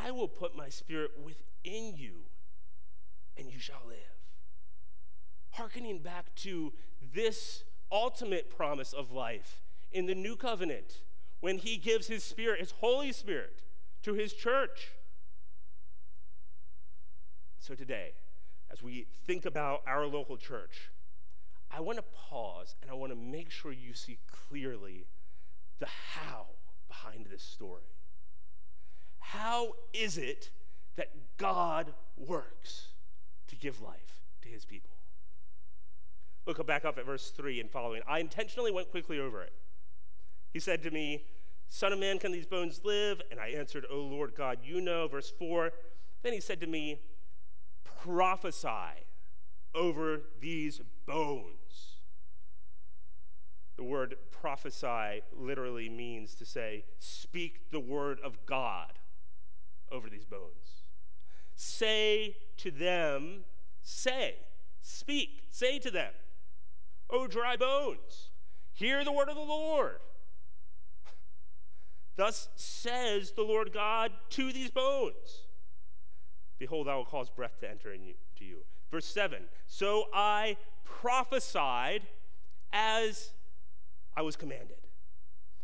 I 0.00 0.10
will 0.10 0.28
put 0.28 0.56
my 0.56 0.68
spirit 0.68 1.12
within 1.22 1.94
you, 1.96 2.24
and 3.36 3.50
you 3.50 3.58
shall 3.58 3.82
live. 3.86 3.98
Harkening 5.50 6.00
back 6.00 6.34
to 6.36 6.72
this 7.14 7.64
ultimate 7.90 8.50
promise 8.50 8.92
of 8.92 9.12
life 9.12 9.62
in 9.92 10.06
the 10.06 10.14
new 10.14 10.36
covenant 10.36 11.02
when 11.40 11.58
he 11.58 11.76
gives 11.76 12.08
his 12.08 12.24
spirit, 12.24 12.60
his 12.60 12.72
Holy 12.72 13.12
Spirit, 13.12 13.62
to 14.02 14.14
his 14.14 14.32
church. 14.32 14.88
So 17.58 17.74
today, 17.74 18.12
as 18.70 18.82
we 18.82 19.06
think 19.26 19.46
about 19.46 19.82
our 19.86 20.06
local 20.06 20.36
church, 20.36 20.90
I 21.70 21.80
want 21.80 21.98
to 21.98 22.04
pause 22.14 22.74
and 22.82 22.90
I 22.90 22.94
want 22.94 23.12
to 23.12 23.18
make 23.18 23.50
sure 23.50 23.72
you 23.72 23.94
see 23.94 24.18
clearly 24.48 25.06
the 25.78 25.86
how 25.86 26.46
behind 26.88 27.26
this 27.30 27.42
story. 27.42 27.82
How 29.28 29.72
is 29.92 30.18
it 30.18 30.50
that 30.96 31.08
God 31.38 31.92
works 32.16 32.88
to 33.48 33.56
give 33.56 33.80
life 33.80 34.22
to 34.42 34.48
his 34.48 34.64
people? 34.64 34.90
Look 36.46 36.64
back 36.66 36.84
up 36.84 36.98
at 36.98 37.06
verse 37.06 37.30
3 37.30 37.60
and 37.60 37.70
following. 37.70 38.02
I 38.06 38.18
intentionally 38.18 38.70
went 38.70 38.90
quickly 38.90 39.18
over 39.18 39.42
it. 39.42 39.52
He 40.52 40.60
said 40.60 40.82
to 40.82 40.90
me, 40.90 41.24
Son 41.68 41.92
of 41.92 41.98
man, 41.98 42.18
can 42.18 42.32
these 42.32 42.46
bones 42.46 42.82
live? 42.84 43.22
And 43.30 43.40
I 43.40 43.48
answered, 43.48 43.86
O 43.90 43.96
Lord 43.96 44.34
God, 44.36 44.58
you 44.62 44.82
know. 44.82 45.08
Verse 45.08 45.32
4. 45.38 45.72
Then 46.22 46.34
he 46.34 46.40
said 46.40 46.60
to 46.60 46.66
me, 46.66 47.00
Prophesy 48.02 49.06
over 49.74 50.20
these 50.38 50.82
bones. 51.06 51.96
The 53.76 53.84
word 53.84 54.16
prophesy 54.30 55.22
literally 55.32 55.88
means 55.88 56.34
to 56.36 56.44
say, 56.44 56.84
speak 56.98 57.70
the 57.72 57.80
word 57.80 58.18
of 58.22 58.44
God 58.46 58.92
over 59.90 60.08
these 60.08 60.24
bones. 60.24 60.82
Say 61.54 62.36
to 62.58 62.70
them, 62.70 63.44
say, 63.82 64.36
speak, 64.80 65.44
say 65.50 65.78
to 65.78 65.90
them, 65.90 66.12
O 67.10 67.26
dry 67.26 67.56
bones, 67.56 68.30
hear 68.72 69.04
the 69.04 69.12
word 69.12 69.28
of 69.28 69.36
the 69.36 69.42
Lord. 69.42 69.98
Thus 72.16 72.48
says 72.54 73.32
the 73.32 73.42
Lord 73.42 73.72
God 73.72 74.12
to 74.30 74.52
these 74.52 74.70
bones 74.70 75.44
Behold, 76.58 76.88
I 76.88 76.96
will 76.96 77.04
cause 77.04 77.30
breath 77.30 77.58
to 77.60 77.70
enter 77.70 77.92
into 77.92 78.14
you. 78.38 78.58
Verse 78.90 79.06
7 79.06 79.42
So 79.66 80.04
I 80.14 80.56
prophesied 80.84 82.02
as 82.72 83.32
I 84.16 84.22
was 84.22 84.36
commanded. 84.36 84.78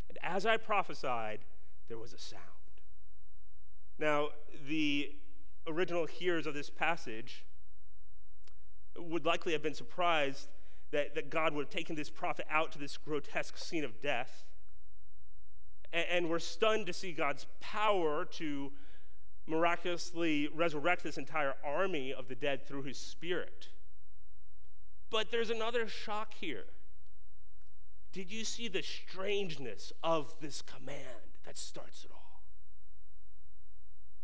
And 0.08 0.18
as 0.22 0.44
I 0.46 0.56
prophesied, 0.56 1.40
there 1.88 1.98
was 1.98 2.12
a 2.12 2.18
sound. 2.18 2.42
Now, 4.00 4.30
the 4.66 5.12
original 5.66 6.06
hearers 6.06 6.46
of 6.46 6.54
this 6.54 6.70
passage 6.70 7.44
would 8.96 9.26
likely 9.26 9.52
have 9.52 9.62
been 9.62 9.74
surprised 9.74 10.48
that, 10.90 11.14
that 11.14 11.28
God 11.28 11.52
would 11.52 11.66
have 11.66 11.70
taken 11.70 11.96
this 11.96 12.08
prophet 12.08 12.46
out 12.50 12.72
to 12.72 12.78
this 12.78 12.96
grotesque 12.96 13.58
scene 13.58 13.84
of 13.84 14.00
death. 14.00 14.46
And, 15.92 16.06
and 16.10 16.28
were 16.30 16.38
stunned 16.38 16.86
to 16.86 16.94
see 16.94 17.12
God's 17.12 17.46
power 17.60 18.24
to 18.24 18.72
miraculously 19.46 20.48
resurrect 20.54 21.02
this 21.02 21.18
entire 21.18 21.54
army 21.62 22.14
of 22.14 22.26
the 22.28 22.34
dead 22.34 22.66
through 22.66 22.84
his 22.84 22.96
spirit. 22.96 23.68
But 25.10 25.30
there's 25.30 25.50
another 25.50 25.88
shock 25.88 26.32
here. 26.40 26.64
Did 28.12 28.32
you 28.32 28.44
see 28.44 28.68
the 28.68 28.82
strangeness 28.82 29.92
of 30.02 30.34
this 30.40 30.62
command 30.62 31.36
that 31.44 31.58
starts 31.58 32.04
it 32.04 32.10
all? 32.12 32.29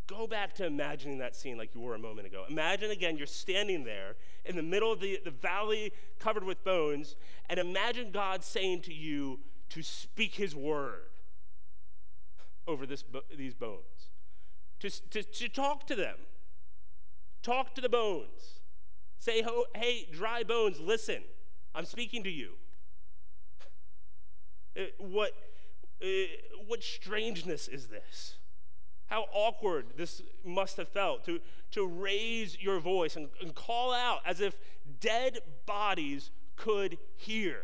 Go 0.06 0.26
back 0.26 0.54
to 0.56 0.66
imagining 0.66 1.18
that 1.18 1.34
scene 1.34 1.58
like 1.58 1.74
you 1.74 1.80
were 1.80 1.94
a 1.94 1.98
moment 1.98 2.26
ago. 2.28 2.44
Imagine 2.48 2.90
again, 2.92 3.16
you're 3.16 3.26
standing 3.26 3.84
there 3.84 4.14
in 4.44 4.54
the 4.54 4.62
middle 4.62 4.92
of 4.92 5.00
the, 5.00 5.18
the 5.24 5.32
valley 5.32 5.92
covered 6.20 6.44
with 6.44 6.62
bones, 6.62 7.16
and 7.50 7.58
imagine 7.58 8.12
God 8.12 8.44
saying 8.44 8.82
to 8.82 8.94
you 8.94 9.40
to 9.70 9.82
speak 9.82 10.34
his 10.34 10.54
word 10.54 11.08
over 12.68 12.86
this, 12.86 13.02
these 13.36 13.54
bones, 13.54 14.10
to, 14.80 14.90
to, 15.10 15.22
to 15.24 15.48
talk 15.48 15.86
to 15.88 15.96
them, 15.96 16.16
talk 17.42 17.74
to 17.74 17.80
the 17.80 17.88
bones. 17.88 18.60
Say, 19.18 19.44
hey, 19.74 20.08
dry 20.12 20.44
bones, 20.44 20.78
listen, 20.78 21.22
I'm 21.74 21.84
speaking 21.84 22.22
to 22.22 22.30
you. 22.30 22.50
Uh, 24.78 24.82
what, 24.98 25.32
uh, 26.00 26.06
what 26.66 26.82
strangeness 26.82 27.66
is 27.66 27.86
this? 27.86 28.36
How 29.06 29.26
awkward 29.32 29.86
this 29.96 30.22
must 30.44 30.76
have 30.78 30.88
felt 30.88 31.24
to, 31.26 31.40
to 31.72 31.86
raise 31.86 32.60
your 32.60 32.80
voice 32.80 33.16
and, 33.16 33.28
and 33.40 33.54
call 33.54 33.92
out 33.92 34.20
as 34.26 34.40
if 34.40 34.56
dead 35.00 35.38
bodies 35.64 36.30
could 36.56 36.98
hear. 37.14 37.62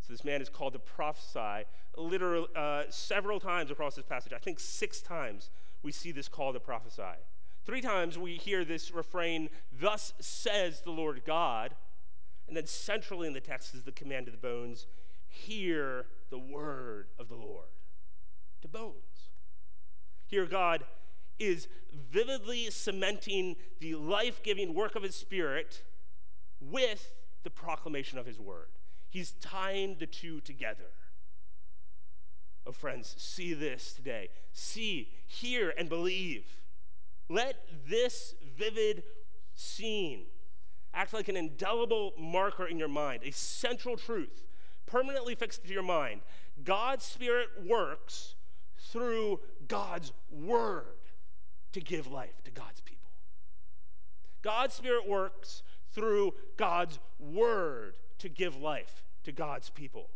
So 0.00 0.12
this 0.12 0.24
man 0.24 0.40
is 0.40 0.48
called 0.48 0.72
to 0.72 0.78
prophesy 0.78 1.66
literally 1.96 2.46
uh, 2.56 2.84
several 2.88 3.40
times 3.40 3.70
across 3.70 3.96
this 3.96 4.04
passage. 4.04 4.32
I 4.32 4.38
think 4.38 4.58
six 4.58 5.02
times 5.02 5.50
we 5.82 5.92
see 5.92 6.12
this 6.12 6.28
call 6.28 6.52
to 6.52 6.60
prophesy. 6.60 7.18
Three 7.66 7.82
times 7.82 8.16
we 8.16 8.36
hear 8.36 8.64
this 8.64 8.90
refrain, 8.90 9.50
Thus 9.78 10.14
says 10.18 10.80
the 10.80 10.90
Lord 10.90 11.22
God. 11.26 11.74
And 12.46 12.56
then 12.56 12.66
centrally 12.66 13.26
in 13.26 13.34
the 13.34 13.40
text 13.40 13.74
is 13.74 13.82
the 13.82 13.92
command 13.92 14.26
of 14.26 14.32
the 14.32 14.38
bones 14.38 14.86
hear 15.28 16.06
the 16.30 16.38
word 16.38 17.08
of 17.18 17.28
the 17.28 17.34
Lord. 17.34 17.68
To 18.62 18.68
bones. 18.68 18.94
Here, 20.28 20.46
God 20.46 20.84
is 21.38 21.68
vividly 21.92 22.70
cementing 22.70 23.56
the 23.80 23.94
life 23.94 24.42
giving 24.42 24.74
work 24.74 24.94
of 24.94 25.02
his 25.02 25.14
spirit 25.14 25.82
with 26.60 27.14
the 27.42 27.50
proclamation 27.50 28.18
of 28.18 28.26
his 28.26 28.38
word. 28.38 28.68
He's 29.08 29.32
tying 29.32 29.96
the 29.98 30.06
two 30.06 30.40
together. 30.40 30.90
Oh, 32.66 32.72
friends, 32.72 33.14
see 33.18 33.54
this 33.54 33.94
today. 33.94 34.28
See, 34.52 35.08
hear, 35.26 35.72
and 35.78 35.88
believe. 35.88 36.44
Let 37.30 37.56
this 37.88 38.34
vivid 38.56 39.02
scene 39.54 40.26
act 40.92 41.14
like 41.14 41.28
an 41.28 41.36
indelible 41.36 42.12
marker 42.18 42.66
in 42.66 42.78
your 42.78 42.88
mind, 42.88 43.22
a 43.24 43.30
central 43.32 43.96
truth 43.96 44.44
permanently 44.84 45.34
fixed 45.34 45.64
to 45.64 45.72
your 45.72 45.82
mind. 45.82 46.20
God's 46.64 47.04
Spirit 47.04 47.48
works 47.66 48.34
through 48.78 49.40
God's 49.68 50.12
Word 50.30 50.84
to 51.72 51.80
give 51.80 52.10
life 52.10 52.42
to 52.44 52.50
God's 52.50 52.80
people. 52.80 53.10
God's 54.42 54.74
Spirit 54.74 55.08
works 55.08 55.62
through 55.92 56.34
God's 56.56 56.98
Word 57.18 57.96
to 58.18 58.28
give 58.28 58.56
life 58.56 59.04
to 59.24 59.32
God's 59.32 59.70
people. 59.70 60.08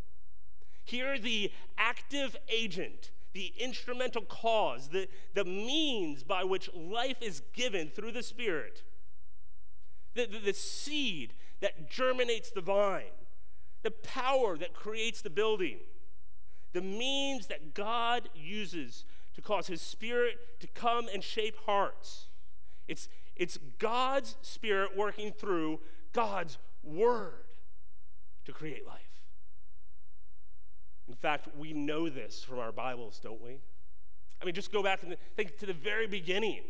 Here, 0.84 1.18
the 1.18 1.52
active 1.78 2.36
agent, 2.48 3.10
the 3.32 3.52
instrumental 3.58 4.22
cause, 4.22 4.88
the, 4.88 5.08
the 5.34 5.44
means 5.44 6.22
by 6.22 6.44
which 6.44 6.70
life 6.74 7.18
is 7.20 7.42
given 7.52 7.88
through 7.88 8.12
the 8.12 8.22
Spirit, 8.22 8.82
the, 10.14 10.26
the, 10.26 10.38
the 10.38 10.54
seed 10.54 11.34
that 11.60 11.90
germinates 11.90 12.50
the 12.50 12.60
vine, 12.60 13.04
the 13.82 13.90
power 13.90 14.56
that 14.56 14.74
creates 14.74 15.22
the 15.22 15.30
building, 15.30 15.78
the 16.72 16.82
means 16.82 17.46
that 17.46 17.74
God 17.74 18.28
uses 18.34 19.04
to 19.34 19.42
cause 19.42 19.66
His 19.66 19.80
Spirit 19.80 20.60
to 20.60 20.66
come 20.68 21.08
and 21.12 21.22
shape 21.22 21.56
hearts. 21.66 22.28
It's, 22.88 23.08
it's 23.36 23.58
God's 23.78 24.36
Spirit 24.42 24.96
working 24.96 25.32
through 25.32 25.80
God's 26.12 26.58
Word 26.82 27.44
to 28.44 28.52
create 28.52 28.86
life. 28.86 29.00
In 31.08 31.14
fact, 31.14 31.48
we 31.56 31.72
know 31.72 32.08
this 32.08 32.42
from 32.42 32.58
our 32.58 32.72
Bibles, 32.72 33.20
don't 33.22 33.42
we? 33.42 33.58
I 34.40 34.44
mean, 34.44 34.54
just 34.54 34.72
go 34.72 34.82
back 34.82 35.02
and 35.02 35.16
think 35.36 35.58
to 35.58 35.66
the 35.66 35.72
very 35.72 36.06
beginning, 36.06 36.62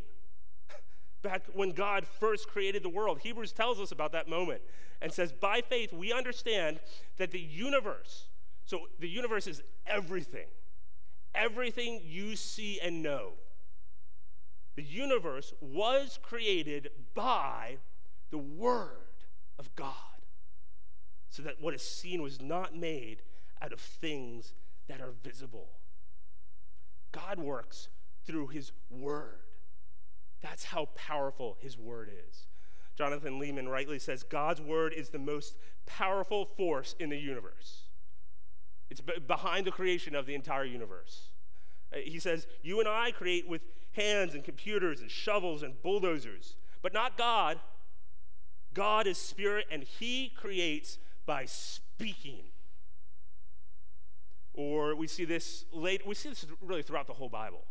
back 1.23 1.43
when 1.55 1.71
God 1.73 2.07
first 2.07 2.49
created 2.49 2.83
the 2.83 2.89
world. 2.89 3.21
Hebrews 3.21 3.53
tells 3.53 3.81
us 3.81 3.93
about 3.93 4.13
that 4.13 4.29
moment 4.29 4.61
and 5.01 5.13
says, 5.13 5.33
By 5.33 5.63
faith, 5.63 5.93
we 5.93 6.13
understand 6.13 6.81
that 7.17 7.31
the 7.31 7.41
universe, 7.41 8.27
so 8.65 8.89
the 9.01 9.09
universe 9.09 9.47
is 9.47 9.63
everything, 9.87 10.47
everything 11.35 12.01
you 12.05 12.37
see 12.37 12.81
and 12.81 13.03
know. 13.03 13.33
The 14.75 14.83
universe 14.83 15.53
was 15.61 16.19
created 16.23 16.91
by 17.15 17.79
the 18.31 18.39
Word 18.39 19.27
of 19.59 19.75
God, 19.77 19.93
so 21.29 21.43
that 21.43 21.61
what 21.61 21.75
is 21.75 21.83
seen 21.83 22.23
was 22.23 22.41
not 22.41 22.75
made 22.75 23.23
out 23.61 23.73
of 23.73 23.81
things 23.81 24.55
that 24.89 25.01
are 25.01 25.13
visible. 25.23 25.69
God 27.13 27.39
works 27.39 27.89
through 28.25 28.49
His 28.49 28.73
Word. 28.91 29.41
That's 30.41 30.65
how 30.65 30.87
powerful 30.95 31.59
His 31.61 31.79
Word 31.79 32.11
is. 32.29 32.47
Jonathan 32.97 33.41
Leeman 33.41 33.69
rightly 33.69 33.99
says 33.99 34.23
God's 34.23 34.61
Word 34.61 34.93
is 34.93 35.11
the 35.11 35.19
most 35.19 35.59
powerful 35.87 36.45
force 36.45 36.95
in 36.99 37.11
the 37.11 37.19
universe. 37.19 37.85
It's 38.93 39.01
behind 39.01 39.67
the 39.67 39.71
creation 39.71 40.15
of 40.15 40.27
the 40.27 40.35
entire 40.35 40.67
universe. 40.67 41.31
Uh, 41.91 41.97
he 42.05 42.19
says, 42.19 42.47
You 42.63 42.79
and 42.79 42.87
I 42.87 43.11
create 43.11 43.49
with 43.49 43.63
hands 43.93 44.35
and 44.35 44.45
computers 44.45 45.01
and 45.01 45.11
shovels 45.11 45.63
and 45.63 45.83
bulldozers, 45.83 46.57
but 46.83 46.93
not 46.93 47.17
God. 47.17 47.59
God 48.75 49.07
is 49.07 49.17
spirit 49.17 49.65
and 49.71 49.83
he 49.83 50.31
creates 50.37 50.99
by 51.25 51.47
speaking. 51.47 52.45
Or 54.53 54.95
we 54.95 55.07
see 55.07 55.25
this 55.25 55.65
late, 55.73 56.07
we 56.07 56.15
see 56.15 56.29
this 56.29 56.45
really 56.61 56.83
throughout 56.83 57.07
the 57.07 57.15
whole 57.15 57.31
Bible. 57.31 57.65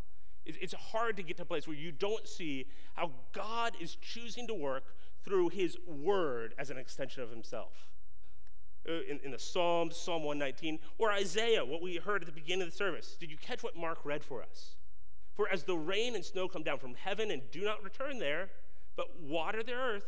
It's 0.43 0.73
hard 0.73 1.17
to 1.17 1.23
get 1.23 1.37
to 1.37 1.43
a 1.43 1.45
place 1.45 1.67
where 1.67 1.77
you 1.77 1.91
don't 1.91 2.27
see 2.27 2.65
how 2.95 3.11
God 3.31 3.73
is 3.79 3.95
choosing 4.01 4.47
to 4.47 4.55
work 4.55 4.85
through 5.23 5.49
his 5.49 5.77
word 5.85 6.55
as 6.57 6.71
an 6.71 6.79
extension 6.79 7.21
of 7.21 7.29
himself. 7.29 7.90
Uh, 8.87 8.93
in, 9.07 9.19
in, 9.23 9.29
the 9.29 9.37
Psalms, 9.37 9.95
Psalm 9.95 10.23
119, 10.23 10.79
or 10.97 11.11
Isaiah, 11.11 11.63
what 11.63 11.83
we 11.83 11.97
heard 11.97 12.23
at 12.23 12.25
the 12.25 12.31
beginning 12.31 12.63
of 12.63 12.71
the 12.71 12.75
service. 12.75 13.15
Did 13.19 13.29
you 13.29 13.37
catch 13.37 13.61
what 13.61 13.75
Mark 13.75 13.99
read 14.03 14.23
for 14.23 14.41
us? 14.41 14.75
For 15.35 15.47
as 15.47 15.63
the 15.63 15.77
rain 15.77 16.15
and 16.15 16.25
snow 16.25 16.47
come 16.47 16.63
down 16.63 16.79
from 16.79 16.95
heaven 16.95 17.29
and 17.29 17.43
do 17.51 17.61
not 17.61 17.83
return 17.83 18.17
there, 18.17 18.49
but 18.95 19.19
water 19.21 19.61
the 19.61 19.73
earth, 19.73 20.05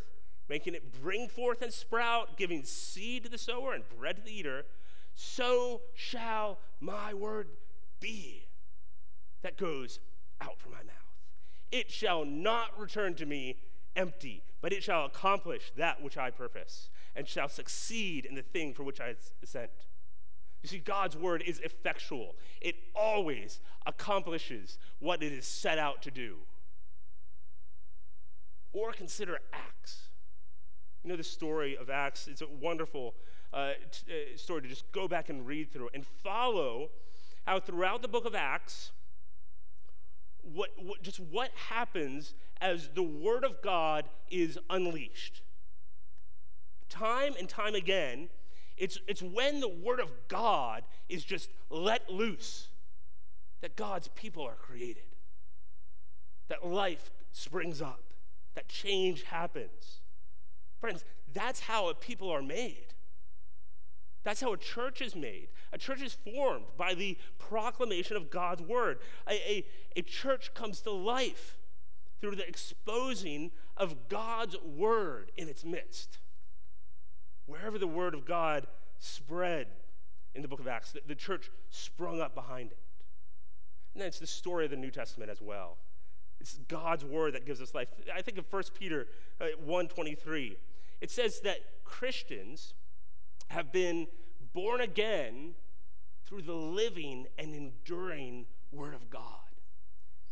making 0.50 0.74
it 0.74 1.02
bring 1.02 1.28
forth 1.28 1.62
and 1.62 1.72
sprout, 1.72 2.36
giving 2.36 2.64
seed 2.64 3.24
to 3.26 3.30
the 3.30 3.38
sower 3.38 3.74
and 3.74 3.84
bread 3.98 4.16
to 4.16 4.22
the 4.24 4.32
eater, 4.32 4.64
so 5.16 5.82
shall 5.94 6.58
my 6.80 7.14
word 7.14 7.50
be 8.00 8.48
that 9.44 9.58
goes 9.58 10.00
out 10.42 10.60
from 10.60 10.72
my 10.72 10.84
mouth. 10.84 10.94
It 11.72 11.92
shall 11.92 12.26
not 12.26 12.80
return 12.80 13.14
to 13.16 13.26
me 13.26 13.58
empty, 13.96 14.44
but 14.62 14.74
it 14.74 14.84
shall 14.84 15.06
accomplish 15.06 15.72
that 15.78 16.02
which 16.02 16.18
I 16.18 16.32
purpose, 16.32 16.90
and 17.16 17.28
shall 17.28 17.50
succeed 17.50 18.26
in 18.26 18.36
the 18.36 18.42
thing 18.42 18.74
for 18.74 18.84
which 18.84 19.00
I 19.00 19.16
sent. 19.44 19.70
You 20.62 20.70
see, 20.70 20.80
God's 20.80 21.18
word 21.18 21.44
is 21.46 21.60
effectual, 21.60 22.36
it 22.62 22.76
always 22.96 23.60
accomplishes 23.86 24.78
what 25.00 25.22
it 25.22 25.34
is 25.34 25.46
set 25.46 25.78
out 25.78 26.02
to 26.04 26.12
do. 26.12 26.38
Or 28.72 28.92
consider 28.92 29.40
Acts. 29.52 30.08
You 31.04 31.10
know 31.10 31.18
the 31.18 31.24
story 31.24 31.78
of 31.78 31.90
Acts? 31.90 32.28
It's 32.28 32.42
a 32.42 32.48
wonderful 32.48 33.14
uh, 33.54 33.74
t- 33.92 34.34
uh, 34.34 34.38
story 34.38 34.62
to 34.62 34.68
just 34.68 34.90
go 34.92 35.08
back 35.08 35.30
and 35.30 35.46
read 35.46 35.72
through 35.72 35.90
and 35.94 36.06
follow 36.24 36.90
how 37.46 37.60
throughout 37.60 38.02
the 38.02 38.08
book 38.08 38.26
of 38.26 38.34
Acts, 38.34 38.92
what, 40.42 40.70
what, 40.82 41.04
just 41.04 41.20
what 41.20 41.52
happens 41.70 42.34
as 42.62 42.90
the 42.96 43.04
Word 43.04 43.44
of 43.44 43.62
God 43.62 44.06
is 44.32 44.58
unleashed. 44.70 45.42
Time 46.94 47.34
and 47.40 47.50
time 47.50 47.74
again, 47.74 48.30
it's, 48.78 49.00
it's 49.08 49.24
when 49.24 49.62
the 49.62 49.68
Word 49.68 50.00
of 50.00 50.12
God 50.28 50.84
is 51.10 51.24
just 51.24 51.50
let 51.72 52.08
loose 52.08 52.68
that 53.62 53.76
God's 53.76 54.10
people 54.10 54.44
are 54.44 54.54
created, 54.54 55.16
that 56.50 56.68
life 56.68 57.10
springs 57.32 57.82
up, 57.82 58.04
that 58.54 58.70
change 58.70 59.24
happens. 59.24 60.02
Friends, 60.80 61.04
that's 61.34 61.62
how 61.62 61.90
a 61.90 61.96
people 61.96 62.30
are 62.30 62.44
made. 62.44 62.94
That's 64.24 64.40
how 64.40 64.54
a 64.54 64.58
church 64.58 65.02
is 65.02 65.16
made. 65.16 65.48
A 65.72 65.80
church 65.80 66.04
is 66.04 66.14
formed 66.14 66.66
by 66.78 66.94
the 66.94 67.18
proclamation 67.40 68.18
of 68.18 68.30
God's 68.30 68.62
word. 68.62 69.00
A, 69.28 69.34
a, 69.34 69.66
a, 69.96 70.02
church 70.04 70.54
comes 70.54 70.82
to 70.82 70.92
life 70.92 71.58
through 72.22 72.36
the 72.36 72.48
exposing 72.48 73.50
of 73.76 74.10
God's 74.10 74.56
word 74.62 75.32
in 75.36 75.50
its 75.50 75.66
midst. 75.66 76.20
Wherever 77.46 77.78
the 77.78 77.88
word 77.88 78.14
of 78.14 78.26
God 78.26 78.68
spread 79.00 79.68
in 80.34 80.42
the 80.42 80.48
book 80.48 80.60
of 80.60 80.68
Acts, 80.68 80.92
the, 80.92 81.02
the 81.06 81.16
church 81.16 81.50
sprung 81.70 82.22
up 82.22 82.34
behind 82.34 82.72
it. 82.72 82.78
And 83.94 84.02
then 84.02 84.08
it's 84.08 84.20
the 84.20 84.28
story 84.28 84.66
of 84.66 84.72
the 84.72 84.78
New 84.78 84.92
Testament 84.92 85.30
as 85.30 85.42
well. 85.42 85.78
It's 86.40 86.58
God's 86.68 87.06
word 87.06 87.34
that 87.36 87.46
gives 87.46 87.62
us 87.62 87.74
life. 87.74 87.90
I 88.14 88.22
think 88.22 88.38
of 88.38 88.46
1 88.52 88.64
Peter 88.78 89.08
uh, 89.40 89.46
1.23. 89.66 90.56
It 91.02 91.12
says 91.12 91.42
that 91.42 91.60
Christians 91.84 92.74
have 93.50 93.72
been 93.72 94.08
born 94.54 94.82
again 94.82 95.54
through 96.26 96.42
the 96.44 96.54
living 96.54 97.28
and 97.38 97.54
enduring 97.54 98.46
Word 98.72 98.94
of 98.94 99.10
God. 99.10 99.22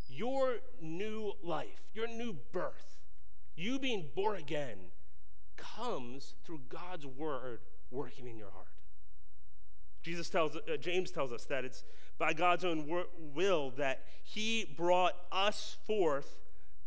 Your 0.08 0.58
new 0.82 1.34
life, 1.43 1.82
your 1.93 2.08
new 2.08 2.36
birth, 2.52 3.00
you 3.56 3.80
being 3.80 4.10
born 4.15 4.38
again, 4.38 4.78
comes 5.58 6.36
through 6.44 6.62
God's 6.70 7.06
Word 7.06 7.60
working 7.90 8.28
in 8.28 8.38
your 8.38 8.52
heart. 8.52 8.68
Jesus 10.02 10.30
tells, 10.30 10.56
uh, 10.56 10.78
James 10.80 11.12
tells 11.12 11.32
us 11.32 11.46
that 11.46 11.64
it's 11.64 11.84
by 12.18 12.34
God's 12.34 12.66
own 12.66 12.88
wor- 12.88 13.06
will 13.18 13.72
that 13.78 14.04
He 14.24 14.74
brought 14.78 15.14
us 15.32 15.78
forth 15.86 16.42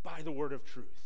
by 0.05 0.23
the 0.23 0.31
word 0.31 0.53
of 0.53 0.65
truth. 0.65 1.05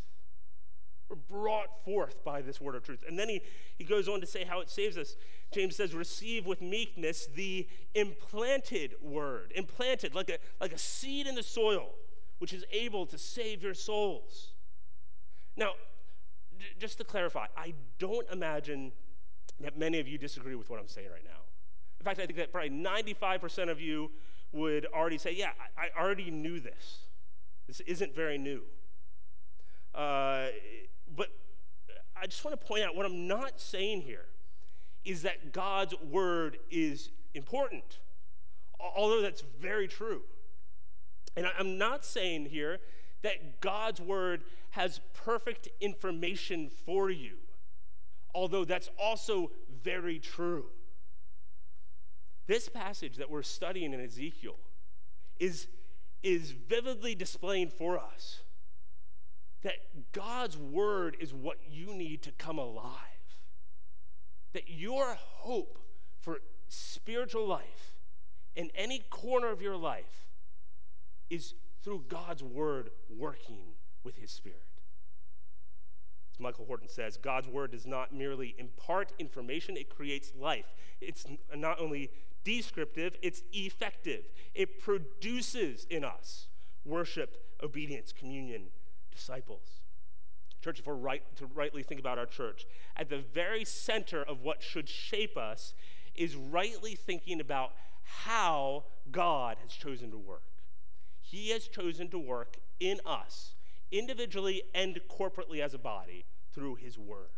We're 1.08 1.16
brought 1.16 1.82
forth 1.84 2.22
by 2.22 2.42
this 2.42 2.60
word 2.60 2.74
of 2.74 2.82
truth. 2.84 3.02
And 3.08 3.18
then 3.18 3.30
he, 3.30 3.40
he 3.78 3.84
goes 3.84 4.08
on 4.08 4.20
to 4.20 4.26
say 4.26 4.44
how 4.44 4.60
it 4.60 4.68
saves 4.68 4.98
us. 4.98 5.16
James 5.52 5.74
says, 5.74 5.94
receive 5.94 6.44
with 6.44 6.60
meekness 6.60 7.26
the 7.34 7.66
implanted 7.94 8.94
word, 9.00 9.52
implanted 9.54 10.14
like 10.14 10.28
a, 10.28 10.36
like 10.60 10.72
a 10.72 10.78
seed 10.78 11.26
in 11.26 11.34
the 11.34 11.42
soil, 11.42 11.94
which 12.40 12.52
is 12.52 12.64
able 12.70 13.06
to 13.06 13.16
save 13.16 13.62
your 13.62 13.72
souls. 13.72 14.52
Now, 15.56 15.72
just 16.78 16.98
to 16.98 17.04
clarify, 17.04 17.46
I 17.56 17.74
don't 17.98 18.28
imagine 18.30 18.92
that 19.60 19.78
many 19.78 19.98
of 19.98 20.06
you 20.06 20.18
disagree 20.18 20.54
with 20.54 20.70
what 20.70 20.78
I'm 20.78 20.88
saying 20.88 21.08
right 21.10 21.24
now. 21.24 21.40
In 22.00 22.04
fact, 22.04 22.20
I 22.20 22.26
think 22.26 22.38
that 22.38 22.52
probably 22.52 22.70
95% 22.70 23.70
of 23.70 23.80
you 23.80 24.10
would 24.52 24.86
already 24.86 25.18
say, 25.18 25.34
yeah, 25.34 25.50
I, 25.76 25.86
I 25.86 26.00
already 26.00 26.30
knew 26.30 26.60
this. 26.60 27.00
This 27.66 27.80
isn't 27.80 28.14
very 28.14 28.38
new. 28.38 28.62
Uh, 29.94 30.46
but 31.16 31.28
I 32.16 32.26
just 32.26 32.44
want 32.44 32.58
to 32.58 32.66
point 32.66 32.84
out 32.84 32.94
what 32.94 33.04
I'm 33.04 33.26
not 33.26 33.60
saying 33.60 34.02
here 34.02 34.26
is 35.04 35.22
that 35.22 35.52
God's 35.52 35.94
word 36.00 36.58
is 36.70 37.10
important. 37.34 37.98
although 38.80 39.22
that's 39.22 39.42
very 39.60 39.88
true. 39.88 40.22
And 41.36 41.46
I'm 41.58 41.78
not 41.78 42.04
saying 42.04 42.46
here 42.46 42.78
that 43.22 43.60
God's 43.60 44.00
word 44.00 44.42
has 44.70 45.00
perfect 45.12 45.68
information 45.80 46.70
for 46.86 47.10
you, 47.10 47.36
although 48.34 48.64
that's 48.64 48.90
also 48.98 49.50
very 49.82 50.18
true. 50.18 50.66
This 52.46 52.68
passage 52.68 53.16
that 53.16 53.30
we're 53.30 53.42
studying 53.42 53.92
in 53.92 54.00
Ezekiel 54.00 54.56
is, 55.38 55.66
is 56.22 56.52
vividly 56.52 57.14
displaying 57.14 57.68
for 57.68 57.98
us 57.98 58.40
that 59.62 60.12
God's 60.12 60.56
word 60.56 61.16
is 61.20 61.34
what 61.34 61.58
you 61.68 61.94
need 61.94 62.22
to 62.22 62.32
come 62.32 62.58
alive. 62.58 62.94
That 64.52 64.68
your 64.68 65.16
hope 65.18 65.78
for 66.20 66.40
spiritual 66.68 67.46
life 67.46 67.96
in 68.54 68.70
any 68.74 69.00
corner 69.10 69.50
of 69.50 69.60
your 69.60 69.76
life 69.76 70.26
is 71.28 71.54
through 71.82 72.04
God's 72.08 72.42
word 72.42 72.90
working 73.08 73.74
with 74.04 74.16
his 74.16 74.30
spirit. 74.30 74.62
As 76.32 76.40
Michael 76.40 76.66
Horton 76.66 76.88
says, 76.88 77.16
God's 77.16 77.48
word 77.48 77.72
does 77.72 77.86
not 77.86 78.14
merely 78.14 78.54
impart 78.58 79.12
information, 79.18 79.76
it 79.76 79.88
creates 79.88 80.32
life. 80.38 80.74
It's 81.00 81.26
not 81.54 81.80
only 81.80 82.10
descriptive, 82.44 83.16
it's 83.22 83.42
effective. 83.52 84.24
It 84.54 84.80
produces 84.80 85.86
in 85.90 86.04
us 86.04 86.48
worship, 86.84 87.36
obedience, 87.62 88.12
communion, 88.12 88.68
disciples. 89.12 89.80
Church, 90.62 90.80
if 90.80 90.86
we're 90.86 90.94
right 90.94 91.22
to 91.36 91.46
rightly 91.46 91.82
think 91.82 92.00
about 92.00 92.18
our 92.18 92.26
church, 92.26 92.66
at 92.96 93.08
the 93.08 93.18
very 93.18 93.64
center 93.64 94.22
of 94.22 94.42
what 94.42 94.62
should 94.62 94.88
shape 94.88 95.36
us 95.36 95.74
is 96.14 96.34
rightly 96.34 96.94
thinking 96.94 97.40
about 97.40 97.72
how 98.02 98.84
God 99.10 99.56
has 99.62 99.72
chosen 99.72 100.10
to 100.10 100.18
work. 100.18 100.42
He 101.30 101.50
has 101.50 101.68
chosen 101.68 102.08
to 102.08 102.18
work 102.18 102.56
in 102.80 103.00
us, 103.04 103.54
individually 103.92 104.62
and 104.74 104.98
corporately 105.10 105.60
as 105.60 105.74
a 105.74 105.78
body, 105.78 106.24
through 106.54 106.76
His 106.76 106.98
Word. 106.98 107.28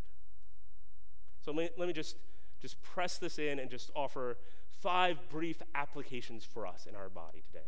So 1.45 1.51
let 1.53 1.57
me, 1.57 1.71
let 1.77 1.89
me 1.89 1.95
just, 1.95 2.17
just 2.61 2.81
press 2.83 3.19
this 3.19 3.39
in 3.39 3.59
and 3.59 3.69
just 3.69 3.91
offer 3.97 4.37
five 4.81 5.19
brief 5.29 5.61
applications 5.75 6.45
for 6.45 6.67
us 6.67 6.87
in 6.89 6.95
our 6.95 7.09
body 7.09 7.43
today. 7.45 7.67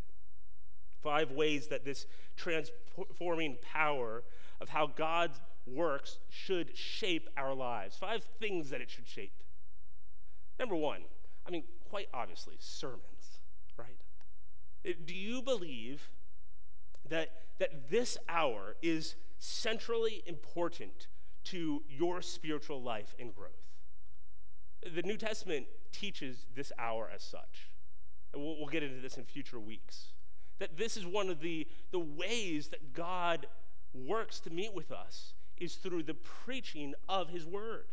Five 1.03 1.33
ways 1.33 1.67
that 1.69 1.85
this 1.85 2.07
transforming 2.37 3.59
power 3.61 4.23
of 4.61 4.69
how 4.69 4.87
God 4.87 5.33
works 5.67 6.19
should 6.31 6.77
shape 6.77 7.29
our 7.37 7.53
lives. 7.53 7.97
Five 7.97 8.23
things 8.39 8.71
that 8.71 8.81
it 8.81 8.91
should 8.91 9.09
shape. 9.09 9.33
Number 10.61 10.77
one, 10.77 11.01
I 11.45 11.51
mean, 11.51 11.65
quite 11.91 12.07
obviously, 12.15 12.55
sermons, 12.61 13.41
right? 13.77 13.99
Do 14.85 15.15
you 15.15 15.43
believe 15.43 16.11
that, 17.09 17.31
that 17.59 17.91
this 17.91 18.19
hour 18.29 18.77
is 18.83 19.17
centrally 19.39 20.23
important 20.27 21.09
to 21.45 21.83
your 21.89 22.23
spiritual 22.23 22.83
life 22.83 23.15
and 23.19 23.35
growth? 23.35 23.69
The 24.95 25.03
New 25.03 25.17
Testament 25.17 25.67
teaches 25.93 26.49
this 26.55 26.73
hour 26.79 27.09
as 27.15 27.23
such. 27.23 27.71
We'll, 28.35 28.57
we'll 28.59 28.69
get 28.69 28.83
into 28.83 29.01
this 29.01 29.17
in 29.17 29.25
future 29.25 29.61
weeks. 29.61 30.13
That 30.59 30.77
this 30.77 30.97
is 30.97 31.07
one 31.07 31.29
of 31.29 31.41
the, 31.41 31.67
the 31.93 31.99
ways 31.99 32.69
that 32.69 32.93
God 32.93 33.47
works 33.95 34.41
to 34.41 34.51
meet 34.51 34.75
with 34.75 34.91
us 34.91 35.35
is 35.59 35.75
through 35.75 36.03
the 36.03 36.15
preaching 36.15 36.95
of 37.09 37.29
his 37.29 37.47
word. 37.47 37.87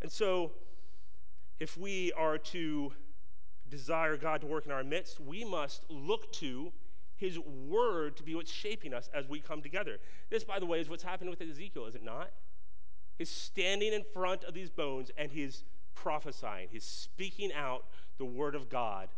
And 0.00 0.10
so, 0.10 0.52
if 1.58 1.76
we 1.76 2.12
are 2.12 2.38
to 2.38 2.92
desire 3.70 4.16
God 4.16 4.40
to 4.40 4.46
work 4.46 4.66
in 4.66 4.72
our 4.72 4.84
midst, 4.84 5.20
we 5.20 5.44
must 5.44 5.82
look 5.88 6.32
to 6.34 6.72
his 7.16 7.38
word 7.38 8.16
to 8.16 8.22
be 8.22 8.34
what's 8.34 8.52
shaping 8.52 8.94
us 8.94 9.10
as 9.12 9.28
we 9.28 9.40
come 9.40 9.60
together. 9.60 9.98
This, 10.30 10.44
by 10.44 10.58
the 10.58 10.66
way, 10.66 10.80
is 10.80 10.88
what's 10.88 11.02
happened 11.02 11.30
with 11.30 11.40
Ezekiel, 11.40 11.86
is 11.86 11.94
it 11.94 12.04
not? 12.04 12.30
He's 13.18 13.30
standing 13.30 13.92
in 13.92 14.04
front 14.14 14.44
of 14.44 14.54
these 14.54 14.70
bones 14.70 15.10
and 15.18 15.32
he's 15.32 15.64
prophesying, 15.94 16.68
he's 16.70 16.84
speaking 16.84 17.52
out 17.52 17.84
the 18.18 18.24
word 18.24 18.54
of 18.54 18.68
God 18.68 19.08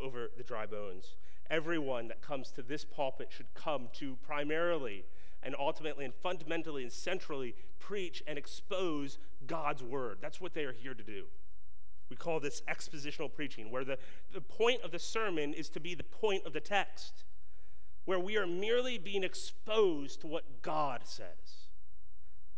over 0.00 0.30
the 0.36 0.42
dry 0.42 0.66
bones. 0.66 1.16
Everyone 1.50 2.08
that 2.08 2.20
comes 2.20 2.50
to 2.52 2.62
this 2.62 2.84
pulpit 2.84 3.28
should 3.30 3.52
come 3.54 3.88
to 3.94 4.16
primarily 4.26 5.04
and 5.42 5.54
ultimately 5.58 6.04
and 6.04 6.14
fundamentally 6.14 6.82
and 6.82 6.92
centrally 6.92 7.54
preach 7.78 8.22
and 8.26 8.38
expose 8.38 9.18
God's 9.46 9.82
word. 9.82 10.18
That's 10.20 10.40
what 10.40 10.54
they 10.54 10.64
are 10.64 10.72
here 10.72 10.94
to 10.94 11.02
do. 11.02 11.24
We 12.10 12.16
call 12.16 12.40
this 12.40 12.62
expositional 12.68 13.32
preaching, 13.32 13.70
where 13.70 13.84
the, 13.84 13.98
the 14.32 14.40
point 14.40 14.82
of 14.82 14.90
the 14.90 14.98
sermon 14.98 15.54
is 15.54 15.68
to 15.70 15.80
be 15.80 15.94
the 15.94 16.04
point 16.04 16.44
of 16.46 16.52
the 16.52 16.60
text, 16.60 17.24
where 18.04 18.18
we 18.18 18.36
are 18.36 18.46
merely 18.46 18.98
being 18.98 19.24
exposed 19.24 20.20
to 20.20 20.26
what 20.26 20.62
God 20.62 21.02
says. 21.04 21.68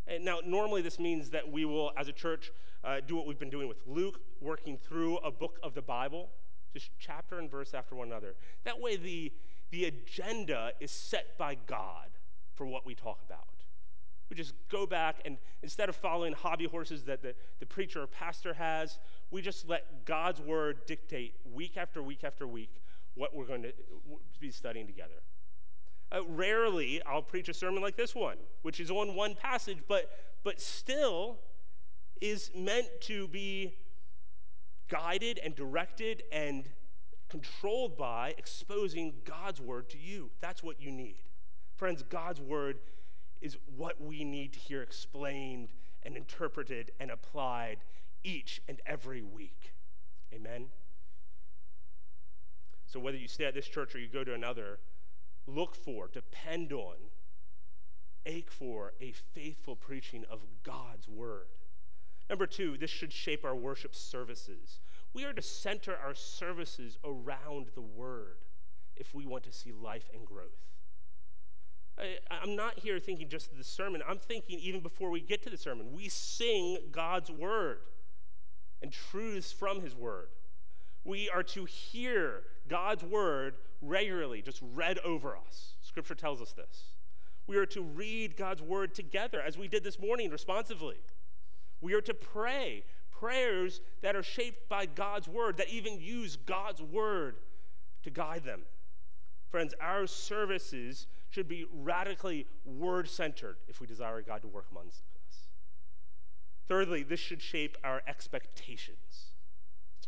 And 0.07 0.24
now, 0.24 0.38
normally, 0.44 0.82
this 0.82 0.99
means 0.99 1.30
that 1.30 1.51
we 1.51 1.64
will, 1.64 1.92
as 1.97 2.09
a 2.09 2.12
church, 2.12 2.53
uh, 2.84 3.01
do 3.07 3.16
what 3.16 3.26
we've 3.26 3.38
been 3.38 3.51
doing 3.51 3.68
with 3.68 3.82
Luke, 3.86 4.20
working 4.40 4.76
through 4.76 5.18
a 5.18 5.30
book 5.30 5.59
of 5.62 5.74
the 5.74 5.82
Bible, 5.82 6.30
just 6.72 6.90
chapter 6.99 7.38
and 7.38 7.51
verse 7.51 7.74
after 7.74 7.94
one 7.94 8.09
another. 8.09 8.34
That 8.64 8.80
way, 8.80 8.97
the, 8.97 9.32
the 9.70 9.86
agenda 9.86 10.72
is 10.80 10.90
set 10.90 11.38
by 11.38 11.57
God 11.66 12.11
for 12.55 12.66
what 12.66 12.86
we 12.86 12.94
talk 12.94 13.20
about. 13.26 13.47
We 14.28 14.36
just 14.36 14.55
go 14.70 14.86
back 14.86 15.20
and 15.24 15.38
instead 15.62 15.88
of 15.88 15.97
following 15.97 16.32
hobby 16.32 16.66
horses 16.66 17.05
that 17.05 17.22
the, 17.22 17.34
the 17.61 17.66
preacher 17.66 18.03
or 18.03 18.07
pastor 18.07 18.55
has, 18.55 18.99
we 19.31 19.43
just 19.43 19.68
let 19.68 20.05
God's 20.05 20.41
word 20.41 20.87
dictate 20.87 21.35
week 21.53 21.77
after 21.77 22.03
week 22.03 22.24
after 22.24 22.47
week 22.47 22.83
what 23.14 23.35
we're 23.35 23.47
going 23.47 23.62
to 23.62 23.72
be 24.41 24.51
studying 24.51 24.87
together. 24.87 25.22
Uh, 26.12 26.20
rarely 26.29 27.03
I'll 27.05 27.22
preach 27.22 27.49
a 27.49 27.55
sermon 27.55 27.83
like 27.83 27.97
this 27.97 28.14
one, 28.14 28.37
which 28.62 28.79
is 28.79 28.91
on 28.91 29.14
one 29.14 29.35
passage, 29.35 29.79
but, 29.89 30.11
but 30.45 30.61
still 30.61 31.39
is 32.20 32.51
meant 32.55 32.87
to 33.03 33.27
be 33.29 33.74
guided 34.89 35.41
and 35.43 35.55
directed 35.55 36.22
and 36.31 36.68
controlled 37.29 37.97
by 37.97 38.35
exposing 38.39 39.14
God's 39.24 39.61
word 39.61 39.91
to 39.91 39.99
you. 39.99 40.31
That's 40.41 40.62
what 40.62 40.81
you 40.81 40.93
need. 40.93 41.24
Friends, 41.74 42.03
God's 42.03 42.41
word 42.41 42.79
is 43.41 43.59
what 43.77 44.01
we 44.01 44.24
need 44.24 44.53
to 44.53 44.59
hear 44.59 44.83
explained 44.83 45.70
and 46.05 46.16
interpreted 46.16 46.93
and 47.01 47.11
applied 47.11 47.79
each 48.27 48.61
and 48.68 48.81
every 48.85 49.22
week. 49.22 49.72
Amen? 50.35 50.66
So, 52.87 52.99
whether 53.01 53.16
you 53.16 53.29
stay 53.29 53.45
at 53.45 53.55
this 53.55 53.68
church 53.68 53.95
or 53.95 53.99
you 53.99 54.09
go 54.09 54.24
to 54.24 54.35
another, 54.35 54.81
look 55.47 55.74
for, 55.74 56.09
depend 56.09 56.72
on, 56.72 56.97
ache 58.27 58.51
for 58.51 58.93
a 59.01 59.12
faithful 59.12 59.77
preaching 59.77 60.24
of 60.31 60.41
God's 60.64 61.09
word. 61.09 61.47
Number 62.29 62.47
two, 62.47 62.77
this 62.77 62.91
should 62.91 63.12
shape 63.12 63.45
our 63.45 63.55
worship 63.55 63.95
services. 63.95 64.81
We 65.14 65.24
are 65.24 65.33
to 65.33 65.43
center 65.43 65.97
our 65.97 66.14
services 66.14 66.99
around 67.05 67.68
the 67.74 67.83
word 67.83 68.39
if 68.97 69.14
we 69.14 69.27
want 69.27 69.45
to 69.45 69.53
see 69.53 69.70
life 69.70 70.11
and 70.12 70.27
growth. 70.27 70.66
I, 71.99 72.18
am 72.43 72.57
not 72.57 72.81
here 72.81 72.99
thinking 72.99 73.29
just 73.29 73.57
the 73.57 73.64
sermon. 73.64 74.03
I'm 74.07 74.18
thinking 74.18 74.59
even 74.59 74.81
before 74.81 75.11
we 75.11 75.20
get 75.20 75.43
to 75.45 75.51
the 75.51 75.57
sermon, 75.57 75.93
we 75.93 76.09
sing 76.09 76.79
God's 76.91 77.31
word 77.31 77.79
and 78.83 78.93
truths 78.93 79.53
from 79.53 79.81
his 79.81 79.95
word. 79.95 80.29
We 81.05 81.31
are 81.31 81.43
to 81.45 81.64
hear 81.64 82.43
God's 82.68 83.05
word 83.05 83.55
regularly, 83.81 84.43
just 84.43 84.61
read 84.74 84.99
over 84.99 85.37
us. 85.37 85.74
Scripture 85.83 86.14
tells 86.14 86.43
us 86.43 86.53
this. 86.53 86.95
We 87.47 87.57
are 87.57 87.66
to 87.66 87.83
read 87.83 88.37
God's 88.37 88.62
word 88.62 88.95
together, 88.95 89.41
as 89.41 89.57
we 89.57 89.68
did 89.68 89.85
this 89.85 90.01
morning 90.01 90.31
responsively. 90.31 90.97
We 91.81 91.95
are 91.95 92.01
to 92.01 92.14
pray 92.14 92.85
prayers 93.11 93.81
that 94.03 94.16
are 94.16 94.22
shaped 94.22 94.68
by 94.68 94.87
God's 94.87 95.29
word, 95.29 95.57
that 95.59 95.70
even 95.70 96.01
use 96.01 96.37
God's 96.37 96.83
word 96.83 97.37
to 98.03 98.11
guide 98.11 98.45
them. 98.45 98.62
Friends, 99.49 99.74
our 99.81 100.07
services 100.07 101.07
should 101.31 101.49
be 101.49 101.66
radically 101.72 102.47
word 102.64 103.09
centered 103.09 103.57
if 103.68 103.81
we 103.81 103.87
desire 103.87 104.20
God 104.22 104.43
to 104.43 104.49
work 104.49 104.66
amongst 104.70 104.99
us. 104.99 105.16
Thirdly, 106.69 107.03
this 107.03 107.21
should 107.21 107.41
shape 107.41 107.77
our 107.85 108.03
expectations. 108.07 109.33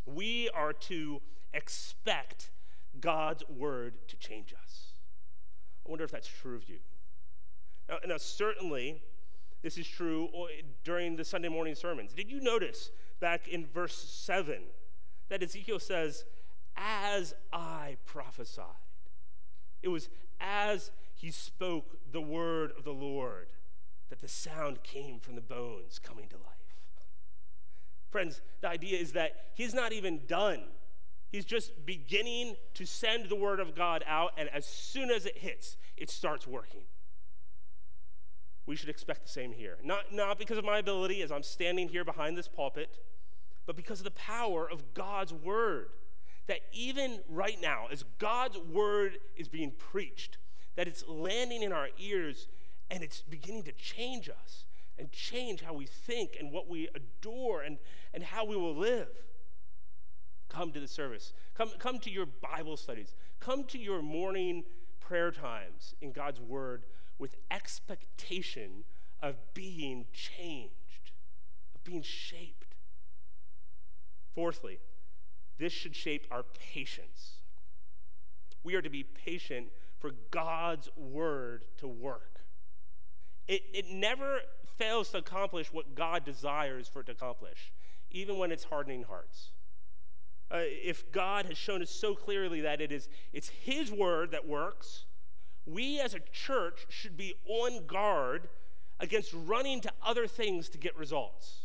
We 0.05 0.49
are 0.53 0.73
to 0.73 1.21
expect 1.53 2.51
God's 2.99 3.43
word 3.49 4.07
to 4.07 4.17
change 4.17 4.53
us. 4.53 4.93
I 5.85 5.89
wonder 5.89 6.03
if 6.03 6.11
that's 6.11 6.27
true 6.27 6.55
of 6.55 6.67
you. 6.67 6.79
Now, 7.87 7.97
now 8.05 8.17
certainly, 8.17 9.01
this 9.61 9.77
is 9.77 9.87
true 9.87 10.29
uh, 10.35 10.47
during 10.83 11.15
the 11.15 11.25
Sunday 11.25 11.49
morning 11.49 11.75
sermons. 11.75 12.13
Did 12.13 12.29
you 12.29 12.41
notice 12.41 12.91
back 13.19 13.47
in 13.47 13.65
verse 13.65 13.95
7 13.95 14.61
that 15.29 15.41
Ezekiel 15.43 15.79
says, 15.79 16.25
As 16.75 17.33
I 17.53 17.97
prophesied? 18.05 18.65
It 19.81 19.89
was 19.89 20.09
as 20.41 20.91
he 21.15 21.31
spoke 21.31 21.97
the 22.11 22.21
word 22.21 22.71
of 22.77 22.83
the 22.83 22.93
Lord 22.93 23.47
that 24.09 24.19
the 24.19 24.27
sound 24.27 24.83
came 24.83 25.19
from 25.19 25.35
the 25.35 25.41
bones 25.41 25.99
coming 25.99 26.27
to 26.29 26.37
life. 26.37 26.45
Friends, 28.09 28.41
the 28.61 28.69
idea 28.69 28.97
is 28.97 29.11
that 29.13 29.33
he's 29.53 29.73
not 29.73 29.91
even 29.91 30.21
done 30.27 30.63
He's 31.31 31.45
just 31.45 31.85
beginning 31.85 32.55
to 32.73 32.85
send 32.85 33.29
the 33.29 33.35
word 33.35 33.59
of 33.59 33.75
God 33.75 34.03
out, 34.07 34.33
and 34.37 34.49
as 34.49 34.65
soon 34.65 35.11
as 35.11 35.25
it 35.25 35.37
hits, 35.37 35.77
it 35.95 36.09
starts 36.09 36.47
working. 36.47 36.81
We 38.65 38.75
should 38.75 38.89
expect 38.89 39.23
the 39.23 39.29
same 39.29 39.51
here. 39.51 39.77
Not, 39.83 40.11
not 40.11 40.39
because 40.39 40.57
of 40.57 40.65
my 40.65 40.79
ability 40.79 41.21
as 41.21 41.31
I'm 41.31 41.43
standing 41.43 41.87
here 41.87 42.03
behind 42.03 42.35
this 42.35 42.47
pulpit, 42.47 42.97
but 43.67 43.75
because 43.75 43.99
of 43.99 44.05
the 44.05 44.11
power 44.11 44.69
of 44.69 44.93
God's 44.93 45.33
word. 45.33 45.89
That 46.47 46.61
even 46.73 47.19
right 47.29 47.61
now, 47.61 47.85
as 47.91 48.03
God's 48.17 48.57
word 48.57 49.19
is 49.37 49.47
being 49.47 49.71
preached, 49.71 50.39
that 50.75 50.87
it's 50.87 51.07
landing 51.07 51.61
in 51.61 51.71
our 51.71 51.89
ears 51.99 52.47
and 52.89 53.03
it's 53.03 53.21
beginning 53.21 53.63
to 53.63 53.71
change 53.71 54.29
us 54.29 54.65
and 54.97 55.11
change 55.11 55.61
how 55.61 55.73
we 55.73 55.85
think 55.85 56.35
and 56.39 56.51
what 56.51 56.67
we 56.67 56.89
adore 56.93 57.61
and, 57.61 57.77
and 58.13 58.23
how 58.23 58.45
we 58.45 58.55
will 58.55 58.75
live. 58.75 59.07
Come 60.49 60.71
to 60.71 60.79
the 60.79 60.87
service. 60.87 61.33
Come, 61.55 61.69
come 61.79 61.99
to 61.99 62.09
your 62.09 62.25
Bible 62.25 62.75
studies. 62.75 63.13
Come 63.39 63.63
to 63.65 63.77
your 63.77 64.01
morning 64.01 64.63
prayer 64.99 65.31
times 65.31 65.95
in 66.01 66.11
God's 66.11 66.41
Word 66.41 66.85
with 67.17 67.35
expectation 67.51 68.83
of 69.21 69.35
being 69.53 70.05
changed, 70.11 71.11
of 71.75 71.83
being 71.83 72.01
shaped. 72.01 72.75
Fourthly, 74.33 74.79
this 75.57 75.73
should 75.73 75.95
shape 75.95 76.25
our 76.31 76.43
patience. 76.73 77.41
We 78.63 78.75
are 78.75 78.81
to 78.81 78.89
be 78.89 79.03
patient 79.03 79.67
for 79.99 80.11
God's 80.31 80.89
Word 80.95 81.65
to 81.77 81.87
work. 81.87 82.38
It, 83.49 83.63
it 83.73 83.85
never 83.89 84.41
fails 84.77 85.09
to 85.09 85.17
accomplish 85.17 85.73
what 85.73 85.95
God 85.95 86.23
desires 86.23 86.87
for 86.87 86.99
it 87.01 87.07
to 87.07 87.13
accomplish, 87.13 87.73
even 88.11 88.37
when 88.37 88.51
it's 88.51 88.65
hardening 88.65 89.03
hearts. 89.03 89.49
Uh, 90.51 90.59
if 90.61 91.11
God 91.11 91.47
has 91.47 91.57
shown 91.57 91.81
us 91.81 91.89
so 91.89 92.13
clearly 92.13 92.61
that 92.61 92.79
it 92.79 92.91
is 92.91 93.09
it's 93.33 93.49
His 93.49 93.91
word 93.91 94.31
that 94.31 94.47
works, 94.47 95.05
we 95.65 95.99
as 95.99 96.13
a 96.13 96.19
church 96.31 96.85
should 96.89 97.17
be 97.17 97.33
on 97.47 97.87
guard 97.87 98.49
against 98.99 99.33
running 99.33 99.81
to 99.81 99.91
other 100.05 100.27
things 100.27 100.69
to 100.69 100.77
get 100.77 100.95
results. 100.95 101.61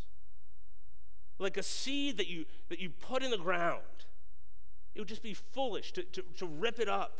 Like 1.39 1.59
a 1.59 1.62
seed 1.62 2.16
that 2.16 2.28
you 2.28 2.47
that 2.70 2.78
you 2.78 2.89
put 2.89 3.22
in 3.22 3.30
the 3.30 3.37
ground, 3.37 3.82
it 4.95 5.01
would 5.01 5.09
just 5.09 5.22
be 5.22 5.35
foolish 5.35 5.93
to, 5.93 6.03
to, 6.03 6.22
to 6.39 6.47
rip 6.47 6.80
it 6.80 6.89
up 6.89 7.18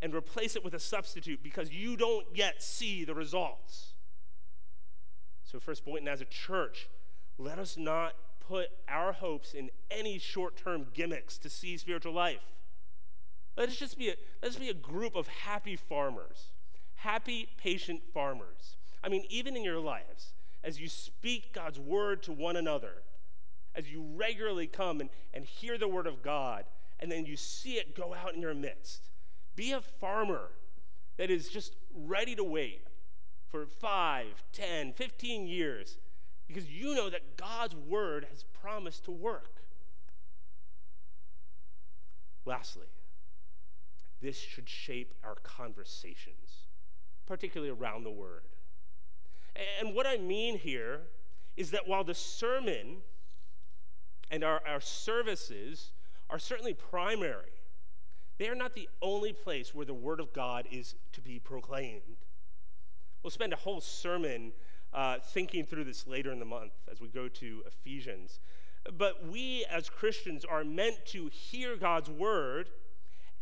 and 0.00 0.14
replace 0.14 0.56
it 0.56 0.64
with 0.64 0.74
a 0.74 0.80
substitute 0.80 1.42
because 1.42 1.70
you 1.70 1.96
don't 1.96 2.26
yet 2.34 2.62
see 2.62 3.04
the 3.04 3.14
results. 3.14 3.89
So, 5.50 5.58
first 5.58 5.84
point, 5.84 6.00
and 6.00 6.08
as 6.08 6.20
a 6.20 6.26
church, 6.26 6.88
let 7.36 7.58
us 7.58 7.76
not 7.76 8.14
put 8.38 8.68
our 8.88 9.12
hopes 9.12 9.52
in 9.52 9.70
any 9.90 10.16
short 10.18 10.56
term 10.56 10.86
gimmicks 10.94 11.38
to 11.38 11.50
see 11.50 11.76
spiritual 11.76 12.12
life. 12.12 12.54
Let's 13.56 13.76
just 13.76 13.98
be 13.98 14.10
a, 14.10 14.14
let's 14.42 14.56
be 14.56 14.68
a 14.68 14.74
group 14.74 15.16
of 15.16 15.26
happy 15.26 15.74
farmers, 15.74 16.52
happy, 16.94 17.48
patient 17.56 18.02
farmers. 18.14 18.76
I 19.02 19.08
mean, 19.08 19.24
even 19.28 19.56
in 19.56 19.64
your 19.64 19.80
lives, 19.80 20.34
as 20.62 20.80
you 20.80 20.88
speak 20.88 21.52
God's 21.52 21.80
word 21.80 22.22
to 22.24 22.32
one 22.32 22.54
another, 22.54 23.02
as 23.74 23.90
you 23.90 24.04
regularly 24.14 24.68
come 24.68 25.00
and, 25.00 25.10
and 25.34 25.44
hear 25.44 25.78
the 25.78 25.88
word 25.88 26.06
of 26.06 26.22
God, 26.22 26.64
and 27.00 27.10
then 27.10 27.26
you 27.26 27.36
see 27.36 27.72
it 27.72 27.96
go 27.96 28.14
out 28.14 28.34
in 28.34 28.40
your 28.40 28.54
midst, 28.54 29.10
be 29.56 29.72
a 29.72 29.80
farmer 29.80 30.50
that 31.16 31.28
is 31.28 31.48
just 31.48 31.74
ready 31.92 32.36
to 32.36 32.44
wait 32.44 32.82
for 33.50 33.66
5, 33.66 34.26
10, 34.52 34.92
15 34.92 35.46
years 35.46 35.98
because 36.46 36.70
you 36.70 36.94
know 36.94 37.08
that 37.10 37.36
God's 37.36 37.76
word 37.76 38.26
has 38.30 38.44
promised 38.60 39.04
to 39.04 39.10
work. 39.12 39.62
Lastly, 42.44 42.86
this 44.20 44.38
should 44.38 44.68
shape 44.68 45.14
our 45.22 45.36
conversations, 45.42 46.66
particularly 47.26 47.72
around 47.72 48.04
the 48.04 48.10
word. 48.10 48.42
And 49.78 49.94
what 49.94 50.06
I 50.06 50.18
mean 50.18 50.58
here 50.58 51.02
is 51.56 51.70
that 51.70 51.86
while 51.86 52.04
the 52.04 52.14
sermon 52.14 52.98
and 54.30 54.42
our, 54.42 54.60
our 54.66 54.80
services 54.80 55.92
are 56.28 56.38
certainly 56.38 56.74
primary, 56.74 57.52
they 58.38 58.48
are 58.48 58.54
not 58.54 58.74
the 58.74 58.88
only 59.02 59.32
place 59.32 59.74
where 59.74 59.86
the 59.86 59.94
word 59.94 60.18
of 60.18 60.32
God 60.32 60.66
is 60.70 60.94
to 61.12 61.20
be 61.20 61.38
proclaimed. 61.38 62.16
We'll 63.22 63.30
spend 63.30 63.52
a 63.52 63.56
whole 63.56 63.80
sermon 63.80 64.52
uh, 64.92 65.18
thinking 65.18 65.64
through 65.64 65.84
this 65.84 66.06
later 66.06 66.32
in 66.32 66.38
the 66.38 66.44
month 66.44 66.72
as 66.90 67.00
we 67.00 67.08
go 67.08 67.28
to 67.28 67.62
Ephesians. 67.66 68.40
But 68.96 69.28
we 69.28 69.66
as 69.70 69.90
Christians 69.90 70.44
are 70.44 70.64
meant 70.64 71.04
to 71.06 71.28
hear 71.28 71.76
God's 71.76 72.08
word, 72.08 72.70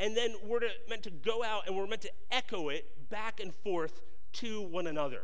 and 0.01 0.17
then 0.17 0.35
we're 0.45 0.61
to, 0.61 0.71
meant 0.89 1.05
to 1.05 1.11
go 1.11 1.45
out 1.45 1.67
and 1.67 1.77
we're 1.77 1.87
meant 1.87 2.03
to 2.03 2.11
echo 2.31 2.69
it 2.69 3.09
back 3.09 3.41
and 3.41 3.55
forth 3.55 4.01
to 4.35 4.63
one 4.63 4.87
another. 4.87 5.23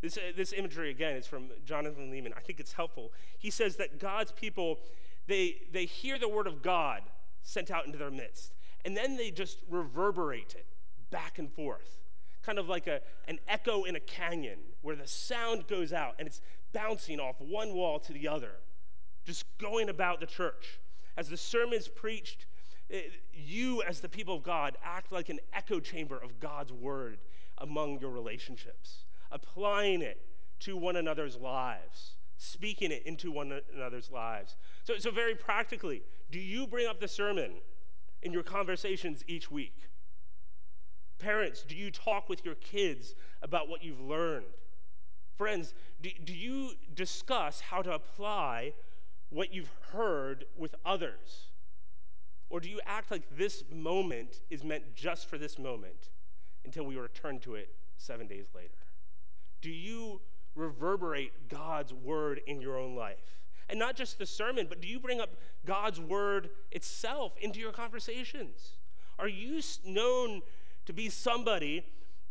This, 0.00 0.16
uh, 0.16 0.32
this 0.36 0.52
imagery, 0.52 0.90
again, 0.90 1.14
is 1.14 1.26
from 1.26 1.50
Jonathan 1.64 2.10
Leeman. 2.10 2.32
I 2.36 2.40
think 2.40 2.58
it's 2.58 2.72
helpful. 2.72 3.12
He 3.38 3.50
says 3.50 3.76
that 3.76 4.00
God's 4.00 4.32
people, 4.32 4.80
they, 5.26 5.58
they 5.72 5.84
hear 5.84 6.18
the 6.18 6.28
word 6.28 6.46
of 6.46 6.62
God 6.62 7.02
sent 7.42 7.70
out 7.70 7.86
into 7.86 7.98
their 7.98 8.10
midst, 8.10 8.54
and 8.84 8.96
then 8.96 9.16
they 9.16 9.30
just 9.30 9.58
reverberate 9.68 10.54
it 10.56 10.66
back 11.10 11.38
and 11.38 11.52
forth 11.52 11.99
kind 12.42 12.58
of 12.58 12.68
like 12.68 12.86
a, 12.86 13.00
an 13.28 13.38
echo 13.48 13.84
in 13.84 13.96
a 13.96 14.00
canyon 14.00 14.58
where 14.82 14.96
the 14.96 15.06
sound 15.06 15.66
goes 15.66 15.92
out 15.92 16.14
and 16.18 16.26
it's 16.26 16.40
bouncing 16.72 17.20
off 17.20 17.40
one 17.40 17.74
wall 17.74 17.98
to 17.98 18.12
the 18.12 18.28
other, 18.28 18.52
just 19.24 19.44
going 19.58 19.88
about 19.88 20.20
the 20.20 20.26
church. 20.26 20.80
As 21.16 21.28
the 21.28 21.36
sermon 21.36 21.74
is 21.74 21.88
preached, 21.88 22.46
it, 22.88 23.12
eh, 23.12 23.16
you, 23.32 23.82
as 23.82 24.00
the 24.00 24.08
people 24.08 24.36
of 24.36 24.42
God, 24.42 24.76
act 24.82 25.12
like 25.12 25.28
an 25.28 25.40
echo 25.52 25.80
chamber 25.80 26.16
of 26.16 26.40
God's 26.40 26.72
word 26.72 27.18
among 27.58 28.00
your 28.00 28.10
relationships, 28.10 29.04
applying 29.30 30.02
it 30.02 30.20
to 30.60 30.76
one 30.76 30.96
another's 30.96 31.36
lives, 31.36 32.16
speaking 32.36 32.90
it 32.90 33.02
into 33.04 33.30
one 33.30 33.60
another's 33.74 34.10
lives. 34.10 34.56
So, 34.84 34.96
so 34.98 35.10
very 35.10 35.34
practically, 35.34 36.02
do 36.30 36.38
you 36.38 36.66
bring 36.66 36.86
up 36.86 37.00
the 37.00 37.08
sermon 37.08 37.52
in 38.22 38.32
your 38.32 38.42
conversations 38.42 39.22
each 39.26 39.50
week? 39.50 39.89
Parents, 41.20 41.62
do 41.62 41.76
you 41.76 41.90
talk 41.90 42.28
with 42.28 42.44
your 42.44 42.54
kids 42.56 43.14
about 43.42 43.68
what 43.68 43.84
you've 43.84 44.00
learned? 44.00 44.46
Friends, 45.36 45.74
do, 46.00 46.10
do 46.24 46.34
you 46.34 46.72
discuss 46.94 47.60
how 47.60 47.82
to 47.82 47.92
apply 47.92 48.72
what 49.28 49.54
you've 49.54 49.70
heard 49.92 50.46
with 50.56 50.74
others? 50.84 51.50
Or 52.48 52.58
do 52.58 52.68
you 52.68 52.80
act 52.84 53.10
like 53.10 53.22
this 53.36 53.62
moment 53.70 54.40
is 54.50 54.64
meant 54.64 54.94
just 54.94 55.28
for 55.28 55.38
this 55.38 55.58
moment 55.58 56.10
until 56.64 56.84
we 56.84 56.96
return 56.96 57.38
to 57.40 57.54
it 57.54 57.74
seven 57.96 58.26
days 58.26 58.48
later? 58.54 58.68
Do 59.60 59.70
you 59.70 60.20
reverberate 60.54 61.48
God's 61.48 61.94
word 61.94 62.40
in 62.46 62.60
your 62.60 62.76
own 62.76 62.96
life? 62.96 63.38
And 63.68 63.78
not 63.78 63.94
just 63.94 64.18
the 64.18 64.26
sermon, 64.26 64.66
but 64.68 64.80
do 64.80 64.88
you 64.88 64.98
bring 64.98 65.20
up 65.20 65.30
God's 65.64 66.00
word 66.00 66.50
itself 66.72 67.34
into 67.40 67.60
your 67.60 67.72
conversations? 67.72 68.72
Are 69.18 69.28
you 69.28 69.60
known 69.84 70.42
to 70.90 70.94
be 70.94 71.08
somebody 71.08 71.84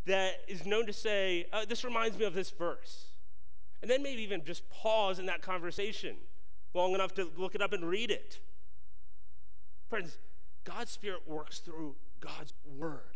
that 0.05 0.41
is 0.49 0.65
known 0.65 0.85
to 0.85 0.91
say, 0.91 1.45
uh, 1.53 1.63
This 1.63 1.85
reminds 1.85 2.17
me 2.17 2.25
of 2.25 2.33
this 2.33 2.51
verse. 2.51 3.05
And 3.81 3.89
then 3.89 4.03
maybe 4.03 4.21
even 4.21 4.43
just 4.43 4.69
pause 4.69 5.17
in 5.17 5.25
that 5.27 5.41
conversation 5.41 6.17
long 6.73 6.93
enough 6.93 7.13
to 7.15 7.31
look 7.37 7.55
it 7.55 7.61
up 7.61 7.71
and 7.71 7.85
read 7.85 8.11
it. 8.11 8.39
Friends, 9.89 10.17
God's 10.65 10.91
Spirit 10.91 11.21
works 11.25 11.59
through 11.59 11.95
God's 12.19 12.53
Word 12.65 13.15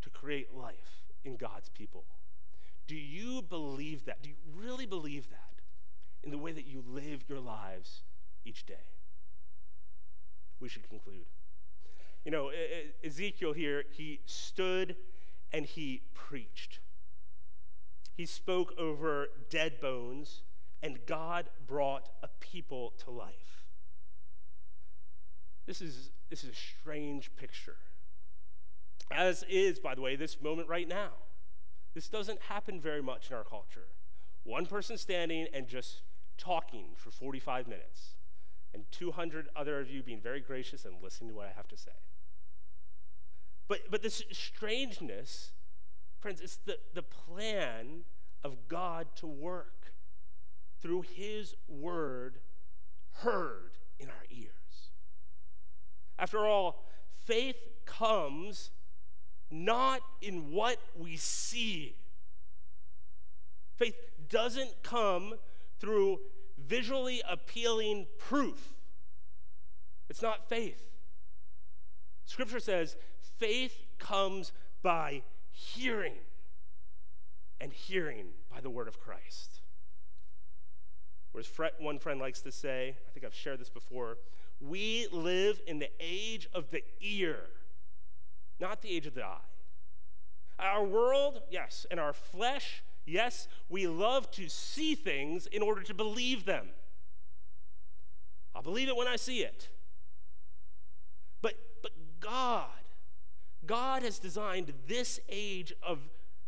to 0.00 0.08
create 0.08 0.54
life 0.56 1.02
in 1.22 1.36
God's 1.36 1.68
people. 1.68 2.06
Do 2.86 2.96
you 2.96 3.42
believe 3.42 4.06
that? 4.06 4.22
Do 4.22 4.30
you 4.30 4.36
really 4.56 4.86
believe 4.86 5.28
that 5.28 5.60
in 6.24 6.30
the 6.30 6.38
way 6.38 6.52
that 6.52 6.66
you 6.66 6.82
live 6.88 7.24
your 7.28 7.40
lives 7.40 8.04
each 8.46 8.64
day? 8.64 8.96
We 10.60 10.70
should 10.70 10.88
conclude. 10.88 11.26
You 12.24 12.30
know, 12.30 12.50
Ezekiel 13.04 13.52
here, 13.52 13.84
he 13.90 14.20
stood 14.26 14.96
and 15.52 15.64
he 15.64 16.02
preached. 16.14 16.80
He 18.14 18.26
spoke 18.26 18.74
over 18.76 19.28
dead 19.48 19.80
bones, 19.80 20.42
and 20.82 20.98
God 21.06 21.48
brought 21.66 22.08
a 22.22 22.28
people 22.40 22.92
to 23.04 23.10
life. 23.10 23.64
This 25.66 25.80
is, 25.80 26.10
this 26.28 26.44
is 26.44 26.50
a 26.50 26.54
strange 26.54 27.30
picture. 27.36 27.76
As 29.10 29.44
is, 29.48 29.78
by 29.78 29.94
the 29.94 30.00
way, 30.00 30.16
this 30.16 30.40
moment 30.40 30.68
right 30.68 30.88
now. 30.88 31.10
This 31.94 32.08
doesn't 32.08 32.42
happen 32.42 32.80
very 32.80 33.02
much 33.02 33.30
in 33.30 33.36
our 33.36 33.44
culture. 33.44 33.88
One 34.44 34.66
person 34.66 34.98
standing 34.98 35.46
and 35.52 35.66
just 35.66 36.02
talking 36.36 36.90
for 36.96 37.10
45 37.10 37.68
minutes, 37.68 38.14
and 38.74 38.84
200 38.90 39.48
other 39.56 39.80
of 39.80 39.90
you 39.90 40.02
being 40.02 40.20
very 40.20 40.40
gracious 40.40 40.84
and 40.84 40.94
listening 41.02 41.30
to 41.30 41.34
what 41.36 41.46
I 41.46 41.52
have 41.56 41.68
to 41.68 41.76
say. 41.76 41.92
But, 43.66 43.90
but 43.90 44.02
this 44.02 44.22
strangeness, 44.32 45.52
friends, 46.20 46.40
it's 46.40 46.56
the, 46.56 46.78
the 46.94 47.02
plan 47.02 48.04
of 48.42 48.68
God 48.68 49.08
to 49.16 49.26
work 49.26 49.94
through 50.80 51.02
His 51.02 51.54
word 51.68 52.38
heard 53.18 53.72
in 53.98 54.08
our 54.08 54.24
ears. 54.30 54.52
After 56.18 56.46
all, 56.46 56.84
faith 57.24 57.56
comes 57.84 58.70
not 59.50 60.00
in 60.20 60.50
what 60.52 60.78
we 60.96 61.16
see. 61.16 61.96
Faith 63.76 63.96
doesn't 64.28 64.82
come 64.82 65.34
through 65.78 66.18
visually 66.68 67.22
appealing 67.28 68.06
proof. 68.18 68.74
It's 70.08 70.22
not 70.22 70.48
faith. 70.48 70.84
Scripture 72.24 72.60
says 72.60 72.96
faith 73.38 73.86
comes 73.98 74.52
by 74.82 75.22
hearing, 75.50 76.14
and 77.60 77.72
hearing 77.72 78.26
by 78.52 78.60
the 78.60 78.70
word 78.70 78.86
of 78.86 79.00
Christ. 79.00 79.60
Whereas 81.32 81.50
one 81.78 81.98
friend 81.98 82.20
likes 82.20 82.40
to 82.42 82.52
say, 82.52 82.96
I 83.08 83.10
think 83.12 83.24
I've 83.24 83.34
shared 83.34 83.60
this 83.60 83.70
before, 83.70 84.18
we 84.60 85.08
live 85.12 85.60
in 85.66 85.78
the 85.78 85.90
age 86.00 86.48
of 86.52 86.70
the 86.70 86.82
ear, 87.00 87.38
not 88.60 88.82
the 88.82 88.90
age 88.90 89.06
of 89.06 89.14
the 89.14 89.24
eye. 89.24 89.38
Our 90.58 90.84
world, 90.84 91.42
yes, 91.50 91.86
and 91.90 92.00
our 92.00 92.12
flesh, 92.12 92.82
yes, 93.08 93.48
we 93.68 93.86
love 93.86 94.30
to 94.32 94.48
see 94.48 94.94
things 94.94 95.46
in 95.46 95.62
order 95.62 95.82
to 95.82 95.94
believe 95.94 96.44
them. 96.44 96.68
I'll 98.54 98.62
believe 98.62 98.88
it 98.88 98.96
when 98.96 99.08
I 99.08 99.16
see 99.16 99.40
it. 99.40 99.68
But, 101.40 101.54
but 101.82 101.92
God, 102.20 102.66
God 103.66 104.02
has 104.02 104.18
designed 104.18 104.72
this 104.86 105.20
age 105.28 105.72
of 105.82 105.98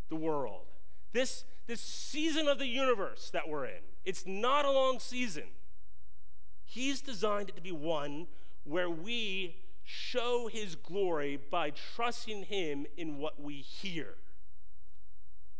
the 0.09 0.17
world, 0.17 0.67
this, 1.13 1.45
this 1.67 1.81
season 1.81 2.49
of 2.49 2.59
the 2.59 2.67
universe 2.67 3.31
that 3.31 3.49
we're 3.49 3.67
in. 3.67 3.83
It's 4.05 4.27
not 4.27 4.65
a 4.65 4.71
long 4.71 4.99
season. 4.99 5.45
He's 6.65 7.01
designed 7.01 7.49
it 7.49 7.57
to 7.57 7.63
be 7.63 7.73
one 7.73 8.27
where 8.65 8.91
we 8.91 9.57
show 9.85 10.49
His 10.51 10.75
glory 10.75 11.39
by 11.51 11.71
trusting 11.71 12.45
Him 12.45 12.87
in 12.97 13.19
what 13.19 13.41
we 13.41 13.55
hear. 13.55 14.15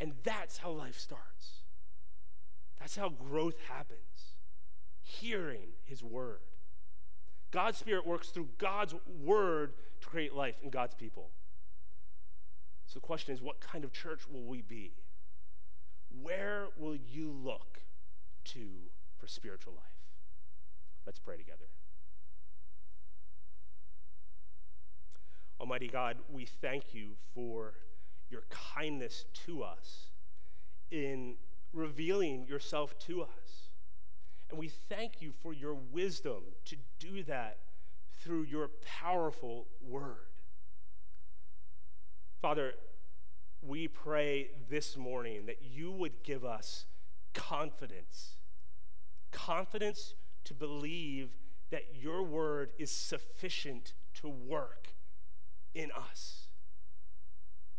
And 0.01 0.15
that's 0.25 0.59
how 0.59 0.71
life 0.71 0.99
starts. 0.99 1.63
That's 2.79 2.97
how 2.97 3.11
growth 3.11 3.57
happens 3.69 4.37
hearing 5.03 5.75
His 5.85 6.03
word. 6.03 6.41
God's 7.51 7.79
Spirit 7.79 8.07
works 8.07 8.29
through 8.29 8.49
God's 8.59 8.95
word 9.23 9.75
to 10.01 10.09
create 10.09 10.35
life 10.35 10.57
in 10.63 10.71
God's 10.71 10.95
people. 10.95 11.31
So 12.87 12.95
the 12.95 13.07
question 13.07 13.35
is 13.35 13.43
what 13.43 13.61
kind 13.61 13.85
of 13.85 13.93
church 13.93 14.23
will 14.33 14.45
we 14.45 14.63
be? 14.63 14.93
Where 16.23 16.69
will 16.79 16.97
you 16.97 17.31
look 17.31 17.81
to 18.47 18.67
for 19.19 19.27
spiritual 19.27 19.75
life? 19.75 19.85
Let's 21.07 21.19
pray 21.19 21.37
together. 21.37 21.67
Almighty 25.61 25.89
God, 25.89 26.17
we 26.33 26.47
thank 26.47 26.95
you 26.95 27.11
for 27.35 27.75
your 28.31 28.45
kindness 28.51 29.25
to 29.47 29.63
us 29.63 30.11
in 30.91 31.37
revealing 31.73 32.47
yourself 32.47 32.99
to 33.01 33.23
us. 33.23 33.69
And 34.51 34.59
we 34.59 34.69
thank 34.69 35.23
you 35.23 35.33
for 35.43 35.53
your 35.53 35.75
wisdom 35.75 36.43
to 36.67 36.77
do 36.99 37.23
that 37.25 37.59
through 38.21 38.43
your 38.43 38.71
powerful 39.01 39.67
word. 39.81 40.27
Father, 42.41 42.73
we 43.63 43.89
pray 43.89 44.51
this 44.69 44.97
morning 44.97 45.47
that 45.47 45.59
you 45.63 45.93
would 45.93 46.23
give 46.23 46.45
us 46.45 46.87
confidence 47.35 48.37
confidence 49.31 50.15
to 50.45 50.55
believe 50.55 51.39
that 51.71 51.85
your 51.95 52.23
word 52.23 52.73
is 52.79 52.91
sufficient 52.91 53.95
to 54.15 54.29
work 54.29 54.89
in 55.75 55.91
us. 55.93 56.49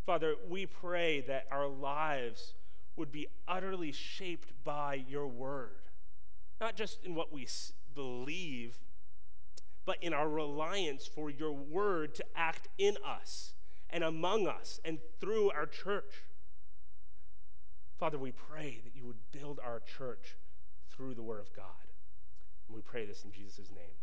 Father, 0.06 0.36
we 0.50 0.66
pray 0.66 1.22
that 1.22 1.48
our 1.52 1.68
lives 1.68 2.54
would 2.96 3.12
be 3.12 3.28
utterly 3.48 3.92
shaped 3.92 4.52
by 4.64 4.96
your 5.08 5.28
word, 5.28 5.90
not 6.60 6.76
just 6.76 7.04
in 7.04 7.16
what 7.16 7.32
we 7.32 7.48
believe, 7.94 8.80
but 9.86 9.98
in 10.02 10.14
our 10.14 10.30
reliance 10.30 11.08
for 11.08 11.30
your 11.30 11.52
word 11.52 12.16
to 12.16 12.26
act 12.36 12.68
in 12.78 12.98
us 13.06 13.54
and 13.90 14.04
among 14.04 14.48
us 14.48 14.80
and 14.86 15.00
through 15.20 15.52
our 15.52 15.66
church. 15.66 16.24
Father, 17.98 18.18
we 18.18 18.32
pray 18.32 18.82
that 18.84 18.96
you 18.96 19.06
would 19.06 19.32
build 19.32 19.60
our 19.64 19.80
church 19.80 20.38
through 20.90 21.14
the 21.14 21.24
word 21.24 21.40
of 21.40 21.54
God. 21.54 21.66
And 22.68 22.76
we 22.76 22.82
pray 22.82 23.06
this 23.06 23.24
in 23.24 23.32
Jesus' 23.32 23.70
name. 23.70 24.02